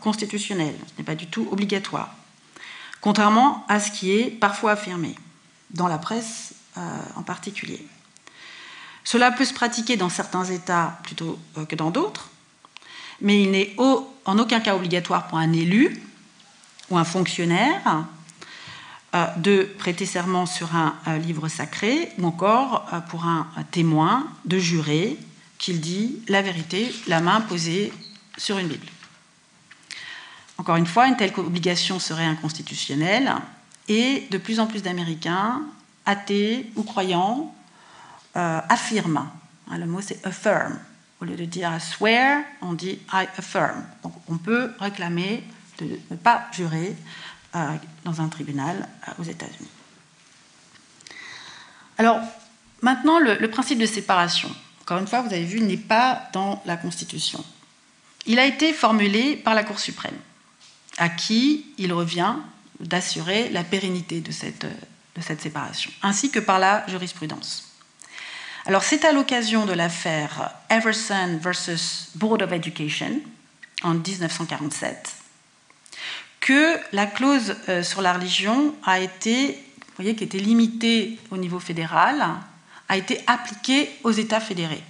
constitutionnel, 0.01 0.75
ce 0.87 0.93
n'est 0.99 1.05
pas 1.05 1.15
du 1.15 1.27
tout 1.27 1.49
obligatoire, 1.51 2.15
contrairement 3.01 3.65
à 3.69 3.81
ce 3.81 3.91
qui 3.91 4.13
est 4.13 4.31
parfois 4.31 4.73
affirmé, 4.73 5.15
dans 5.71 5.89
la 5.89 5.99
presse 5.99 6.55
en 7.17 7.23
particulier. 7.23 7.85
Cela 9.09 9.33
peut 9.33 9.47
se 9.47 9.55
pratiquer 9.55 9.97
dans 9.97 10.11
certains 10.11 10.45
États 10.45 10.99
plutôt 11.03 11.39
euh, 11.57 11.65
que 11.65 11.75
dans 11.75 11.91
d'autres, 11.91 12.29
mais 13.23 13.43
il 13.43 13.53
n'est 13.53 13.75
en 13.79 14.39
aucun 14.39 14.61
cas 14.61 14.77
obligatoire 14.77 15.29
pour 15.29 15.39
un 15.39 15.51
élu 15.55 16.03
ou 16.91 16.99
un 16.99 17.05
fonctionnaire 17.05 18.05
euh, 19.15 19.25
de 19.39 19.67
prêter 19.79 20.05
serment 20.05 20.45
sur 20.45 20.77
un 20.77 21.17
livre 21.17 21.49
sacré 21.49 22.13
ou 22.19 22.27
encore 22.27 22.87
euh, 22.93 23.01
pour 23.01 23.25
un 23.25 23.47
témoin 23.71 24.27
de 24.45 24.59
jurer 24.59 25.17
qu'il 25.57 25.81
dit 25.81 26.21
la 26.29 26.43
vérité, 26.43 26.95
la 27.07 27.23
main 27.23 27.41
posée 27.41 27.95
sur 28.39 28.59
une 28.59 28.69
Bible. 28.69 28.87
Encore 30.57 30.77
une 30.77 30.87
fois, 30.87 31.07
une 31.07 31.17
telle 31.17 31.33
obligation 31.37 31.99
serait 31.99 32.25
inconstitutionnelle 32.25 33.35
et 33.89 34.27
de 34.31 34.39
plus 34.39 34.61
en 34.61 34.67
plus 34.67 34.83
d'Américains, 34.83 35.63
athées 36.07 36.71
ou 36.77 36.83
croyants, 36.83 37.55
euh, 38.37 38.61
affirme. 38.69 39.29
Hein, 39.71 39.79
le 39.79 39.87
mot 39.87 40.01
c'est 40.01 40.25
affirm. 40.27 40.79
Au 41.21 41.25
lieu 41.25 41.37
de 41.37 41.45
dire 41.45 41.71
swear, 41.81 42.43
on 42.63 42.75
dit 42.75 42.99
I 43.13 43.27
affirm. 43.37 43.85
Donc 44.03 44.15
on 44.29 44.39
peut 44.39 44.73
réclamer 44.79 45.43
de 45.79 45.99
ne 46.11 46.17
pas 46.17 46.47
jurer 46.53 46.97
euh, 47.55 47.75
dans 48.05 48.21
un 48.21 48.29
tribunal 48.29 48.89
euh, 49.09 49.13
aux 49.21 49.25
États-Unis. 49.25 49.69
Alors 51.99 52.21
maintenant, 52.83 53.19
le, 53.19 53.49
principe 53.49 53.79
de 53.79 53.87
séparation. 53.87 54.51
Encore 54.83 54.99
une 54.99 55.07
fois, 55.07 55.23
vous 55.23 55.33
avez 55.33 55.45
vu, 55.45 55.61
n'est 55.61 55.77
pas 55.77 56.29
dans 56.33 56.63
la 56.65 56.77
Constitution. 56.77 57.45
Il 58.27 58.39
a 58.39 58.47
été 58.47 58.73
formulé 58.73 59.37
par 59.37 59.55
la 59.55 59.65
Cour 59.65 59.79
suprême, 59.79 60.19
à 60.99 61.09
qui 61.09 61.67
il 61.79 61.93
revient 61.93 62.35
d'assurer 62.81 63.49
la 63.51 63.65
pérennité 63.65 64.21
de 64.21 64.33
cette, 64.33 64.67
séparation, 65.41 65.91
ainsi 66.03 66.31
que 66.31 66.39
par 66.39 66.59
la 66.59 66.87
jurisprudence. 66.89 67.65
Alors 68.67 68.85
c'est 68.85 69.05
à 69.05 69.13
l'occasion 69.13 69.67
de 69.67 69.73
l'affaire 69.73 70.53
Everson 70.69 71.39
versus 71.41 72.11
Board 72.15 72.43
of 72.43 72.53
Education 72.53 73.21
en 73.83 73.95
1947 73.95 75.15
que 76.41 76.79
la 76.93 77.07
clause 77.07 77.57
euh, 77.69 77.83
sur 77.83 78.01
la 78.01 78.15
religion 78.15 78.75
a 78.85 79.01
été, 79.01 79.49
vous 79.53 79.95
voyez, 79.97 80.15
qui 80.15 80.25
était 80.25 80.39
limitée 80.39 81.19
au 81.31 81.37
niveau 81.37 81.59
fédéral, 81.59 82.25
a 82.89 82.97
été 82.97 83.21
appliquée 83.27 83.91
aux 84.03 84.13
États 84.13 84.41
fédérés. 84.41 84.83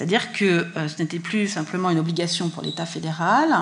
C'est-à-dire 0.00 0.32
que 0.32 0.66
euh, 0.78 0.88
ce 0.88 1.02
n'était 1.02 1.18
plus 1.18 1.46
simplement 1.46 1.90
une 1.90 1.98
obligation 1.98 2.48
pour 2.48 2.62
l'État 2.62 2.86
fédéral, 2.86 3.54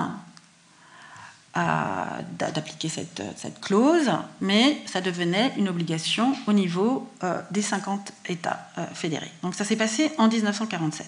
d'appliquer 2.37 2.87
cette, 2.87 3.59
clause, 3.59 4.09
mais 4.39 4.77
ça 4.85 5.01
devenait 5.01 5.51
une 5.57 5.67
obligation 5.67 6.33
au 6.47 6.53
niveau 6.53 7.09
euh, 7.25 7.41
des 7.51 7.61
50 7.61 8.13
États 8.29 8.69
euh, 8.77 8.85
fédérés. 8.93 9.29
Donc 9.43 9.53
ça 9.53 9.65
s'est 9.65 9.75
passé 9.75 10.13
en 10.17 10.29
1947. 10.29 11.05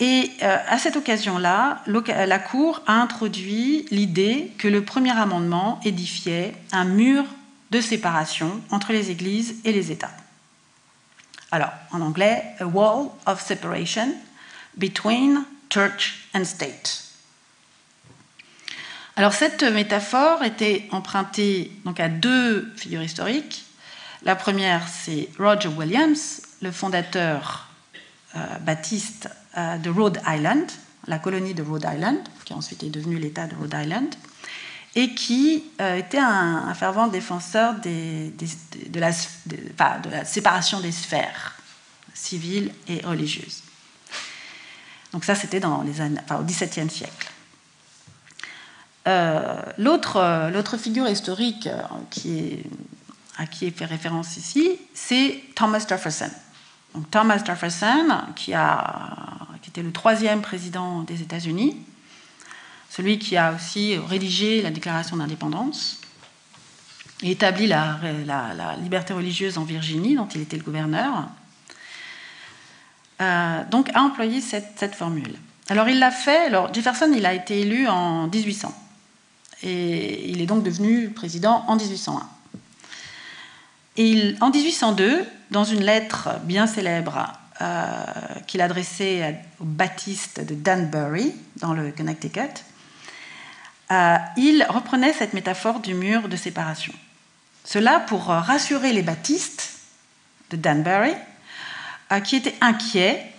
Et 0.00 0.32
euh, 0.42 0.56
à 0.68 0.78
cette 0.78 0.96
occasion-là, 0.96 1.84
la 1.86 2.38
Cour 2.40 2.82
a 2.88 2.94
introduit 2.94 3.86
l'idée 3.92 4.50
que 4.58 4.66
le 4.66 4.84
premier 4.84 5.16
amendement 5.16 5.78
édifiait 5.84 6.56
un 6.72 6.86
mur 6.86 7.22
de 7.70 7.80
séparation 7.80 8.60
entre 8.72 8.92
les 8.92 9.12
églises 9.12 9.60
et 9.64 9.72
les 9.72 9.92
États. 9.92 10.10
Alors, 11.54 11.70
en 11.92 12.00
anglais, 12.00 12.42
a 12.58 12.66
wall 12.66 13.12
of 13.26 13.40
separation 13.40 14.16
between 14.76 15.44
church 15.70 16.26
and 16.34 16.44
state. 16.44 17.04
Alors 19.14 19.32
cette 19.32 19.62
métaphore 19.62 20.42
était 20.42 20.88
empruntée 20.90 21.70
donc 21.84 22.00
à 22.00 22.08
deux 22.08 22.72
figures 22.74 23.04
historiques. 23.04 23.64
La 24.24 24.34
première, 24.34 24.88
c'est 24.88 25.28
Roger 25.38 25.68
Williams, 25.68 26.42
le 26.60 26.72
fondateur 26.72 27.68
euh, 28.34 28.58
baptiste 28.62 29.28
euh, 29.56 29.76
de 29.76 29.90
Rhode 29.90 30.20
Island, 30.26 30.68
la 31.06 31.20
colonie 31.20 31.54
de 31.54 31.62
Rhode 31.62 31.86
Island, 31.88 32.18
qui 32.44 32.52
ensuite 32.52 32.82
est 32.82 32.90
devenue 32.90 33.20
l'État 33.20 33.46
de 33.46 33.54
Rhode 33.54 33.76
Island, 33.80 34.12
et 34.96 35.14
qui 35.14 35.64
euh, 35.80 35.96
était 35.96 36.18
un, 36.18 36.72
fervent 36.74 37.08
défenseur 37.08 37.74
de, 37.80 38.30
la, 38.94 39.12
séparation 40.24 40.80
des 40.80 40.92
sphères 40.92 41.56
civiles 42.12 42.72
et 42.88 43.00
religieuses. 43.04 43.62
Donc 45.12 45.24
ça, 45.24 45.34
c'était 45.34 45.60
dans 45.60 45.82
les 45.82 46.00
années, 46.00 46.20
au 46.30 46.42
XVIIe 46.42 46.90
siècle. 46.90 47.30
Euh, 49.06 49.62
l'autre 49.78 50.76
figure 50.78 51.08
historique 51.08 51.66
euh, 51.66 51.82
à 53.36 53.46
qui 53.46 53.66
est 53.66 53.70
fait 53.76 53.84
référence 53.84 54.36
ici, 54.36 54.78
c'est 54.94 55.42
Thomas 55.54 55.84
Jefferson. 55.86 56.30
Thomas 57.10 57.42
Jefferson, 57.44 58.06
qui, 58.36 58.54
a, 58.54 59.48
qui 59.60 59.70
était 59.70 59.82
le 59.82 59.90
troisième 59.90 60.40
président 60.40 61.02
des 61.02 61.22
États-Unis, 61.22 61.76
celui 62.94 63.18
qui 63.18 63.36
a 63.36 63.52
aussi 63.52 63.96
rédigé 63.96 64.62
la 64.62 64.70
Déclaration 64.70 65.16
d'indépendance 65.16 66.00
et 67.22 67.32
établi 67.32 67.66
la, 67.66 67.98
liberté 68.80 69.12
religieuse 69.12 69.58
en 69.58 69.64
Virginie, 69.64 70.14
dont 70.14 70.28
il 70.28 70.42
était 70.42 70.56
le 70.56 70.62
gouverneur, 70.62 71.26
donc 73.70 73.90
a 73.94 74.02
employé 74.02 74.40
cette, 74.40 74.94
formule. 74.94 75.34
Alors 75.68 75.88
il 75.88 75.98
l'a 75.98 76.12
fait, 76.12 76.46
alors 76.46 76.72
Jefferson 76.72 77.12
il 77.16 77.26
a 77.26 77.34
été 77.34 77.60
élu 77.60 77.88
en 77.88 78.28
1800 78.28 78.72
et 79.64 80.30
il 80.30 80.40
est 80.40 80.46
donc 80.46 80.62
devenu 80.62 81.08
président 81.08 81.64
en 81.66 81.76
1801. 81.76 82.28
Et 83.96 84.34
en 84.40 84.50
1802, 84.50 85.24
dans 85.50 85.64
une 85.64 85.82
lettre 85.82 86.28
bien 86.44 86.66
célèbre 86.66 87.32
euh, 87.60 88.04
qu'il 88.46 88.60
adressait 88.60 89.40
au 89.60 89.64
Baptiste 89.64 90.44
de 90.44 90.54
Danbury, 90.54 91.32
dans 91.56 91.72
le 91.72 91.90
Connecticut, 91.92 92.62
euh, 93.90 94.16
il 94.36 94.66
reprenait 94.68 95.12
cette 95.12 95.34
métaphore 95.34 95.80
du 95.80 95.94
mur 95.94 96.28
de 96.28 96.36
séparation. 96.36 96.94
Cela 97.64 98.00
pour 98.00 98.24
rassurer 98.26 98.92
les 98.92 99.02
baptistes 99.02 99.80
de 100.50 100.56
Danbury, 100.56 101.14
euh, 102.12 102.20
qui 102.20 102.36
étaient 102.36 102.56
inquiets 102.60 103.32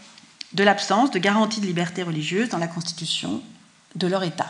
de 0.54 0.64
l'absence 0.64 1.12
de 1.12 1.20
garantie 1.20 1.62
de 1.62 1.66
liberté 1.66 2.02
religieuse 2.04 2.50
dans 2.50 2.58
la 2.58 2.68
constitution 2.68 3.44
de 3.96 4.08
leur 4.08 4.24
État, 4.24 4.48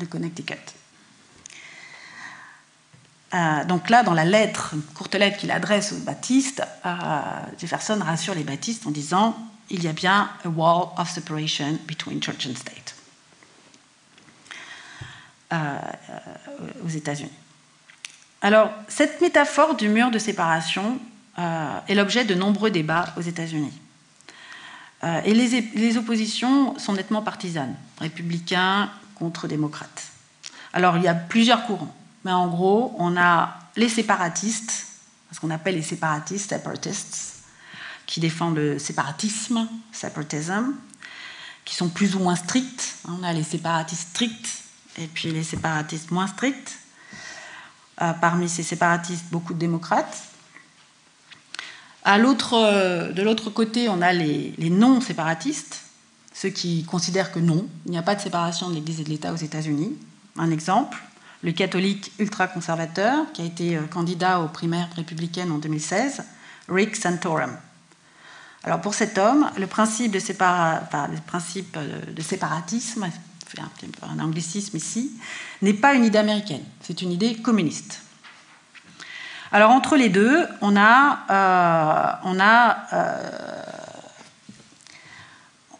le 0.00 0.06
Connecticut. 0.06 0.56
Euh, 3.32 3.64
donc 3.64 3.90
là, 3.90 4.02
dans 4.02 4.14
la 4.14 4.24
lettre, 4.24 4.74
courte 4.94 5.14
lettre 5.14 5.38
qu'il 5.38 5.52
adresse 5.52 5.92
aux 5.92 5.98
baptistes, 5.98 6.62
euh, 6.84 7.20
Jefferson 7.58 8.00
rassure 8.04 8.34
les 8.34 8.42
baptistes 8.42 8.86
en 8.86 8.90
disant 8.90 9.36
il 9.68 9.84
y 9.84 9.88
a 9.88 9.92
bien 9.92 10.28
a 10.44 10.48
wall 10.48 10.88
of 10.96 11.08
separation 11.08 11.78
between 11.86 12.20
church 12.20 12.46
and 12.48 12.56
state 12.56 12.74
euh, 12.78 12.79
aux 15.52 16.88
États-Unis. 16.88 17.32
Alors, 18.42 18.70
cette 18.88 19.20
métaphore 19.20 19.74
du 19.74 19.88
mur 19.88 20.10
de 20.10 20.18
séparation 20.18 20.98
est 21.88 21.94
l'objet 21.94 22.24
de 22.24 22.34
nombreux 22.34 22.70
débats 22.70 23.12
aux 23.16 23.20
États-Unis. 23.20 23.72
et 25.24 25.34
les, 25.34 25.60
les, 25.74 25.96
oppositions 25.96 26.78
sont 26.78 26.92
nettement 26.92 27.22
partisanes, 27.22 27.74
républicains 27.98 28.90
contre 29.14 29.48
démocrates. 29.48 30.04
Alors 30.72 30.96
il 30.96 31.02
y 31.02 31.08
a 31.08 31.14
plusieurs 31.14 31.64
courants, 31.66 31.94
mais 32.24 32.32
en 32.32 32.48
gros, 32.48 32.94
on 32.98 33.16
a 33.16 33.56
les 33.76 33.88
séparatistes, 33.88 34.86
ce 35.32 35.40
qu'on 35.40 35.50
appelle 35.50 35.74
les 35.74 35.82
séparatistes, 35.82 36.50
separatists, 36.50 37.44
qui 38.06 38.20
défendent 38.20 38.56
le 38.56 38.78
séparatisme, 38.78 39.68
separatism, 39.92 40.74
qui 41.64 41.74
sont 41.74 41.88
plus 41.88 42.16
ou 42.16 42.18
moins 42.18 42.36
stricts. 42.36 42.96
On 43.08 43.22
a 43.22 43.32
les 43.32 43.44
séparatistes 43.44 44.08
stricts 44.10 44.64
et 44.98 45.06
puis 45.06 45.30
les 45.30 45.42
séparatistes 45.42 46.10
moins 46.10 46.26
stricts. 46.26 46.78
Euh, 48.02 48.12
parmi 48.14 48.48
ces 48.48 48.62
séparatistes, 48.62 49.26
beaucoup 49.30 49.52
de 49.52 49.58
démocrates. 49.58 50.22
Euh, 52.06 53.12
de 53.12 53.22
l'autre 53.22 53.50
côté, 53.50 53.90
on 53.90 54.00
a 54.00 54.14
les, 54.14 54.54
non-séparatistes, 54.58 55.82
ceux 56.32 56.48
qui 56.48 56.84
considèrent 56.84 57.30
que 57.30 57.40
non, 57.40 57.68
il 57.84 57.90
n'y 57.90 57.98
a 57.98 58.02
pas 58.02 58.14
de 58.14 58.22
séparation 58.22 58.70
de 58.70 58.74
l'Église 58.76 59.00
et 59.00 59.04
de 59.04 59.10
l'État 59.10 59.34
aux 59.34 59.36
États-Unis. 59.36 59.98
Un 60.38 60.50
exemple, 60.50 60.96
le 61.42 61.52
catholique 61.52 62.10
ultra-conservateur 62.18 63.30
qui 63.34 63.42
a 63.42 63.44
été 63.44 63.76
euh, 63.76 63.82
candidat 63.82 64.40
aux 64.40 64.48
primaires 64.48 64.88
républicaines 64.96 65.52
en 65.52 65.58
2016, 65.58 66.22
Rick 66.70 66.96
Santorum. 66.96 67.54
Alors 68.64 68.80
pour 68.80 68.94
cet 68.94 69.18
homme, 69.18 69.50
le 69.58 69.66
principe 69.66 70.12
de 70.12 70.18
séparatisme 72.22 73.10
un, 74.02 74.18
anglicisme 74.20 74.76
ici, 74.76 75.12
n'est 75.62 75.74
pas 75.74 75.94
une 75.94 76.04
idée 76.04 76.18
américaine, 76.18 76.64
c'est 76.82 77.02
une 77.02 77.12
idée 77.12 77.36
communiste. 77.36 78.02
Alors 79.52 79.70
entre 79.70 79.96
les 79.96 80.08
deux, 80.08 80.46
on 80.60 80.76
a, 80.76 82.20
euh, 82.24 82.74
euh, 82.92 83.62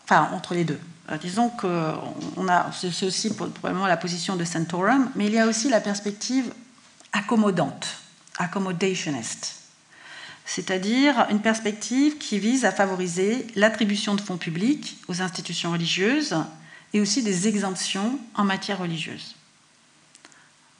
enfin 0.05 0.29
entre 0.33 0.55
les 0.55 0.65
deux. 0.65 0.81
Euh, 1.11 1.17
disons 1.19 1.51
que 1.51 1.93
on 2.37 2.49
a, 2.49 2.71
c'est 2.73 3.07
aussi 3.07 3.33
probablement 3.33 3.87
la 3.87 3.97
position 3.97 4.37
de 4.37 4.45
Santorum, 4.45 5.11
mais 5.15 5.27
il 5.27 5.33
y 5.33 5.39
a 5.39 5.47
aussi 5.47 5.69
la 5.69 5.81
perspective 5.81 6.53
accommodante, 7.13 7.87
accommodationist, 8.39 9.57
c'est-à-dire 10.45 11.27
une 11.31 11.41
perspective 11.41 12.19
qui 12.19 12.41
vise 12.41 12.65
à 12.65 12.73
favoriser 12.73 13.47
l'attribution 13.55 14.17
de 14.17 14.21
fonds 14.21 14.37
publics 14.37 14.99
aux 15.07 15.23
institutions 15.23 15.71
religieuses 15.71 16.37
et 16.93 17.01
aussi 17.01 17.23
des 17.23 17.49
exemptions 17.49 18.19
en 18.35 18.45
matière 18.45 18.79
religieuse. 18.79 19.37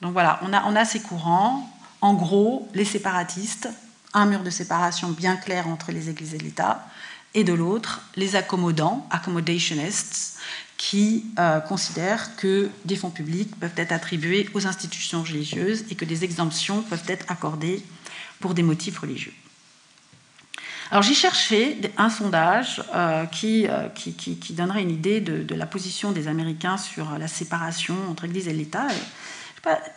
Donc 0.01 0.13
voilà, 0.13 0.39
on 0.43 0.75
a, 0.75 0.85
ces 0.85 0.99
courants. 0.99 1.69
En 2.01 2.15
gros, 2.15 2.67
les 2.73 2.85
séparatistes, 2.85 3.69
un 4.13 4.25
mur 4.25 4.41
de 4.41 4.49
séparation 4.49 5.09
bien 5.09 5.35
clair 5.35 5.67
entre 5.67 5.91
les 5.91 6.09
églises 6.09 6.33
et 6.33 6.39
l'État, 6.39 6.87
et 7.33 7.43
de 7.43 7.53
l'autre, 7.53 8.01
les 8.15 8.35
accommodants, 8.35 9.07
accommodationists, 9.11 10.37
qui 10.77 11.25
euh, 11.37 11.59
considèrent 11.59 12.35
que 12.35 12.71
des 12.85 12.95
fonds 12.95 13.11
publics 13.11 13.55
peuvent 13.59 13.77
être 13.77 13.91
attribués 13.91 14.49
aux 14.55 14.65
institutions 14.65 15.21
religieuses 15.21 15.85
et 15.91 15.95
que 15.95 16.05
des 16.05 16.23
exemptions 16.23 16.81
peuvent 16.81 17.03
être 17.07 17.25
accordées 17.29 17.85
pour 18.39 18.55
des 18.55 18.63
motifs 18.63 18.97
religieux. 18.97 19.33
Alors 20.91 21.03
j'ai 21.03 21.13
cherché 21.13 21.79
un 21.97 22.09
sondage 22.09 22.83
euh, 22.93 23.23
euh, 23.23 23.87
qui, 23.95 24.13
qui, 24.13 24.53
donnerait 24.53 24.81
une 24.81 24.91
idée 24.91 25.21
de, 25.21 25.55
la 25.55 25.65
position 25.65 26.11
des 26.11 26.27
Américains 26.27 26.75
sur 26.75 27.17
la 27.17 27.29
séparation 27.29 27.95
entre 28.09 28.25
l'Église 28.25 28.49
et 28.49 28.53
l'État. 28.53 28.87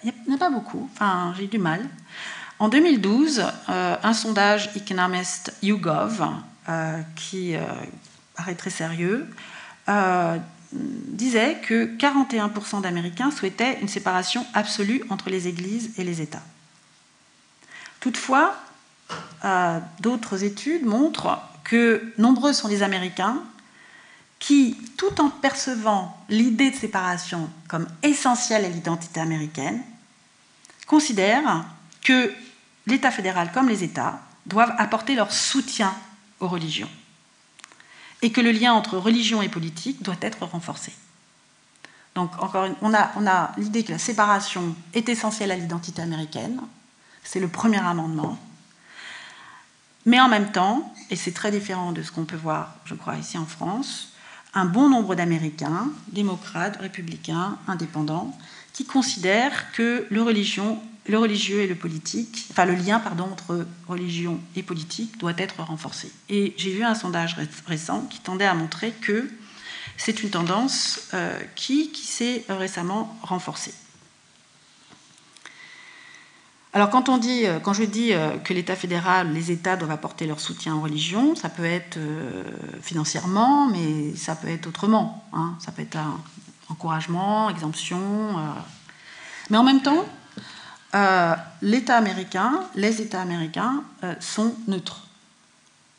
Il 0.05 0.13
n'y 0.29 0.33
en 0.33 0.37
a 0.37 0.39
pas 0.39 0.51
beaucoup, 0.51 0.89
enfin 0.93 1.35
j'ai 1.37 1.49
du 1.49 1.59
mal. 1.59 1.81
En 2.61 2.69
2012, 2.69 3.45
euh, 3.69 3.97
un 4.01 4.15
sondage 4.15 4.71
Economist 4.77 5.53
YouGov, 5.63 6.25
qui 7.17 7.57
paraît 8.37 8.55
très 8.55 8.71
sérieux, 8.71 9.29
disait 10.73 11.59
que 11.61 11.97
41% 11.99 12.83
d'Américains 12.83 13.33
souhaitaient 13.33 13.79
une 13.83 13.89
séparation 13.89 14.47
absolue 14.55 15.03
entre 15.11 15.29
les 15.29 15.49
églises 15.49 15.91
et 15.99 16.05
les 16.05 16.23
États. 16.23 16.43
Toutefois, 17.99 18.55
d'autres 20.01 20.45
études 20.45 20.85
montrent 20.85 21.39
que 21.65 22.13
nombreux 22.19 22.53
sont 22.53 22.69
les 22.69 22.83
Américains 22.83 23.43
qui, 24.39 24.77
tout 24.97 25.21
en 25.21 25.31
percevant 25.31 26.23
l'idée 26.29 26.71
de 26.71 26.77
séparation 26.77 27.49
comme 27.69 27.87
essentielle 28.03 28.65
à 28.65 28.69
l'identité 28.69 29.21
américaine, 29.21 29.83
considèrent 30.87 31.65
que 32.03 32.33
l'État 32.87 33.11
fédéral 33.11 33.51
comme 33.53 33.69
les 33.69 33.85
États 33.85 34.21
doivent 34.47 34.75
apporter 34.77 35.15
leur 35.15 35.33
soutien 35.33 35.95
aux 36.41 36.49
religions 36.49 36.91
et 38.21 38.33
que 38.33 38.41
le 38.41 38.53
lien 38.53 38.73
entre 38.73 38.99
religion 38.99 39.41
et 39.43 39.49
politique 39.49 40.03
doit 40.03 40.17
être 40.21 40.45
renforcé. 40.45 40.93
Donc, 42.15 42.31
encore 42.41 42.67
une, 42.67 42.75
on 42.83 42.95
a 42.95 43.53
l'idée 43.57 43.83
que 43.83 43.93
la 43.93 43.99
séparation 43.99 44.75
est 44.93 45.09
essentielle 45.09 45.51
à 45.51 45.57
l'identité 45.57 46.01
américaine. 46.01 46.61
C'est 47.25 47.41
le 47.41 47.49
premier 47.49 47.79
amendement. 47.79 48.39
Mais 50.07 50.21
en 50.21 50.29
même 50.29 50.53
temps, 50.53 50.93
et 51.11 51.17
c'est 51.17 51.33
très 51.33 51.51
différent 51.51 51.93
de 51.93 52.03
ce 52.03 52.13
qu'on 52.13 52.25
peut 52.25 52.37
voir, 52.37 52.77
je 52.85 52.95
crois, 52.95 53.17
ici 53.17 53.39
en 53.39 53.47
France, 53.47 54.13
un 54.55 54.67
bon 54.67 54.89
nombre 54.89 55.15
d'Américains, 55.15 55.91
démocrates, 56.09 56.77
républicains, 56.77 57.59
indépendants, 57.67 58.37
qui 58.73 58.85
considèrent 58.85 59.73
que 59.73 60.07
le, 60.11 60.23
religieux 60.23 61.61
et 61.61 61.67
le 61.67 61.75
politique, 61.75 62.47
enfin 62.51 62.65
le 62.65 62.75
lien 62.75 63.03
entre 63.19 63.67
religion 63.89 64.41
et 64.57 64.63
politique 64.63 65.19
doit 65.19 65.33
être 65.39 65.63
renforcé. 65.63 66.13
Et 66.29 66.55
j'ai 66.57 66.73
vu 66.73 66.85
un 66.85 66.95
sondage 66.95 67.37
récent 67.67 68.03
qui 68.11 68.21
tendait 68.21 68.45
à 68.45 68.55
montrer 68.55 68.93
que 68.93 69.29
c'est 69.97 70.23
une 70.23 70.31
tendance 70.31 71.09
euh, 71.15 71.39
qui 71.55 71.91
s'est 71.95 72.45
récemment 72.49 73.17
renforcée. 73.23 73.75
Alors 76.77 76.91
quand, 76.91 77.09
on 77.09 77.19
dit, 77.19 77.47
euh, 77.47 77.61
quand 77.61 77.73
je 77.73 77.85
dis 77.85 78.13
euh, 78.13 78.37
que 78.39 78.53
l'État 78.53 78.75
fédéral, 78.75 79.33
les 79.33 79.53
États 79.53 79.77
doivent 79.77 79.93
apporter 79.93 80.27
leur 80.27 80.41
soutien 80.41 80.75
aux 80.75 80.81
religions, 80.81 81.37
ça 81.37 81.49
peut 81.49 81.65
être 81.65 81.99
euh, 81.99 82.43
financièrement, 82.83 83.69
mais 83.69 84.17
ça 84.17 84.35
peut 84.35 84.49
être 84.49 84.67
autrement. 84.67 85.25
Hein. 85.33 85.55
Ça 85.61 85.71
peut 85.71 85.83
être 85.83 85.97
un 85.97 86.21
encouragement, 86.69 87.49
exemption. 87.49 88.01
Mais 89.51 89.57
en 89.57 89.63
même 89.63 89.83
temps, 89.83 90.05
l'État 91.63 91.97
américain, 91.97 92.65
les 92.75 93.01
États 93.01 93.21
américains 93.21 93.85
sont 94.19 94.55
neutres. 94.67 95.07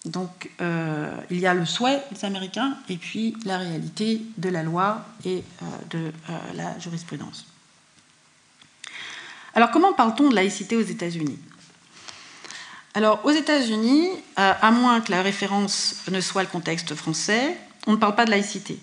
Donc 0.05 0.49
il 0.59 1.39
y 1.39 1.45
a 1.45 1.53
le 1.53 1.65
souhait 1.65 2.03
des 2.11 2.25
Américains 2.25 2.75
et 2.89 2.97
puis 2.97 3.37
la 3.45 3.59
réalité 3.59 4.23
de 4.37 4.49
la 4.49 4.63
loi 4.63 5.05
et 5.23 5.43
de 5.91 6.11
la 6.55 6.77
jurisprudence. 6.79 7.45
Alors 9.55 9.71
comment 9.71 9.93
parle-t-on 9.93 10.29
de 10.29 10.35
laïcité 10.35 10.75
aux 10.75 10.81
États-Unis? 10.81 11.39
Alors 12.93 13.21
aux 13.25 13.31
États-Unis, 13.31 14.09
euh, 14.37 14.53
à 14.61 14.71
moins 14.71 15.01
que 15.01 15.11
la 15.11 15.21
référence 15.21 16.03
ne 16.11 16.21
soit 16.21 16.43
le 16.43 16.49
contexte 16.49 16.93
français, 16.93 17.57
on 17.87 17.93
ne 17.93 17.97
parle 17.97 18.15
pas 18.15 18.25
de 18.25 18.31
laïcité. 18.31 18.79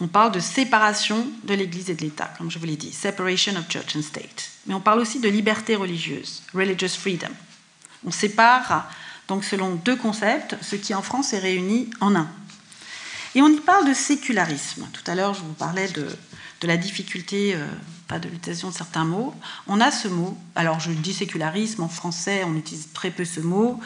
On 0.00 0.06
parle 0.06 0.30
de 0.30 0.40
séparation 0.40 1.26
de 1.42 1.54
l'Église 1.54 1.90
et 1.90 1.94
de 1.94 2.02
l'État, 2.02 2.30
comme 2.38 2.50
je 2.50 2.58
vous 2.60 2.66
l'ai 2.66 2.76
dit, 2.76 2.92
separation 2.92 3.56
of 3.56 3.68
church 3.68 3.96
and 3.96 4.02
state. 4.02 4.50
Mais 4.66 4.74
on 4.74 4.80
parle 4.80 5.00
aussi 5.00 5.18
de 5.18 5.28
liberté 5.28 5.74
religieuse, 5.74 6.42
religious 6.54 6.96
freedom. 6.96 7.32
On 8.06 8.12
sépare 8.12 8.88
donc 9.26 9.44
selon 9.44 9.74
deux 9.74 9.96
concepts, 9.96 10.56
ce 10.62 10.76
qui 10.76 10.94
en 10.94 11.02
France 11.02 11.32
est 11.32 11.40
réuni 11.40 11.90
en 12.00 12.14
un. 12.14 12.28
Et 13.34 13.42
on 13.42 13.48
y 13.48 13.60
parle 13.60 13.88
de 13.88 13.94
sécularisme. 13.94 14.88
Tout 14.92 15.08
à 15.10 15.14
l'heure, 15.14 15.34
je 15.34 15.40
vous 15.40 15.52
parlais 15.52 15.88
de, 15.88 16.08
la 16.62 16.76
difficulté 16.76 17.54
euh, 17.54 17.66
pas 18.08 18.18
de 18.18 18.28
l'utilisation 18.28 18.70
de 18.70 18.74
certains 18.74 19.04
mots, 19.04 19.34
on 19.66 19.80
a 19.80 19.90
ce 19.90 20.08
mot. 20.08 20.36
Alors 20.56 20.80
je 20.80 20.90
dis 20.90 21.12
sécularisme, 21.12 21.82
en 21.82 21.88
français 21.88 22.42
on 22.44 22.56
utilise 22.56 22.88
très 22.92 23.10
peu 23.10 23.24
ce 23.24 23.40
mot, 23.40 23.78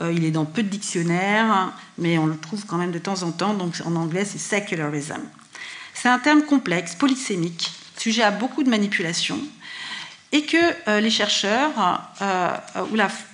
euh, 0.00 0.12
il 0.12 0.24
est 0.24 0.30
dans 0.30 0.44
peu 0.44 0.62
de 0.62 0.68
dictionnaires, 0.68 1.72
mais 1.98 2.18
on 2.18 2.26
le 2.26 2.36
trouve 2.36 2.64
quand 2.66 2.76
même 2.76 2.92
de 2.92 2.98
temps 2.98 3.22
en 3.22 3.32
temps, 3.32 3.54
donc 3.54 3.74
en 3.84 3.96
anglais 3.96 4.24
c'est 4.24 4.38
secularism. 4.38 5.22
C'est 5.94 6.08
un 6.08 6.18
terme 6.18 6.42
complexe, 6.42 6.94
polysémique, 6.94 7.72
sujet 7.96 8.22
à 8.22 8.30
beaucoup 8.30 8.62
de 8.62 8.70
manipulations, 8.70 9.40
et 10.32 10.42
que 10.42 10.56
euh, 10.88 11.00
les 11.00 11.10
chercheurs 11.10 11.72
euh, 12.22 12.56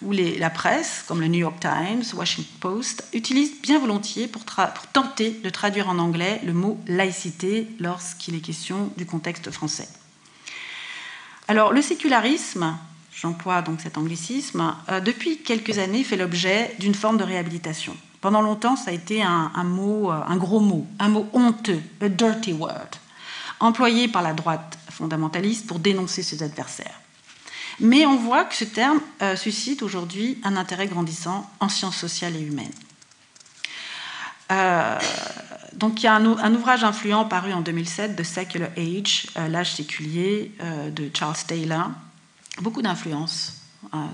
ou, 0.03 0.13
la, 0.13 0.51
presse, 0.51 1.05
comme 1.07 1.21
le 1.21 1.29
New 1.29 1.41
York 1.41 1.61
Times, 1.61 2.05
Washington 2.15 2.57
Post, 2.61 3.05
utilisent 3.13 3.61
bien 3.61 3.79
volontiers 3.79 4.29
pour 4.29 4.45
tenter 4.93 5.39
de 5.45 5.51
traduire 5.51 5.89
en 5.89 5.99
anglais 5.99 6.41
le 6.45 6.55
mot 6.55 6.81
laïcité 6.87 7.69
lorsqu'il 7.81 8.35
est 8.35 8.41
question 8.41 8.91
du 8.97 9.05
contexte 9.05 9.51
français. 9.51 9.89
Alors 11.49 11.73
le 11.73 11.81
sécularisme, 11.81 12.77
j'emploie 13.15 13.63
donc 13.63 13.81
cet 13.81 13.99
anglicisme, 13.99 14.75
euh, 14.89 15.01
depuis 15.01 15.39
quelques 15.39 15.79
années 15.79 16.03
fait 16.03 16.17
l'objet 16.17 16.75
d'une 16.81 16.95
forme 16.95 17.19
de 17.19 17.25
réhabilitation. 17.25 17.97
Pendant 18.21 18.43
longtemps, 18.43 18.75
ça 18.75 18.91
a 18.91 18.95
été 18.95 19.23
un, 19.23 19.51
mot, 19.63 20.11
euh, 20.11 20.21
un 20.27 20.37
gros 20.37 20.59
mot, 20.59 20.87
un 20.99 21.09
mot 21.09 21.29
honteux, 21.33 21.81
a 22.01 22.09
dirty 22.09 22.53
word, 22.53 22.91
employé 23.61 24.09
par 24.09 24.23
la 24.23 24.33
droite 24.33 24.77
fondamentaliste 24.91 25.67
pour 25.67 25.79
dénoncer 25.79 26.23
ses 26.23 26.43
adversaires. 26.43 27.01
Mais 27.79 28.07
on 28.07 28.17
voit 28.17 28.45
que 28.45 28.55
ce 28.55 28.65
terme 28.65 29.01
euh, 29.23 29.37
suscite 29.37 29.83
aujourd'hui 29.83 30.39
un 30.43 30.57
intérêt 30.57 30.87
grandissant 30.87 31.49
en 31.61 31.69
sciences 31.69 31.99
sociales 31.99 32.35
et 32.35 32.41
humaines. 32.41 32.73
Donc 35.75 36.03
il 36.03 36.05
y 36.05 36.07
a 36.07 36.15
un, 36.15 36.55
ouvrage 36.55 36.85
influent 36.85 37.25
paru 37.25 37.53
en 37.53 37.61
2007, 37.61 38.17
The 38.17 38.23
Secular 38.23 38.71
Age, 38.77 39.27
l'âge 39.49 39.75
séculier, 39.75 40.53
de 40.91 41.11
Charles 41.13 41.37
Taylor. 41.47 41.91
Beaucoup 42.61 42.83
d'influence 42.83 43.61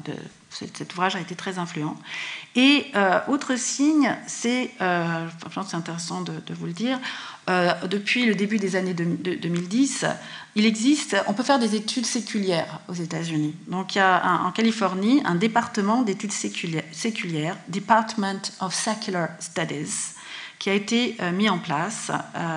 de 0.05 0.15
cet 0.53 0.93
ouvrage 0.93 1.17
a 1.17 1.21
été 1.21 1.35
très 1.35 1.59
influent. 1.59 1.97
Et 2.55 2.87
euh, 2.95 3.19
autre 3.29 3.57
signe, 3.57 4.15
c'est, 4.27 4.71
euh, 4.81 5.27
je 5.29 5.49
pense 5.49 5.69
c'est 5.69 5.77
intéressant 5.77 6.21
de, 6.21 6.33
vous 6.55 6.67
le 6.67 6.73
dire, 6.73 6.99
euh, 7.49 7.73
depuis 7.89 8.27
le 8.27 8.35
début 8.35 8.59
des 8.59 8.77
années 8.77 8.95
2010, 8.95 10.07
il 10.55 10.67
existe, 10.67 11.17
on 11.27 11.33
peut 11.33 11.43
faire 11.43 11.59
des 11.59 11.75
études 11.75 12.07
séculières 12.07 12.81
aux 12.89 12.95
États-Unis. 12.95 13.55
Donc 13.69 13.95
il 13.95 13.99
y 13.99 14.01
a 14.03 14.43
en 14.45 14.53
Californie 14.53 15.23
un 15.25 15.35
département 15.35 16.03
d'études 16.03 16.33
séculières, 16.33 17.57
Department 17.69 18.53
of 18.61 18.75
Secular 18.75 19.29
Studies, 19.41 20.15
qui 20.63 20.71
a 20.71 20.75
été 20.75 21.17
mis 21.33 21.49
en 21.49 21.59
place 21.59 22.13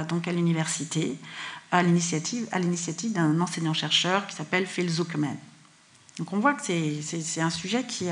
donc 0.10 0.28
à 0.28 0.32
l'université 0.32 1.18
à 1.72 1.82
l'initiative 1.82 3.12
d'un 3.12 3.42
enseignant-chercheur 3.42 4.28
qui 4.28 4.36
s'appelle 4.36 4.68
Phil 4.68 4.88
Zuckerman. 4.88 5.36
Donc 6.20 6.32
on 6.32 6.38
voit 6.38 6.54
que 6.54 6.62
c'est 6.64 7.42
un 7.42 7.50
sujet 7.50 7.84
qui, 7.84 8.10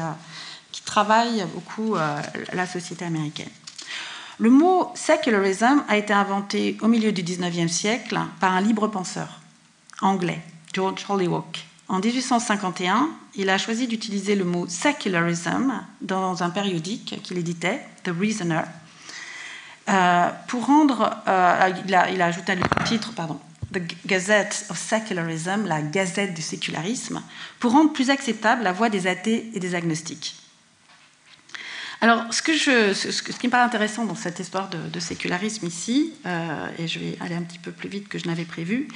qui 0.72 0.82
travaille 0.82 1.46
beaucoup 1.54 1.96
euh, 1.96 2.20
la 2.54 2.66
société 2.66 3.06
américaine. 3.06 3.52
Le 4.39 4.50
mot 4.50 4.91
secularism 4.96 5.84
a 5.88 5.96
été 5.96 6.12
inventé 6.12 6.76
au 6.82 6.88
milieu 6.88 7.12
du 7.12 7.22
19e 7.22 7.68
siècle 7.68 8.20
par 8.39 8.54
un 8.54 8.62
libre 8.62 8.88
penseur 8.88 9.39
anglais, 10.02 10.41
George 10.74 11.06
Hollywood. 11.08 11.44
En 11.88 12.00
1851, 12.00 13.10
il 13.36 13.48
a 13.52 13.60
choisi 13.60 13.88
d'utiliser 13.88 14.36
le 14.36 14.44
mot 14.44 14.68
secularism 14.68 15.72
dans 16.02 16.41
un 16.41 16.50
périodique 16.50 17.22
qu'il 17.22 17.38
éditait, 17.38 17.86
The 18.04 18.10
Reasoner, 18.20 18.64
euh, 19.90 20.30
pour 20.48 20.66
rendre, 20.66 21.18
euh, 21.28 21.72
il, 21.86 21.94
a, 21.94 22.10
il, 22.10 22.22
a, 22.22 22.28
ajouté 22.28 22.56
le 22.56 22.64
titre, 22.86 23.12
pardon, 23.14 23.40
The 23.74 23.82
Gazette 24.06 24.66
of 24.70 24.78
Secularism, 24.78 25.66
la 25.66 25.82
Gazette 25.82 26.34
du 26.34 26.42
sécularisme, 26.42 27.22
pour 27.60 27.74
rendre 27.74 27.92
plus 27.92 28.10
acceptable 28.10 28.64
la 28.64 28.72
voix 28.72 28.90
des 28.90 29.08
athées 29.08 29.50
et 29.54 29.60
des 29.60 29.76
agnostiques. 29.76 30.36
Alors, 32.00 32.26
ce, 32.32 32.42
qui 32.42 33.48
me 33.48 33.52
paraît 33.52 33.64
intéressant 33.64 34.06
dans 34.06 34.16
cette 34.16 34.40
histoire 34.40 34.70
de, 34.70 35.00
sécularisme 35.00 35.66
ici, 35.66 36.14
euh, 36.26 36.68
et 36.78 36.88
je 36.88 37.00
vais 37.00 37.18
aller 37.22 37.36
un 37.36 37.44
petit 37.44 37.60
peu 37.60 37.72
plus 37.72 37.90
vite 37.90 38.08
que 38.10 38.20
je 38.20 38.28
n'avais 38.28 38.46
prévu, 38.46 38.88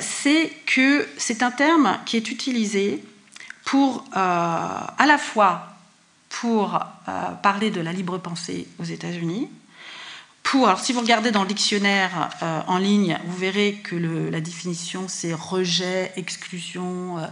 c'est 0.00 0.52
que 0.66 1.06
c'est 1.18 1.44
un 1.44 1.52
terme 1.52 1.98
qui 2.04 2.16
est 2.16 2.32
utilisé 2.32 3.00
pour, 3.64 4.04
à 4.12 5.04
la 5.06 5.18
fois 5.18 5.68
pour 6.28 6.80
parler 7.44 7.70
de 7.70 7.80
la 7.80 7.92
libre 7.92 8.18
pensée 8.18 8.66
aux 8.80 8.84
États-Unis, 8.84 9.48
alors, 10.54 10.80
si 10.80 10.92
vous 10.92 11.00
regardez 11.00 11.30
dans 11.30 11.42
le 11.42 11.48
dictionnaire 11.48 12.30
euh, 12.42 12.62
en 12.66 12.78
ligne, 12.78 13.18
vous 13.26 13.36
verrez 13.36 13.74
que 13.84 13.96
la 13.96 14.40
définition 14.40 15.06
c'est 15.08 15.34
rejet, 15.34 16.12
exclusion, 16.16 17.18
euh, 17.18 17.26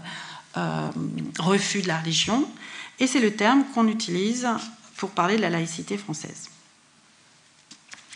euh, 0.59 0.91
refus 1.39 1.83
de 1.83 1.89
la 1.89 1.99
religion, 1.99 2.49
et 2.99 3.07
c'est 3.07 3.21
le 3.21 3.35
terme 3.35 3.65
qu'on 3.75 3.89
utilise 3.89 4.47
pour 4.97 5.11
parler 5.11 5.37
de 5.37 5.43
la 5.43 5.51
laïcité 5.51 5.97
française. 5.97 6.51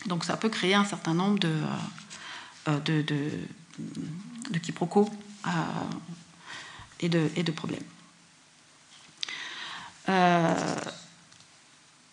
Donc 0.05 0.23
ça 0.23 0.37
peut 0.37 0.49
créer 0.49 0.75
un 0.75 0.85
certain 0.85 1.13
nombre 1.13 1.39
de, 1.39 1.53
de, 2.85 3.01
de, 3.01 4.59
quiproquos 4.59 5.09
et, 6.99 7.09
et 7.35 7.43
de 7.43 7.51
problèmes. 7.51 7.83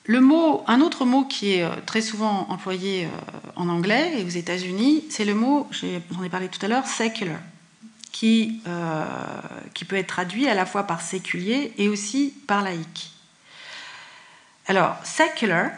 Le 0.08 0.22
mot, 0.22 0.64
un 0.66 0.80
autre 0.80 1.04
mot 1.04 1.24
qui 1.24 1.52
est 1.52 1.62
euh, 1.62 1.68
très 1.84 2.00
souvent 2.00 2.46
employé 2.48 3.04
euh, 3.04 3.08
en 3.56 3.68
anglais 3.68 4.14
et 4.16 4.24
aux 4.24 4.30
États-Unis, 4.30 5.04
c'est 5.10 5.26
le 5.26 5.34
mot, 5.34 5.68
j'en 5.70 6.22
ai 6.24 6.30
parlé 6.30 6.48
tout 6.48 6.64
à 6.64 6.68
l'heure, 6.68 6.86
secular, 6.86 7.38
qui, 8.10 8.62
euh, 8.66 9.04
qui 9.74 9.84
peut 9.84 9.96
être 9.96 10.06
traduit 10.06 10.48
à 10.48 10.54
la 10.54 10.64
fois 10.64 10.84
par 10.84 11.02
séculier 11.02 11.74
et 11.76 11.90
aussi 11.90 12.32
par 12.46 12.62
laïque. 12.62 13.12
Alors, 14.66 14.96
secular 15.04 15.72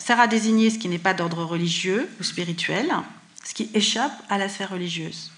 sert 0.00 0.18
à 0.18 0.26
désigner 0.26 0.70
ce 0.70 0.78
qui 0.80 0.88
n'est 0.88 0.98
pas 0.98 1.14
d'ordre 1.14 1.44
religieux 1.44 2.10
ou 2.18 2.24
spirituel, 2.24 2.92
ce 3.44 3.54
qui 3.54 3.70
échappe 3.72 4.20
à 4.28 4.36
la 4.36 4.48
sphère 4.48 4.70
religieuse. 4.70 5.30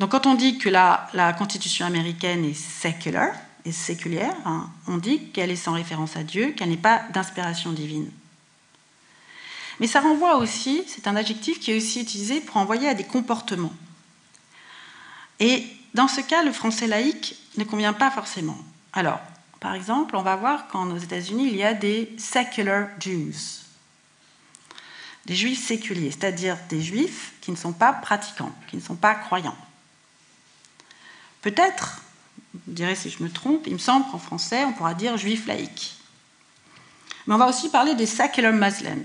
Donc, 0.00 0.10
quand 0.10 0.26
on 0.26 0.34
dit 0.34 0.58
que 0.58 0.68
la, 0.68 1.08
la 1.14 1.32
Constitution 1.32 1.86
américaine 1.86 2.44
est 2.44 2.54
secular, 2.54 3.30
séculière, 3.72 4.34
hein, 4.44 4.68
on 4.86 4.98
dit 4.98 5.30
qu'elle 5.30 5.50
est 5.50 5.56
sans 5.56 5.72
référence 5.72 6.16
à 6.16 6.22
Dieu, 6.22 6.52
qu'elle 6.52 6.68
n'est 6.68 6.76
pas 6.76 7.02
d'inspiration 7.12 7.72
divine. 7.72 8.10
Mais 9.80 9.86
ça 9.86 10.00
renvoie 10.00 10.36
aussi, 10.36 10.84
c'est 10.86 11.06
un 11.06 11.16
adjectif 11.16 11.60
qui 11.60 11.72
est 11.72 11.76
aussi 11.76 12.00
utilisé 12.00 12.40
pour 12.40 12.56
envoyer 12.56 12.88
à 12.88 12.94
des 12.94 13.04
comportements. 13.04 13.74
Et 15.38 15.66
dans 15.94 16.08
ce 16.08 16.20
cas, 16.20 16.42
le 16.42 16.52
français 16.52 16.86
laïque 16.86 17.36
ne 17.56 17.64
convient 17.64 17.92
pas 17.92 18.10
forcément. 18.10 18.58
Alors, 18.92 19.20
par 19.60 19.74
exemple, 19.74 20.16
on 20.16 20.22
va 20.22 20.36
voir 20.36 20.68
qu'aux 20.68 20.96
États-Unis, 20.96 21.48
il 21.48 21.56
y 21.56 21.64
a 21.64 21.74
des 21.74 22.14
secular 22.18 22.88
Jews, 23.00 23.34
des 25.26 25.34
juifs 25.34 25.66
séculiers, 25.66 26.10
c'est-à-dire 26.10 26.56
des 26.68 26.80
juifs 26.80 27.32
qui 27.40 27.50
ne 27.50 27.56
sont 27.56 27.72
pas 27.72 27.92
pratiquants, 27.92 28.54
qui 28.68 28.76
ne 28.76 28.82
sont 28.82 28.96
pas 28.96 29.14
croyants. 29.14 29.56
Peut-être 31.42 32.00
vous 32.66 32.72
direz 32.72 32.94
si 32.94 33.10
je 33.10 33.22
me 33.22 33.30
trompe, 33.30 33.66
il 33.66 33.74
me 33.74 33.78
semble 33.78 34.06
qu'en 34.10 34.18
français, 34.18 34.64
on 34.64 34.72
pourra 34.72 34.94
dire 34.94 35.16
juif 35.16 35.46
laïque. 35.46 35.96
Mais 37.26 37.34
on 37.34 37.38
va 37.38 37.48
aussi 37.48 37.68
parler 37.68 37.94
des 37.94 38.06
secular 38.06 38.52
Muslims, 38.52 39.04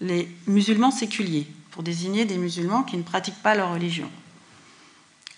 les 0.00 0.28
musulmans 0.46 0.90
séculiers, 0.90 1.46
pour 1.70 1.82
désigner 1.82 2.24
des 2.24 2.38
musulmans 2.38 2.82
qui 2.82 2.96
ne 2.96 3.02
pratiquent 3.02 3.42
pas 3.42 3.54
leur 3.54 3.72
religion. 3.72 4.10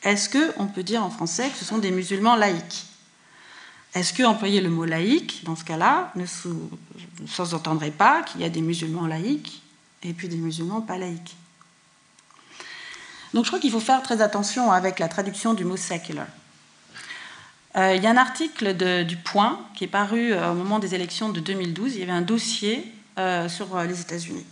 Est-ce 0.03 0.31
qu'on 0.31 0.67
peut 0.67 0.85
dire 0.85 1.03
en 1.03 1.11
français 1.11 1.49
que 1.51 1.57
ce 1.57 1.65
sont 1.65 1.79
des 1.79 1.91
musulmans 1.91 2.37
laïques 2.37 2.87
Est-ce 3.95 4.13
que 4.13 4.23
employer 4.23 4.61
le 4.61 4.71
mot 4.71 4.85
laïque, 4.85 5.43
dans 5.45 5.57
ce 5.57 5.65
cas-là, 5.65 6.13
ne 6.15 6.27
sous-entendrait 6.27 7.91
pas 7.91 8.23
qu'il 8.23 8.41
y 8.41 8.45
a 8.45 8.49
des 8.49 8.61
musulmans 8.61 9.07
laïques 9.07 9.63
et 10.03 10.13
puis 10.13 10.29
des 10.29 10.37
musulmans 10.37 10.81
pas 10.81 10.99
laïques 10.99 11.37
Donc 13.35 13.45
je 13.45 13.51
crois 13.51 13.59
qu'il 13.59 13.73
faut 13.73 13.81
faire 13.81 14.03
très 14.03 14.21
attention 14.21 14.71
avec 14.71 15.01
la 15.01 15.09
traduction 15.09 15.55
du 15.55 15.65
mot 15.65 15.77
secular. 15.77 16.29
Euh, 17.77 17.95
il 17.95 18.03
y 18.03 18.07
a 18.07 18.11
un 18.11 18.17
article 18.17 18.75
du 19.05 19.17
Point 19.19 19.61
qui 19.75 19.85
est 19.85 19.89
paru 19.89 20.33
euh, 20.33 20.53
au 20.53 20.55
moment 20.55 20.79
des 20.79 20.95
élections 20.95 21.29
de 21.29 21.41
2012. 21.41 21.95
Il 21.95 22.01
y 22.01 22.03
avait 22.03 22.13
un 22.13 22.23
dossier 22.23 22.91
euh, 23.19 23.51
sur 23.51 23.79
les 23.83 24.01
États-Unis. 24.01 24.47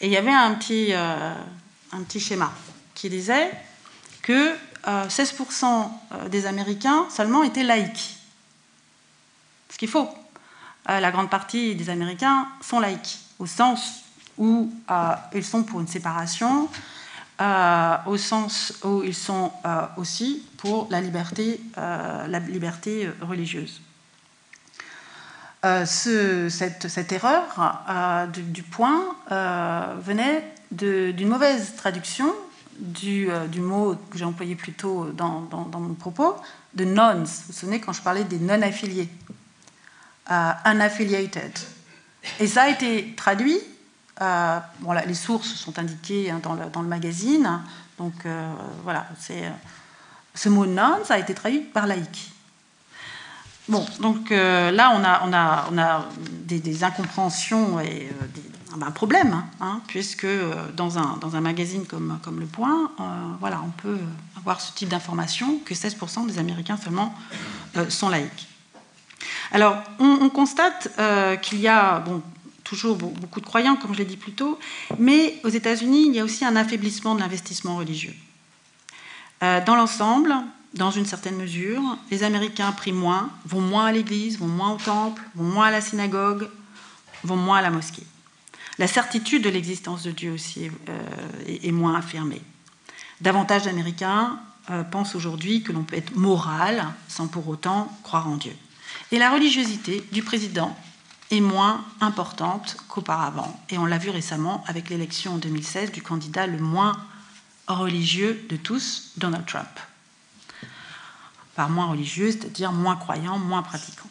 Et 0.00 0.06
il 0.06 0.12
y 0.12 0.16
avait 0.16 0.32
un 0.32 0.54
petit, 0.54 0.94
un 0.94 2.02
petit 2.04 2.20
schéma 2.20 2.50
qui 2.94 3.10
disait 3.10 3.50
que 4.22 4.54
16% 4.86 5.90
des 6.30 6.46
Américains 6.46 7.06
seulement 7.10 7.42
étaient 7.42 7.62
laïcs. 7.62 8.16
Ce 9.68 9.76
qu'il 9.76 9.88
faut. 9.88 10.08
la 10.88 11.10
grande 11.10 11.28
partie 11.28 11.74
des 11.74 11.90
Américains 11.90 12.48
sont 12.62 12.80
laïcs, 12.80 13.18
au 13.38 13.44
sens 13.44 14.04
où 14.38 14.72
ils 15.34 15.44
sont 15.44 15.64
pour 15.64 15.80
une 15.82 15.86
séparation, 15.86 16.70
euh, 17.40 17.96
au 18.04 18.18
sens 18.18 18.74
où 18.84 19.02
ils 19.02 19.14
sont 19.14 19.50
euh, 19.64 19.86
aussi 19.96 20.46
pour 20.58 20.88
la 20.90 21.00
liberté, 21.00 21.58
euh, 21.78 22.26
la 22.26 22.38
liberté 22.38 23.08
religieuse. 23.22 23.80
cette, 25.86 27.12
erreur 27.12 28.28
du, 28.28 28.62
point 28.62 29.16
venait 30.02 30.44
d'une 30.70 31.28
mauvaise 31.28 31.76
traduction 31.76 32.30
du, 32.78 33.30
mot 33.56 33.94
que 34.10 34.18
j'ai 34.18 34.26
employé 34.26 34.54
plus 34.54 34.74
tôt 34.74 35.06
dans, 35.14 35.48
mon 35.72 35.94
propos, 35.94 36.36
de 36.74 36.84
nones. 36.84 37.24
Vous 37.24 37.42
vous 37.46 37.52
souvenez 37.54 37.80
quand 37.80 37.94
je 37.94 38.02
parlais 38.02 38.24
des 38.24 38.38
non-affiliés, 38.38 39.08
unaffiliated. 40.28 41.58
Et 42.38 42.46
ça 42.46 42.64
a 42.64 42.68
été 42.68 43.14
traduit 43.16 43.58
euh, 44.20 44.60
les 45.06 45.14
sources 45.14 45.54
sont 45.54 45.78
indiquées 45.78 46.30
hein, 46.30 46.40
dans, 46.42 46.82
le, 46.82 46.88
magazine. 46.88 47.62
Donc 47.98 48.12
euh, 48.26 48.52
voilà, 48.82 49.06
c'est, 49.18 49.46
euh, 49.46 49.50
ce 50.34 50.48
mot 50.48 50.66
non, 50.66 50.98
ça 51.04 51.14
a 51.14 51.18
été 51.18 51.34
traduit 51.34 51.60
par 51.60 51.86
laïque. 51.86 52.30
Bon, 53.68 53.86
donc 54.00 54.30
là, 54.30 54.92
on 55.24 55.32
a, 55.32 56.08
des, 56.44 56.82
incompréhensions 56.84 57.78
et 57.78 58.10
un 58.80 58.90
problème, 58.90 59.44
hein, 59.60 59.80
puisque 59.86 60.26
dans 60.74 60.98
un, 60.98 61.40
magazine 61.40 61.86
comme, 61.86 62.18
Le 62.40 62.46
Point, 62.46 62.90
voilà, 63.38 63.62
on 63.64 63.70
peut 63.70 64.00
avoir 64.36 64.60
ce 64.60 64.72
type 64.72 64.88
d'information 64.88 65.58
que 65.64 65.74
16% 65.74 66.26
des 66.26 66.40
Américains 66.40 66.78
seulement 66.78 67.14
sont 67.88 68.08
laïques. 68.08 68.48
Alors, 69.52 69.76
on, 70.00 70.18
on 70.20 70.30
constate 70.30 70.88
qu'il 71.40 71.60
y 71.60 71.68
a 71.68 72.00
bon, 72.00 72.22
toujours 72.70 72.96
beaucoup 72.96 73.40
de 73.40 73.46
croyants, 73.46 73.74
comme 73.74 73.92
je 73.94 73.98
l'ai 73.98 74.04
dit 74.04 74.16
plus 74.16 74.30
tôt, 74.30 74.56
mais 74.96 75.40
aux 75.42 75.48
États-Unis, 75.48 76.06
il 76.06 76.14
y 76.14 76.20
a 76.20 76.24
aussi 76.24 76.44
un 76.44 76.54
affaiblissement 76.54 77.16
de 77.16 77.20
l'investissement 77.20 77.76
religieux. 77.76 78.14
Euh, 79.42 79.60
dans 79.64 79.74
l'ensemble, 79.74 80.32
dans 80.74 80.92
une 80.92 81.04
certaine 81.04 81.36
mesure, 81.36 81.82
les 82.12 82.22
Américains 82.22 82.70
prient 82.70 82.92
moins, 82.92 83.28
vont 83.44 83.60
moins 83.60 83.86
à 83.86 83.92
l'église, 83.92 84.38
vont 84.38 84.46
moins 84.46 84.70
au 84.70 84.76
temple, 84.76 85.20
vont 85.34 85.42
moins 85.42 85.66
à 85.66 85.70
la 85.72 85.80
synagogue, 85.80 86.48
vont 87.24 87.36
moins 87.36 87.58
à 87.58 87.62
la 87.62 87.70
mosquée. 87.70 88.04
La 88.78 88.86
certitude 88.86 89.42
de 89.42 89.50
l'existence 89.50 90.04
de 90.04 90.12
Dieu 90.12 90.30
aussi 90.30 90.70
est, 91.46 91.72
moins 91.72 91.96
affirmée. 91.96 92.40
Davantage 93.20 93.64
d'Américains 93.64 94.38
pensent 94.90 95.16
aujourd'hui 95.16 95.62
que 95.62 95.72
l'on 95.72 95.82
peut 95.82 95.96
être 95.96 96.14
moral 96.16 96.86
sans 97.08 97.26
pour 97.26 97.48
autant 97.48 97.92
croire 98.04 98.28
en 98.28 98.36
Dieu. 98.36 98.56
Et 99.10 99.18
la 99.18 99.30
religiosité 99.30 100.02
du 100.12 100.22
président 100.22 100.74
est 101.30 101.40
moins 101.40 101.84
importante 102.00 102.76
qu'auparavant. 102.88 103.60
Et 103.70 103.78
on 103.78 103.86
l'a 103.86 103.98
vu 103.98 104.10
récemment 104.10 104.64
avec 104.66 104.90
l'élection 104.90 105.34
en 105.34 105.38
2016 105.38 105.92
du 105.92 106.02
candidat 106.02 106.46
le 106.46 106.58
moins 106.58 107.00
religieux 107.68 108.44
de 108.48 108.56
tous, 108.56 109.12
Donald 109.16 109.46
Trump. 109.46 109.68
Par 111.54 111.70
moins 111.70 111.86
religieux, 111.86 112.30
c'est-à-dire 112.30 112.72
moins 112.72 112.96
croyant, 112.96 113.38
moins 113.38 113.62
pratiquant. 113.62 114.08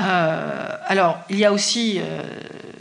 Euh, 0.00 0.76
alors, 0.86 1.18
il 1.28 1.38
y 1.38 1.44
a 1.44 1.52
aussi 1.52 1.96
euh, 1.98 2.22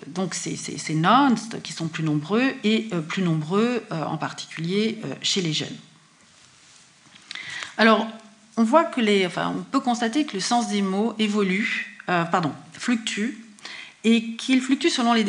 donc 0.08 0.36
ces, 0.36 0.56
ces, 0.56 0.94
nuns 0.94 1.36
qui 1.64 1.74
sont 1.74 1.88
plus 1.88 2.04
nombreux 2.04 2.54
et 2.64 2.90
euh, 2.94 3.02
plus 3.02 3.24
nombreux 3.24 3.84
en 3.90 4.18
particulier 4.18 5.02
chez 5.22 5.42
les 5.42 5.54
jeunes. 5.54 5.76
Alors, 7.78 8.08
on 8.56 8.64
voit 8.64 8.86
que 8.86 9.02
les, 9.02 9.26
enfin, 9.26 9.54
on 9.58 9.64
peut 9.64 9.80
constater 9.80 10.26
que 10.26 10.34
le 10.34 10.40
sens 10.40 10.70
des 10.70 10.82
mots 10.82 11.16
évolue 11.20 11.97
euh, 12.10 12.24
pardon, 12.24 12.54
fluctue 12.72 13.38
et 14.06 14.38
qu'il 14.38 14.62
fluctue 14.62 14.88
selon 14.88 15.14
les 15.14 15.26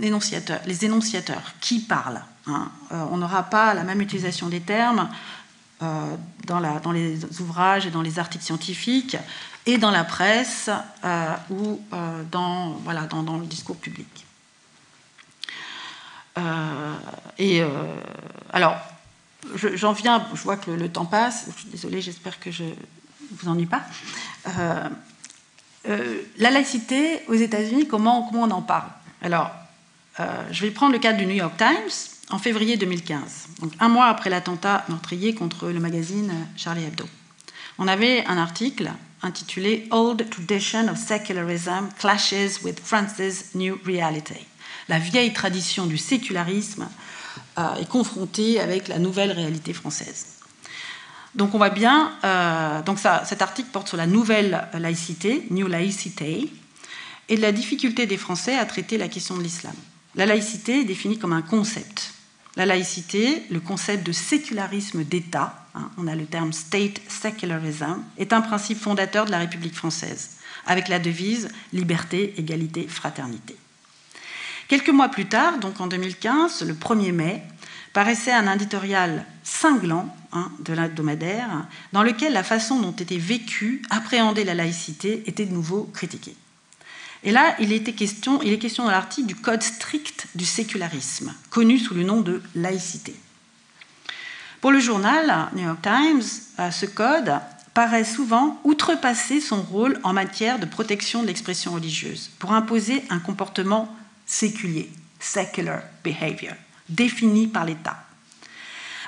énonciateurs, 0.00 0.60
les 0.66 0.84
énonciateurs 0.84 1.52
qui 1.60 1.78
parlent. 1.78 2.22
Hein. 2.48 2.68
Euh, 2.90 3.04
on 3.12 3.18
n'aura 3.18 3.44
pas 3.44 3.74
la 3.74 3.84
même 3.84 4.00
utilisation 4.00 4.48
des 4.48 4.60
termes 4.60 5.08
euh, 5.82 6.16
dans, 6.46 6.90
les 6.90 7.40
ouvrages 7.40 7.86
et 7.86 7.90
dans 7.90 8.02
les 8.02 8.18
articles 8.18 8.44
scientifiques 8.44 9.16
et 9.66 9.78
dans 9.78 9.92
la 9.92 10.02
presse 10.02 10.68
ou 11.48 11.80
dans, 12.32 12.76
le 12.84 13.46
discours 13.46 13.76
public. 13.76 14.26
et 17.38 17.62
alors, 18.52 18.76
j'en 19.54 19.92
viens, 19.92 20.26
je 20.34 20.42
vois 20.42 20.56
que 20.56 20.72
le, 20.72 20.88
temps 20.88 21.04
passe, 21.04 21.46
désolée, 21.66 22.00
j'espère 22.00 22.40
que 22.40 22.50
je 22.50 22.64
ne 22.64 22.74
vous 23.38 23.48
ennuie 23.48 23.66
pas. 23.66 23.82
La 25.84 26.50
laïcité 26.50 27.22
aux 27.28 27.34
États-Unis, 27.34 27.86
comment, 27.88 28.28
comment, 28.28 28.42
on 28.44 28.50
en 28.50 28.62
parle? 28.62 28.88
Alors, 29.22 29.50
euh, 30.18 30.42
je 30.50 30.62
vais 30.62 30.70
prendre 30.70 30.92
le 30.92 30.98
cas 30.98 31.12
du 31.12 31.26
New 31.26 31.34
York 31.34 31.56
Times 31.56 31.90
en 32.30 32.38
février 32.38 32.76
2015, 32.76 33.48
donc 33.60 33.72
un 33.80 33.88
mois 33.88 34.06
après 34.06 34.30
l'attentat 34.30 34.84
meurtrier 34.88 35.34
contre 35.34 35.68
le 35.68 35.80
magazine 35.80 36.32
Charlie 36.56 36.84
Hebdo. 36.84 37.04
On 37.78 37.88
avait 37.88 38.24
un 38.26 38.36
article 38.36 38.90
intitulé 39.22 39.88
Old 39.90 40.28
Tradition 40.28 40.88
of 40.88 40.98
Secularism 40.98 41.88
Clashes 41.98 42.62
with 42.62 42.80
France's 42.80 43.54
New 43.54 43.78
Reality. 43.84 44.46
La 44.88 44.98
vieille 44.98 45.32
tradition 45.32 45.86
du 45.86 45.98
sécularisme 45.98 46.88
euh, 47.58 47.76
est 47.76 47.88
confrontée 47.88 48.60
avec 48.60 48.88
la 48.88 48.98
nouvelle 48.98 49.32
réalité 49.32 49.72
française. 49.72 50.39
Donc 51.34 51.54
on 51.54 51.58
voit 51.58 51.70
bien, 51.70 52.12
euh, 52.24 52.80
cet 53.24 53.42
article 53.42 53.68
porte 53.70 53.88
sur 53.88 53.96
la 53.96 54.06
nouvelle 54.06 54.68
laïcité, 54.74 55.46
New 55.50 55.68
Laicity, 55.68 56.52
et 57.28 57.36
la 57.36 57.52
difficulté 57.52 58.06
des 58.06 58.16
Français 58.16 58.56
à 58.56 58.64
traiter 58.64 58.98
la 58.98 59.08
question 59.08 59.36
de 59.36 59.42
l'islam. 59.42 59.74
La 60.16 60.26
laïcité 60.26 60.80
est 60.80 60.84
définie 60.84 61.18
comme 61.18 61.32
un 61.32 61.42
concept. 61.42 62.14
La 62.56 62.66
laïcité, 62.66 63.44
le 63.50 63.60
concept 63.60 64.04
de 64.04 64.10
sécularisme 64.10 65.04
d'État, 65.04 65.66
hein, 65.76 65.90
on 65.96 66.08
a 66.08 66.16
le 66.16 66.26
terme 66.26 66.52
state 66.52 67.00
secularism, 67.08 68.02
est 68.18 68.32
un 68.32 68.40
principe 68.40 68.78
fondateur 68.78 69.24
de 69.26 69.30
la 69.30 69.38
République 69.38 69.76
française, 69.76 70.30
avec 70.66 70.88
la 70.88 70.98
devise 70.98 71.48
liberté, 71.72 72.34
égalité, 72.38 72.88
fraternité. 72.88 73.54
Quelques 74.66 74.90
mois 74.90 75.08
plus 75.08 75.26
tard, 75.26 75.58
donc 75.58 75.80
en 75.80 75.86
2015, 75.86 76.62
le 76.62 76.74
1er 76.74 77.12
mai, 77.12 77.42
paraissait 77.92 78.32
un 78.32 78.52
éditorial 78.52 79.24
cinglant 79.42 80.14
hein, 80.32 80.50
de 80.60 80.72
l'hebdomadaire, 80.72 81.66
dans 81.92 82.02
lequel 82.02 82.32
la 82.32 82.44
façon 82.44 82.80
dont 82.80 82.92
était 82.92 83.18
vécue, 83.18 83.82
appréhendée 83.90 84.44
la 84.44 84.54
laïcité 84.54 85.22
était 85.26 85.46
de 85.46 85.52
nouveau 85.52 85.90
critiquée. 85.92 86.36
Et 87.22 87.32
là, 87.32 87.54
il, 87.58 87.70
il 87.72 87.88
est 87.88 88.58
question 88.58 88.84
dans 88.84 88.90
l'article 88.90 89.26
du 89.26 89.34
code 89.34 89.62
strict 89.62 90.28
du 90.34 90.46
sécularisme, 90.46 91.34
connu 91.50 91.78
sous 91.78 91.94
le 91.94 92.04
nom 92.04 92.20
de 92.22 92.42
laïcité. 92.54 93.14
Pour 94.60 94.72
le 94.72 94.80
journal 94.80 95.48
New 95.54 95.64
York 95.64 95.80
Times, 95.82 96.22
euh, 96.58 96.70
ce 96.70 96.86
code 96.86 97.32
paraît 97.72 98.04
souvent 98.04 98.60
outrepasser 98.64 99.40
son 99.40 99.62
rôle 99.62 99.98
en 100.02 100.12
matière 100.12 100.58
de 100.58 100.66
protection 100.66 101.22
de 101.22 101.28
l'expression 101.28 101.72
religieuse, 101.72 102.30
pour 102.38 102.52
imposer 102.52 103.02
un 103.10 103.20
comportement 103.20 103.94
séculier, 104.26 104.90
secular 105.18 105.82
behavior, 106.04 106.54
défini 106.90 107.46
par 107.46 107.64
l'État. 107.64 108.04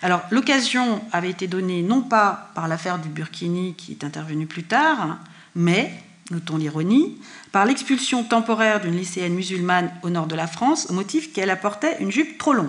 Alors, 0.03 0.23
l'occasion 0.31 1.01
avait 1.13 1.31
été 1.31 1.47
donnée 1.47 1.83
non 1.83 2.03
pas 2.03 2.51
par 2.55 2.67
l'affaire 2.67 2.99
du 2.99 3.09
Burkini 3.09 3.75
qui 3.75 3.93
est 3.93 4.05
intervenue 4.05 4.47
plus 4.47 4.65
tard, 4.65 5.19
mais, 5.55 5.93
notons 6.31 6.57
l'ironie, 6.57 7.19
par 7.53 7.67
l'expulsion 7.67 8.25
temporaire 8.25 8.81
d'une 8.81 8.97
lycéenne 8.97 9.35
musulmane 9.35 9.93
au 10.03 10.11
nord 10.11 10.27
de 10.27 10.35
la 10.35 10.49
France 10.49 10.89
au 10.91 10.95
motif 10.95 11.33
qu'elle 11.33 11.51
apportait 11.51 11.99
une 12.01 12.11
jupe 12.11 12.37
trop 12.39 12.53
longue. 12.53 12.67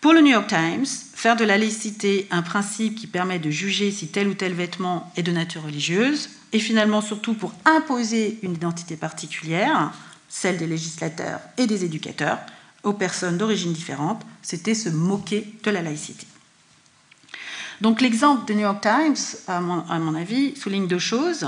Pour 0.00 0.12
le 0.12 0.20
New 0.20 0.32
York 0.32 0.48
Times, 0.48 0.86
faire 1.14 1.36
de 1.36 1.44
la 1.44 1.58
laïcité 1.58 2.28
un 2.30 2.42
principe 2.42 2.94
qui 2.94 3.06
permet 3.06 3.38
de 3.38 3.50
juger 3.50 3.90
si 3.90 4.08
tel 4.08 4.28
ou 4.28 4.34
tel 4.34 4.52
vêtement 4.52 5.10
est 5.16 5.22
de 5.22 5.32
nature 5.32 5.64
religieuse, 5.64 6.30
et 6.52 6.58
finalement 6.58 7.00
surtout 7.00 7.34
pour 7.34 7.52
imposer 7.64 8.38
une 8.42 8.54
identité 8.54 8.96
particulière, 8.96 9.92
celle 10.28 10.56
des 10.56 10.66
législateurs 10.66 11.40
et 11.58 11.66
des 11.66 11.84
éducateurs, 11.84 12.38
aux 12.84 12.92
personnes 12.92 13.38
d'origine 13.38 13.72
différente, 13.72 14.22
c'était 14.42 14.74
se 14.74 14.88
moquer 14.88 15.46
de 15.62 15.70
la 15.70 15.82
laïcité. 15.82 16.26
Donc 17.80 18.00
l'exemple 18.00 18.46
de 18.46 18.54
New 18.54 18.60
York 18.60 18.82
Times, 18.82 19.16
à 19.48 19.60
mon, 19.60 20.14
avis, 20.14 20.56
souligne 20.56 20.86
deux 20.86 20.98
choses. 20.98 21.46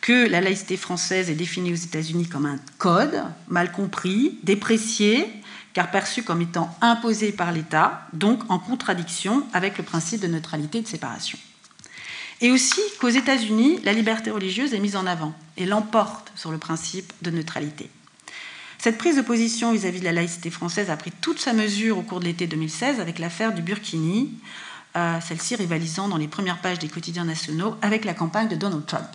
Que 0.00 0.28
la 0.28 0.40
laïcité 0.40 0.76
française 0.76 1.30
est 1.30 1.34
définie 1.34 1.72
aux 1.72 1.76
États-Unis 1.76 2.28
comme 2.28 2.46
un 2.46 2.58
code, 2.78 3.22
mal 3.48 3.72
compris, 3.72 4.38
déprécié, 4.42 5.26
car 5.72 5.90
perçu 5.90 6.22
comme 6.22 6.42
étant 6.42 6.74
imposé 6.80 7.32
par 7.32 7.52
l'État, 7.52 8.06
donc 8.12 8.42
en 8.48 8.58
contradiction 8.58 9.44
avec 9.52 9.78
le 9.78 9.84
principe 9.84 10.20
de 10.20 10.28
neutralité 10.28 10.78
et 10.78 10.82
de 10.82 10.86
séparation. 10.86 11.38
Et 12.40 12.50
aussi 12.50 12.80
qu'aux 13.00 13.08
États-Unis, 13.08 13.80
la 13.84 13.92
liberté 13.92 14.30
religieuse 14.30 14.74
est 14.74 14.78
mise 14.78 14.96
en 14.96 15.06
avant 15.06 15.34
et 15.56 15.66
l'emporte 15.66 16.32
sur 16.36 16.52
le 16.52 16.58
principe 16.58 17.12
de 17.22 17.30
neutralité. 17.30 17.90
Cette 18.86 18.98
prise 18.98 19.16
de 19.16 19.22
position 19.22 19.72
vis-à-vis 19.72 19.98
de 19.98 20.04
la 20.04 20.12
laïcité 20.12 20.48
française 20.48 20.90
a 20.90 20.96
pris 20.96 21.10
toute 21.10 21.40
sa 21.40 21.52
mesure 21.52 21.98
au 21.98 22.02
cours 22.02 22.20
de 22.20 22.26
l'été 22.26 22.46
2016 22.46 23.00
avec 23.00 23.18
l'affaire 23.18 23.52
du 23.52 23.60
Burkini, 23.60 24.32
euh, 24.94 25.18
celle-ci 25.20 25.56
rivalisant 25.56 26.06
dans 26.06 26.18
les 26.18 26.28
premières 26.28 26.60
pages 26.60 26.78
des 26.78 26.86
quotidiens 26.86 27.24
nationaux 27.24 27.74
avec 27.82 28.04
la 28.04 28.14
campagne 28.14 28.46
de 28.46 28.54
Donald 28.54 28.86
Trump. 28.86 29.08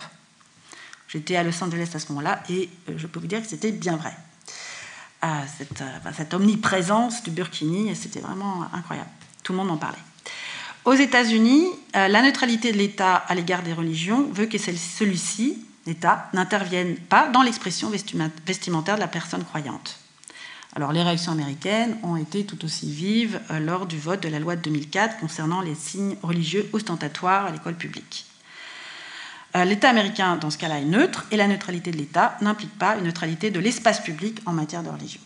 J'étais 1.08 1.36
à 1.36 1.42
Los 1.42 1.64
Angeles 1.64 1.88
à 1.94 1.98
ce 1.98 2.08
moment-là 2.10 2.42
et 2.50 2.68
euh, 2.90 2.92
je 2.98 3.06
peux 3.06 3.18
vous 3.18 3.26
dire 3.26 3.40
que 3.40 3.48
c'était 3.48 3.72
bien 3.72 3.96
vrai. 3.96 4.12
Euh, 5.24 5.28
cette, 5.56 5.82
cette, 6.18 6.34
omniprésence 6.34 7.22
du 7.22 7.30
Burkini, 7.30 7.96
c'était 7.96 8.20
vraiment 8.20 8.66
incroyable. 8.74 9.08
Tout 9.42 9.52
le 9.52 9.56
monde 9.56 9.70
en 9.70 9.78
parlait. 9.78 9.96
Aux 10.84 10.92
États-Unis, 10.92 11.64
la 11.94 12.20
neutralité 12.20 12.72
de 12.72 12.76
l'État 12.76 13.14
à 13.14 13.34
l'égard 13.34 13.62
des 13.62 13.72
religions 13.72 14.28
veut 14.32 14.44
que 14.44 14.58
celui-ci 14.58 15.64
l'État 15.86 16.28
n'interviennent 16.32 16.96
pas 16.96 17.28
dans 17.28 17.42
l'expression 17.42 17.90
vestimentaire 17.90 18.96
de 18.96 19.00
la 19.00 19.08
personne 19.08 19.44
croyante. 19.44 19.98
Alors, 20.74 20.92
les 20.92 21.02
réactions 21.02 21.32
américaines 21.32 21.98
ont 22.02 22.16
été 22.16 22.46
tout 22.46 22.64
aussi 22.64 22.90
vives 22.90 23.40
euh, 23.50 23.58
lors 23.58 23.84
du 23.84 23.98
vote 23.98 24.22
de 24.22 24.28
la 24.28 24.38
loi 24.38 24.56
de 24.56 24.62
2004 24.62 25.18
concernant 25.18 25.60
les 25.60 25.74
signes 25.74 26.16
religieux 26.22 26.68
ostentatoires 26.72 27.46
à 27.46 27.50
l'école 27.50 27.74
publique. 27.74 28.24
Euh, 29.54 29.64
L'État 29.64 29.90
américain, 29.90 30.36
dans 30.36 30.50
ce 30.50 30.56
cas-là, 30.56 30.78
est 30.78 30.86
neutre 30.86 31.26
et 31.30 31.36
la 31.36 31.46
neutralité 31.46 31.90
de 31.90 31.98
l'État 31.98 32.38
n'implique 32.40 32.76
pas 32.78 32.96
une 32.96 33.04
neutralité 33.04 33.50
de 33.50 33.60
l'espace 33.60 34.00
public 34.00 34.40
en 34.46 34.52
matière 34.52 34.82
de 34.82 34.88
religion. 34.88 35.20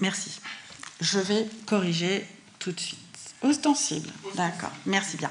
Merci. 0.00 0.40
Je 1.00 1.20
vais 1.20 1.46
corriger 1.66 2.26
tout 2.58 2.72
de 2.72 2.80
suite. 2.80 2.98
Ostensible. 3.42 4.10
D'accord. 4.34 4.72
Merci 4.86 5.16
bien. 5.16 5.30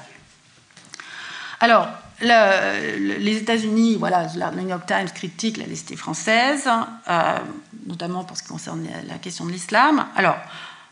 Alors, 1.60 1.88
les 2.20 3.36
États-Unis, 3.36 3.96
voilà, 3.96 4.26
le 4.34 4.62
New 4.62 4.68
York 4.68 4.86
Times 4.86 5.08
critique 5.14 5.56
la 5.56 5.66
laïcité 5.66 5.96
française, 5.96 6.68
euh, 7.08 7.38
notamment 7.86 8.24
pour 8.24 8.36
ce 8.36 8.42
qui 8.42 8.48
concerne 8.48 8.86
la 9.08 9.18
question 9.18 9.44
de 9.46 9.52
l'islam. 9.52 10.06
Alors, 10.16 10.36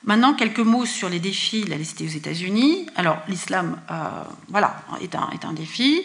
maintenant, 0.04 0.34
quelques 0.34 0.60
mots 0.60 0.86
sur 0.86 1.08
les 1.08 1.20
défis 1.20 1.64
de 1.64 1.70
la 1.70 1.76
laïcité 1.76 2.04
aux 2.04 2.16
États-Unis. 2.16 2.86
Alors, 2.96 3.18
l'islam, 3.28 3.78
euh, 3.90 3.94
voilà, 4.48 4.76
est 5.00 5.14
un, 5.14 5.30
est 5.32 5.44
un 5.44 5.52
défi. 5.52 6.02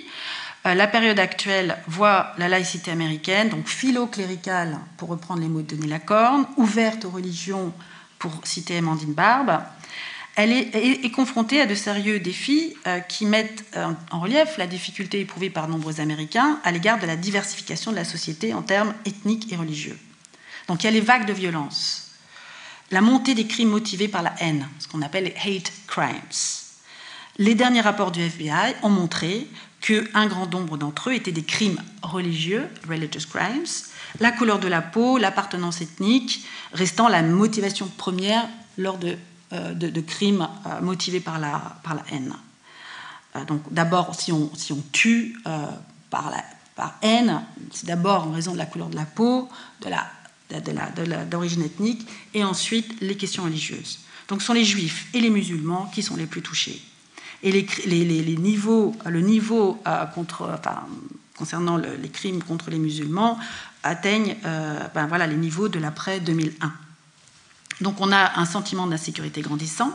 Euh, 0.65 0.73
la 0.73 0.87
période 0.87 1.19
actuelle 1.19 1.77
voit 1.87 2.33
la 2.37 2.47
laïcité 2.47 2.91
américaine, 2.91 3.49
donc 3.49 3.67
philo-cléricale, 3.67 4.77
pour 4.97 5.09
reprendre 5.09 5.41
les 5.41 5.47
mots 5.47 5.61
de 5.61 5.75
Denis 5.75 5.87
Lacorne, 5.87 6.45
ouverte 6.57 7.05
aux 7.05 7.09
religions, 7.09 7.73
pour 8.19 8.31
citer 8.43 8.79
Amandine 8.79 9.13
Barbe, 9.13 9.59
elle 10.38 10.51
est, 10.51 11.11
confrontée 11.11 11.59
à 11.59 11.65
de 11.65 11.73
sérieux 11.73 12.19
défis 12.19 12.75
euh, 12.85 12.99
qui 12.99 13.25
mettent 13.25 13.65
euh, 13.75 13.88
en 14.11 14.19
relief 14.19 14.57
la 14.57 14.67
difficulté 14.67 15.19
éprouvée 15.19 15.49
par 15.49 15.67
nombreux 15.67 15.99
Américains 15.99 16.59
à 16.63 16.71
l'égard 16.71 16.99
de 16.99 17.07
la 17.07 17.15
diversification 17.15 17.89
de 17.89 17.95
la 17.95 18.05
société 18.05 18.53
en 18.53 18.61
termes 18.61 18.93
ethniques 19.05 19.51
et 19.51 19.55
religieux. 19.55 19.97
Donc 20.67 20.83
il 20.83 20.85
y 20.85 20.89
a 20.89 20.91
les 20.91 21.01
vagues 21.01 21.25
de 21.25 21.33
violence, 21.33 22.11
la 22.91 23.01
montée 23.01 23.33
des 23.33 23.47
crimes 23.47 23.69
motivés 23.69 24.07
par 24.07 24.21
la 24.21 24.35
haine, 24.39 24.69
ce 24.77 24.88
qu'on 24.88 25.01
appelle 25.01 25.23
les 25.23 25.33
hate 25.55 25.73
crimes. 25.88 26.67
Les 27.39 27.55
derniers 27.55 27.81
rapports 27.81 28.11
du 28.11 28.21
FBI 28.21 28.75
ont 28.83 28.89
montré 28.89 29.47
qu'un 29.81 30.27
grand 30.27 30.51
nombre 30.51 30.77
d'entre 30.77 31.09
eux 31.09 31.13
étaient 31.13 31.31
des 31.31 31.43
crimes 31.43 31.81
religieux, 32.03 32.67
religious 32.88 33.27
crimes, 33.27 33.65
la 34.19 34.31
couleur 34.31 34.59
de 34.59 34.67
la 34.67 34.83
peau, 34.83 35.17
l'appartenance 35.17 35.81
ethnique 35.81 36.45
restant 36.73 37.07
la 37.07 37.23
motivation 37.23 37.88
première 37.97 38.47
lors 38.77 38.99
de 38.99 39.17
euh, 39.53 39.73
de, 39.73 40.01
crimes 40.01 40.45
euh, 40.65 40.81
motivés 40.81 41.21
par 41.21 41.39
la, 41.39 41.79
par 41.81 41.95
la 41.95 42.03
haine. 42.11 42.33
Euh, 43.37 43.45
donc 43.45 43.61
d'abord, 43.71 44.13
si 44.13 44.33
on, 44.33 44.53
si 44.55 44.73
on 44.73 44.83
tue 44.91 45.37
par, 46.09 46.29
la, 46.29 46.43
par 46.75 46.97
haine, 47.01 47.41
c'est 47.71 47.85
d'abord 47.85 48.27
en 48.27 48.31
raison 48.31 48.51
de 48.51 48.57
la 48.57 48.65
couleur 48.65 48.89
de 48.89 48.97
la 48.97 49.05
peau, 49.05 49.47
de 49.81 49.89
la 49.89 50.05
d'origine 51.29 51.63
ethnique, 51.63 52.05
et 52.33 52.43
ensuite 52.43 52.99
les 52.99 53.15
questions 53.15 53.43
religieuses. 53.43 53.99
Donc 54.27 54.41
ce 54.41 54.47
sont 54.47 54.53
les 54.53 54.65
juifs 54.65 55.07
et 55.13 55.21
les 55.21 55.29
musulmans 55.29 55.89
qui 55.95 56.03
sont 56.03 56.17
les 56.17 56.25
plus 56.25 56.41
touchés. 56.41 56.81
Et 57.41 57.51
les, 57.53 57.65
les, 57.85 58.03
les 58.03 58.37
niveaux, 58.37 58.95
le 59.05 59.21
niveau 59.21 59.81
contre, 60.13 60.49
enfin, 60.57 60.87
concernant 61.37 61.77
les 61.77 62.09
crimes 62.09 62.43
contre 62.43 62.69
les 62.69 62.79
musulmans 62.79 63.37
atteignent 63.83 64.35
ben 64.43 65.07
voilà, 65.07 65.25
les 65.25 65.37
niveaux 65.37 65.69
de 65.69 65.79
l'après 65.79 66.19
2001. 66.19 66.73
Donc 67.82 67.95
on 67.99 68.11
a 68.11 68.39
un 68.39 68.45
sentiment 68.45 68.88
d'insécurité 68.88 69.41
grandissant. 69.41 69.91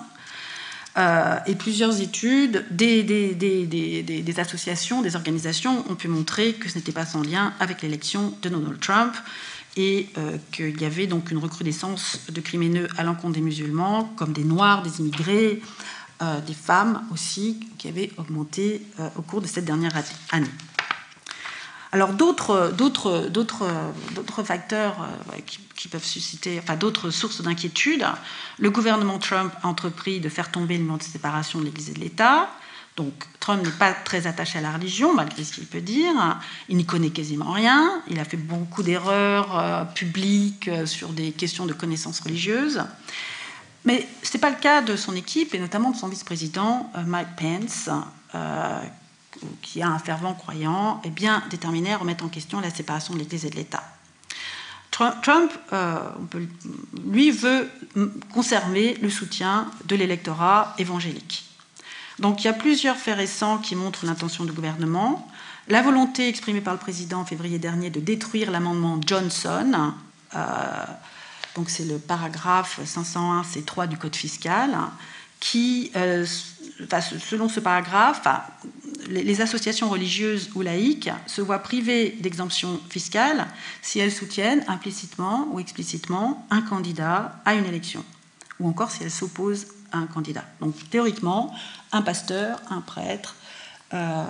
Euh, 0.99 1.39
et 1.47 1.55
plusieurs 1.55 2.03
études 2.03 2.67
des, 2.71 4.35
associations, 4.37 5.01
des 5.01 5.17
organisations 5.17 5.85
ont 5.91 5.95
pu 5.95 6.09
montrer 6.09 6.53
que 6.53 6.69
ce 6.69 6.77
n'était 6.77 6.93
pas 6.93 7.07
sans 7.07 7.23
lien 7.23 7.55
avec 7.61 7.81
l'élection 7.81 8.35
de 8.43 8.51
Donald 8.51 8.79
Trump 8.79 9.15
et 9.77 10.11
euh, 10.19 10.37
qu'il 10.51 10.79
y 10.83 10.85
avait 10.85 11.07
donc 11.07 11.31
une 11.31 11.39
recrudescence 11.39 12.21
de 12.31 12.41
crimineux 12.43 12.89
à 12.99 13.05
l'encontre 13.05 13.35
des 13.35 13.41
musulmans, 13.41 14.13
comme 14.17 14.35
des 14.35 14.45
noirs, 14.45 14.83
des 14.83 15.01
immigrés, 15.01 15.63
euh, 16.21 16.41
des 16.41 16.53
femmes 16.53 17.03
aussi, 17.11 17.69
qui 17.79 17.89
avaient 17.89 18.11
augmenté 18.19 18.83
au 19.17 19.23
cours 19.23 19.41
de 19.41 19.47
cette 19.47 19.65
dernière 19.65 19.95
année. 20.31 20.51
Alors 21.95 22.15
d'autres, 22.15 22.73
facteurs 24.45 24.97
euh, 25.03 25.37
qui, 25.77 25.89
peuvent 25.89 26.05
susciter, 26.05 26.59
enfin 26.59 26.77
d'autres 26.77 27.11
sources 27.11 27.43
d'inquiétude. 27.43 28.07
Le 28.59 28.71
gouvernement 28.71 29.19
Trump 29.19 29.53
a 29.63 29.69
entrepris 29.69 30.19
de 30.19 30.31
faire 30.31 30.51
tomber 30.51 30.79
le 30.79 30.85
mur 30.85 30.97
de 30.97 31.03
séparation 31.03 31.59
de 31.59 31.67
l'Église 31.67 31.91
et 31.91 31.93
de 31.93 32.01
l'État. 32.01 32.49
Donc 32.97 33.13
Trump 33.41 33.63
n'est 33.63 33.71
pas 33.73 33.93
très 33.93 34.27
attaché 34.27 34.59
à 34.59 34.63
la 34.63 34.73
religion, 34.73 35.15
malgré 35.15 35.45
ce 35.45 35.53
qu'il 35.53 35.67
peut 35.67 35.83
dire. 35.83 36.15
Il 36.71 36.79
n'y 36.79 36.87
connaît 36.87 37.11
quasiment 37.11 37.53
rien. 37.53 38.03
Il 38.09 38.19
a 38.19 38.25
fait 38.25 38.39
beaucoup 38.39 38.83
d'erreurs 38.83 39.59
euh, 39.59 39.85
publiques 39.85 40.69
euh, 40.69 40.87
sur 40.87 41.11
des 41.11 41.33
questions 41.33 41.67
de 41.67 41.75
connaissances 41.75 42.21
religieuses. 42.21 42.83
Mais 43.85 44.09
ce 44.23 44.35
n'est 44.35 44.41
pas 44.41 44.51
le 44.51 44.57
cas 44.57 44.81
de 44.81 44.97
son 44.97 45.15
équipe, 45.15 45.55
et 45.55 45.59
notamment 45.59 45.91
de 45.91 45.97
son 45.97 46.09
vice-président 46.09 46.91
Mike 47.05 47.35
Pence, 47.37 47.91
qui 49.63 49.83
a 49.83 49.89
un 49.89 49.99
fervent 49.99 50.35
croyant, 50.35 51.01
est 51.05 51.11
bien 51.11 51.43
déterminé 51.51 51.93
à 51.93 51.99
remettre 51.99 52.25
en 52.25 52.29
question 52.29 52.61
la 52.61 52.71
séparation 52.71 53.15
de 53.15 53.19
l'Église 53.21 53.45
et 53.45 53.51
de 53.51 53.57
l'État. 53.57 53.83
Trump, 55.23 55.51
euh, 55.73 55.99
lui, 57.07 57.31
veut 57.31 57.69
conserver 58.33 58.99
le 59.01 59.09
soutien 59.11 59.71
de 59.87 59.97
l'électorat 59.97 60.75
évangélique. 60.79 61.45
Donc 62.19 62.43
il 62.43 62.47
y 62.47 62.51
a 62.51 62.53
plusieurs 62.53 62.97
faits 62.97 63.17
récents 63.17 63.59
qui 63.59 63.75
montrent 63.75 64.05
l'intention 64.05 64.45
du 64.45 64.53
gouvernement. 64.53 65.27
La 65.69 65.81
volonté 65.81 66.29
exprimée 66.29 66.61
par 66.61 66.75
le 66.75 66.79
président 66.79 67.21
en 67.21 67.25
février 67.25 67.59
dernier 67.59 67.89
de 67.89 68.01
détruire 68.01 68.51
l'amendement 68.51 69.01
Johnson, 69.05 69.93
euh, 70.35 70.85
donc 71.55 71.71
c'est 71.71 71.85
le 71.85 71.99
paragraphe 71.99 72.81
501 72.85 73.43
C3 73.43 73.89
du 73.89 73.97
Code 73.97 74.17
fiscal, 74.17 74.77
qui, 75.41 75.91
euh, 75.97 76.25
selon 77.19 77.49
ce 77.49 77.61
paragraphe, 77.61 78.23
les 79.13 79.41
associations 79.41 79.89
religieuses 79.91 80.51
ou 80.55 80.63
laïques 80.63 81.11
se 81.27 81.43
voient 81.43 81.59
privées 81.59 82.17
d'exemption 82.21 82.81
fiscale 82.89 83.47
si 83.83 83.99
elles 83.99 84.13
soutiennent 84.13 84.65
implicitement 84.69 85.49
ou 85.53 85.61
explicitement 85.61 86.47
un 86.51 86.63
candidat 86.63 87.37
à 87.45 87.55
une 87.55 87.67
élection, 87.67 88.05
ou 88.59 88.69
encore 88.69 88.91
si 88.91 89.03
elles 89.03 89.11
s'opposent 89.11 89.67
à 89.93 89.99
un 89.99 90.07
candidat. 90.07 90.45
Donc 90.61 90.75
théoriquement, 90.91 91.55
un 91.93 92.03
pasteur, 92.03 92.61
un 92.71 92.81
prêtre, 92.81 93.37
euh, 93.93 94.25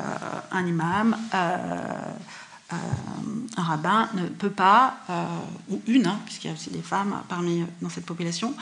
un 0.50 0.66
imam, 0.66 1.16
euh, 1.32 1.76
euh, 2.72 2.76
un 3.56 3.62
rabbin 3.62 4.08
ne 4.14 4.26
peut 4.26 4.50
pas, 4.50 4.96
ou 5.70 5.80
une, 5.86 6.06
hein, 6.06 6.18
puisqu'il 6.24 6.48
y 6.48 6.50
a 6.50 6.54
aussi 6.54 6.70
des 6.70 6.82
femmes 6.82 7.14
parmi 7.28 7.64
dans 7.82 7.90
cette 7.90 8.06
population, 8.06 8.54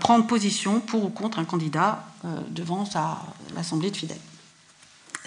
prendre 0.00 0.26
position 0.26 0.80
pour 0.80 1.04
ou 1.04 1.08
contre 1.10 1.40
un 1.40 1.44
candidat 1.44 2.04
devant 2.50 2.88
l'assemblée 3.56 3.90
de 3.90 3.96
fidèles. 3.96 4.16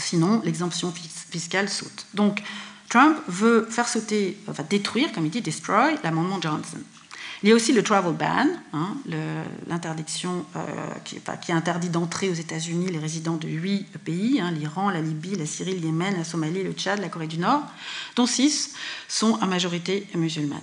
Sinon, 0.02 0.42
l'exemption 0.44 0.92
fiscale 0.92 1.70
saute. 1.70 2.06
Donc, 2.14 2.42
Trump 2.90 3.18
veut 3.28 3.68
faire 3.70 3.88
sauter, 3.88 4.38
enfin 4.48 4.64
détruire, 4.70 5.14
comme 5.14 5.26
il 5.26 5.32
dit, 5.32 5.42
destroy 5.42 5.96
l'amendement 6.04 6.42
Johnson. 6.42 6.80
Il 7.44 7.50
y 7.50 7.52
a 7.52 7.56
aussi 7.56 7.74
le 7.74 7.82
travel 7.82 8.14
ban, 8.14 8.48
hein, 8.74 8.96
l'interdiction 9.68 10.46
euh, 10.56 10.60
qui, 11.04 11.52
interdit 11.52 11.90
d'entrer 11.90 12.30
aux 12.30 12.36
États-Unis 12.36 12.88
les 12.88 13.00
résidents 13.00 13.38
de 13.38 13.48
huit 13.48 13.88
pays 14.04 14.40
hein, 14.40 14.52
l'Iran, 14.52 14.92
la 14.92 15.02
Libye, 15.02 15.36
la 15.36 15.48
Syrie, 15.48 15.74
le 15.74 15.86
Yémen, 15.86 16.16
la 16.18 16.24
Somalie, 16.24 16.62
le 16.62 16.74
Tchad, 16.74 17.00
la 17.00 17.10
Corée 17.10 17.26
du 17.26 17.40
Nord, 17.40 17.64
dont 18.16 18.28
six 18.28 18.76
sont 19.08 19.36
à 19.42 19.48
majorité 19.48 20.08
musulmane. 20.14 20.60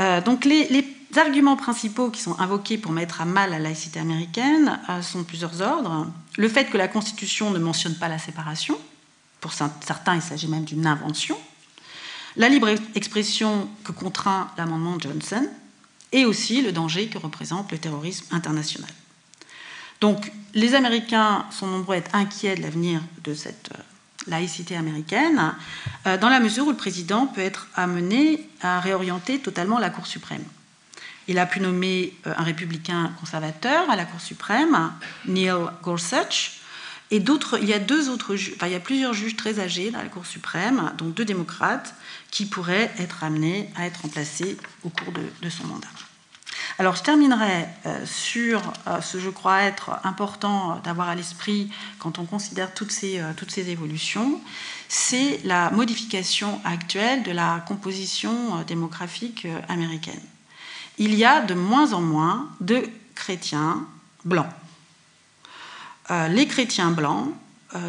Euh, 0.00 0.20
donc 0.20 0.44
les, 0.44 0.68
les, 0.68 0.94
arguments 1.16 1.56
principaux 1.56 2.10
qui 2.10 2.20
sont 2.20 2.38
invoqués 2.38 2.76
pour 2.76 2.92
mettre 2.92 3.22
à 3.22 3.24
mal 3.24 3.50
la 3.50 3.58
laïcité 3.58 3.98
américaine 3.98 4.78
euh, 4.90 5.02
sont 5.02 5.24
plusieurs 5.24 5.62
ordres. 5.62 6.06
Le 6.38 6.48
fait 6.48 6.66
que 6.66 6.78
la 6.78 6.86
Constitution 6.86 7.50
ne 7.50 7.58
mentionne 7.58 7.96
pas 7.96 8.08
la 8.08 8.18
séparation, 8.18 8.78
pour 9.40 9.52
certains 9.52 10.14
il 10.14 10.22
s'agit 10.22 10.46
même 10.46 10.64
d'une 10.64 10.86
invention. 10.86 11.36
La 12.36 12.48
libre 12.48 12.68
expression 12.94 13.68
que 13.82 13.90
contraint 13.90 14.48
l'amendement 14.56 15.00
Johnson, 15.00 15.48
et 16.12 16.24
aussi 16.24 16.62
le 16.62 16.70
danger 16.70 17.08
que 17.08 17.18
représente 17.18 17.72
le 17.72 17.78
terrorisme 17.78 18.24
international. 18.30 18.90
Donc 20.00 20.32
les 20.54 20.76
Américains 20.76 21.44
sont 21.50 21.66
nombreux 21.66 21.96
à 21.96 21.98
être 21.98 22.14
inquiets 22.14 22.54
de 22.54 22.62
l'avenir 22.62 23.00
de 23.24 23.34
cette 23.34 23.70
euh, 23.74 23.82
laïcité 24.28 24.76
américaine, 24.76 25.54
euh, 26.06 26.16
dans 26.18 26.28
la 26.28 26.38
mesure 26.38 26.68
où 26.68 26.70
le 26.70 26.76
président 26.76 27.26
peut 27.26 27.40
être 27.40 27.66
amené 27.74 28.48
à 28.62 28.78
réorienter 28.78 29.40
totalement 29.40 29.80
la 29.80 29.90
Cour 29.90 30.06
suprême. 30.06 30.44
Il 31.28 31.38
a 31.38 31.44
pu 31.44 31.60
nommer 31.60 32.14
euh, 32.26 32.32
un 32.36 32.42
républicain 32.42 33.12
conservateur 33.20 33.88
à 33.90 33.96
la 33.96 34.06
Cour 34.06 34.20
suprême, 34.20 34.90
Neil 35.26 35.52
Gorsuch, 35.82 36.60
et 37.10 37.20
d'autres, 37.20 37.58
il 37.60 37.68
y 37.68 37.74
a 37.74 37.78
deux 37.78 38.08
autres, 38.08 38.34
enfin, 38.56 38.66
il 38.66 38.72
y 38.72 38.76
a 38.76 38.80
plusieurs 38.80 39.14
juges 39.14 39.36
très 39.36 39.60
âgés 39.60 39.90
dans 39.90 39.98
la 39.98 40.08
Cour 40.08 40.26
suprême, 40.26 40.92
dont 40.96 41.08
deux 41.08 41.24
démocrates, 41.24 41.94
qui 42.30 42.46
pourraient 42.46 42.90
être 42.98 43.24
amenés 43.24 43.70
à 43.76 43.86
être 43.86 44.02
remplacés 44.02 44.56
au 44.84 44.88
cours 44.88 45.12
de 45.12 45.50
son 45.50 45.66
mandat. 45.66 45.88
Alors 46.78 46.94
je 46.94 47.02
terminerai 47.02 47.66
euh, 47.86 48.06
sur 48.06 48.62
euh, 48.86 49.00
ce, 49.00 49.18
je 49.18 49.30
crois, 49.30 49.62
être 49.62 49.98
important 50.04 50.80
d'avoir 50.84 51.08
à 51.08 51.14
l'esprit 51.14 51.70
quand 51.98 52.18
on 52.18 52.24
considère 52.24 52.72
toutes 52.72 52.92
ces, 52.92 53.20
toutes 53.36 53.50
ces 53.50 53.68
évolutions, 53.68 54.40
c'est 54.88 55.40
la 55.44 55.70
modification 55.70 56.60
actuelle 56.64 57.22
de 57.22 57.32
la 57.32 57.62
composition 57.66 58.62
démographique 58.66 59.46
américaine. 59.68 60.20
Il 60.98 61.14
y 61.14 61.24
a 61.24 61.40
de 61.42 61.54
moins 61.54 61.92
en 61.92 62.00
moins 62.00 62.48
de 62.60 62.88
chrétiens 63.14 63.86
blancs. 64.24 64.50
les 66.30 66.46
chrétiens 66.46 66.90
blancs, 66.90 67.32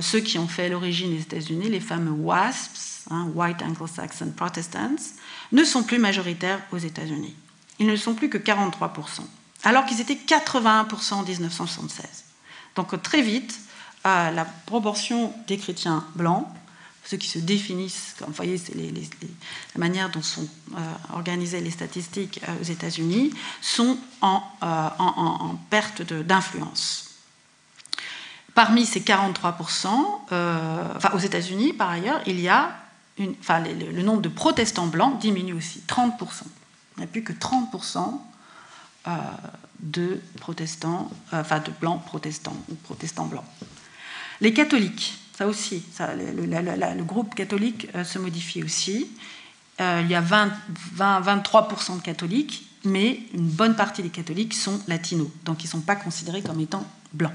ceux 0.01 0.19
qui 0.19 0.37
ont 0.37 0.47
fait 0.47 0.69
l'origine 0.69 1.11
des 1.11 1.21
États-Unis, 1.21 1.69
les 1.69 1.79
fameux 1.79 2.11
WASPs, 2.11 3.07
hein, 3.09 3.27
White 3.33 3.61
Anglo-Saxon 3.61 4.33
Protestants, 4.35 5.01
ne 5.51 5.63
sont 5.63 5.83
plus 5.83 5.99
majoritaires 5.99 6.61
aux 6.71 6.77
États-Unis 6.77 7.35
ils 7.79 7.87
ne 7.87 7.95
sont 7.95 8.13
plus 8.13 8.29
que 8.29 8.37
43%, 8.37 9.21
alors 9.63 9.85
qu'ils 9.85 10.01
étaient 10.01 10.19
81% 10.27 11.13
en 11.13 11.23
1976. 11.23 12.25
Donc 12.75 13.01
très 13.01 13.21
vite, 13.21 13.59
la 14.03 14.45
proportion 14.65 15.33
des 15.47 15.57
chrétiens 15.57 16.05
blancs, 16.15 16.45
ceux 17.09 17.17
qui 17.17 17.27
se 17.27 17.39
définissent, 17.39 18.15
comme 18.19 18.27
vous 18.27 18.35
voyez, 18.35 18.57
c'est 18.57 18.75
la 18.75 19.79
manière 19.79 20.09
dont 20.09 20.21
sont 20.21 20.47
euh, 20.75 20.77
organisées 21.13 21.61
les 21.61 21.71
statistiques 21.71 22.39
euh, 22.47 22.61
aux 22.61 22.65
États-Unis, 22.65 23.33
sont 23.61 23.97
en, 24.21 24.43
euh, 24.61 25.53
perte 25.69 26.03
d'influence. 26.03 27.05
Parmi 28.53 28.85
ces 28.85 28.99
43%, 28.99 29.87
enfin, 30.27 31.09
aux 31.13 31.19
États-Unis, 31.19 31.73
par 31.73 31.89
ailleurs, 31.89 32.21
il 32.27 32.39
y 32.39 32.49
a 32.49 32.75
une, 33.17 33.33
enfin, 33.39 33.59
le, 33.59 33.91
le 33.91 34.03
nombre 34.03 34.21
de 34.21 34.29
protestants 34.29 34.87
blancs 34.87 35.19
diminue 35.19 35.53
aussi, 35.53 35.81
30% 35.87 36.43
n'y 36.99 37.05
a 37.05 37.07
plus 37.07 37.23
que 37.23 37.33
30% 37.33 38.19
euh, 39.07 39.11
de 39.79 40.21
protestants, 40.39 41.09
enfin 41.31 41.59
de 41.59 41.71
blancs 41.79 42.03
protestants 42.05 42.55
ou 42.69 42.75
protestants 42.75 43.27
blancs. 43.27 43.45
Les 44.41 44.53
catholiques, 44.53 45.17
ça 45.39 45.47
aussi, 45.47 45.81
le, 45.99 47.03
groupe 47.03 47.33
catholique 47.33 47.87
se 48.03 48.19
modifie 48.19 48.61
aussi. 48.61 49.07
il 49.79 50.07
y 50.09 50.13
a 50.13 50.19
20, 50.19 50.51
23% 50.97 51.95
de 51.95 52.01
catholiques, 52.01 52.67
mais 52.83 53.21
une 53.33 53.47
bonne 53.47 53.73
partie 53.73 54.03
des 54.03 54.09
catholiques 54.09 54.53
sont 54.53 54.81
latinos, 54.89 55.29
donc 55.45 55.63
ils 55.63 55.67
ne 55.67 55.71
sont 55.71 55.79
pas 55.79 55.95
considérés 55.95 56.41
comme 56.41 56.59
étant 56.59 56.85
blancs. 57.13 57.31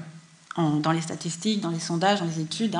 dans 0.55 0.91
les 0.91 1.01
statistiques, 1.01 1.61
dans 1.61 1.71
les 1.71 1.79
sondages, 1.79 2.19
dans 2.19 2.27
les 2.27 2.41
études, 2.41 2.77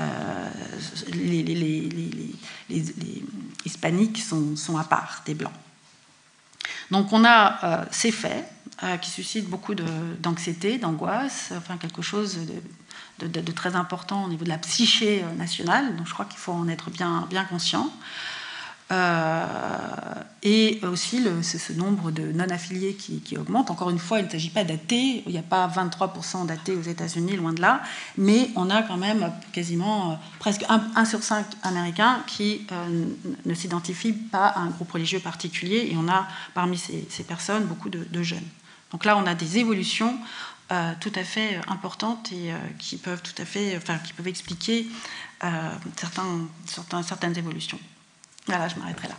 euh, 0.00 0.50
les, 1.14 2.34
hispaniques 3.64 4.18
sont, 4.18 4.76
à 4.76 4.84
part 4.84 5.22
des 5.24 5.32
blancs. 5.32 5.54
Donc 6.90 7.10
on 7.10 7.24
a 7.24 7.64
euh, 7.64 7.84
ces 7.90 8.12
faits 8.12 8.46
euh, 8.82 8.96
qui 8.96 9.10
suscitent 9.10 9.48
beaucoup 9.48 9.74
d'anxiété, 9.74 10.76
d'angoisse, 10.78 11.52
enfin 11.56 11.76
quelque 11.76 12.02
chose 12.02 12.36
de, 12.36 12.54
très 13.54 13.74
important 13.76 14.24
au 14.24 14.28
niveau 14.28 14.44
de 14.44 14.48
la 14.48 14.58
psyché 14.58 15.24
nationale, 15.36 15.96
donc 15.96 16.06
je 16.06 16.12
crois 16.12 16.24
qu'il 16.24 16.38
faut 16.38 16.52
en 16.52 16.68
être 16.68 16.90
bien, 16.90 17.26
bien 17.30 17.44
conscient. 17.44 17.90
Euh, 18.92 19.46
et 20.42 20.80
aussi 20.82 21.22
ce 21.42 21.72
nombre 21.72 22.10
de 22.10 22.30
non-affiliés 22.32 22.94
qui, 22.94 23.38
augmente. 23.38 23.70
Encore 23.70 23.88
une 23.90 23.98
fois, 23.98 24.18
il 24.18 24.26
ne 24.26 24.30
s'agit 24.30 24.50
pas 24.50 24.64
d'athées, 24.64 25.22
il 25.24 25.32
n'y 25.32 25.38
a 25.38 25.42
pas 25.42 25.66
23% 25.68 26.46
d'athées 26.46 26.74
aux 26.74 26.82
États-Unis, 26.82 27.36
loin 27.36 27.52
de 27.52 27.62
là, 27.62 27.80
mais 28.18 28.50
on 28.56 28.68
a 28.68 28.82
quand 28.82 28.96
même 28.96 29.32
quasiment 29.52 30.12
euh, 30.12 30.14
presque 30.40 30.64
1, 30.68 31.04
sur 31.04 31.22
5 31.22 31.46
Américains 31.62 32.22
qui 32.26 32.66
euh, 32.72 33.04
ne 33.46 33.54
s'identifient 33.54 34.12
pas 34.12 34.48
à 34.48 34.58
un 34.58 34.66
groupe 34.66 34.90
religieux 34.90 35.20
particulier, 35.20 35.88
et 35.92 35.96
on 35.96 36.08
a 36.08 36.26
parmi 36.52 36.76
ces, 36.76 37.22
personnes 37.22 37.64
beaucoup 37.64 37.88
de, 37.88 38.22
jeunes. 38.22 38.40
Donc 38.90 39.04
là, 39.06 39.16
on 39.16 39.26
a 39.26 39.34
des 39.34 39.58
évolutions 39.58 40.18
tout 41.00 41.12
à 41.14 41.24
fait 41.24 41.60
importantes 41.68 42.32
et 42.32 42.52
qui 42.78 42.96
peuvent 42.96 43.22
tout 43.22 43.34
à 43.42 43.44
fait, 43.44 43.76
enfin, 43.76 43.98
qui 43.98 44.12
peuvent 44.12 44.28
expliquer 44.28 44.86
certains, 45.96 47.02
certaines 47.02 47.36
évolutions. 47.36 47.78
Voilà, 48.46 48.68
je 48.68 48.76
m'arrêterai 48.76 49.08
là. 49.08 49.16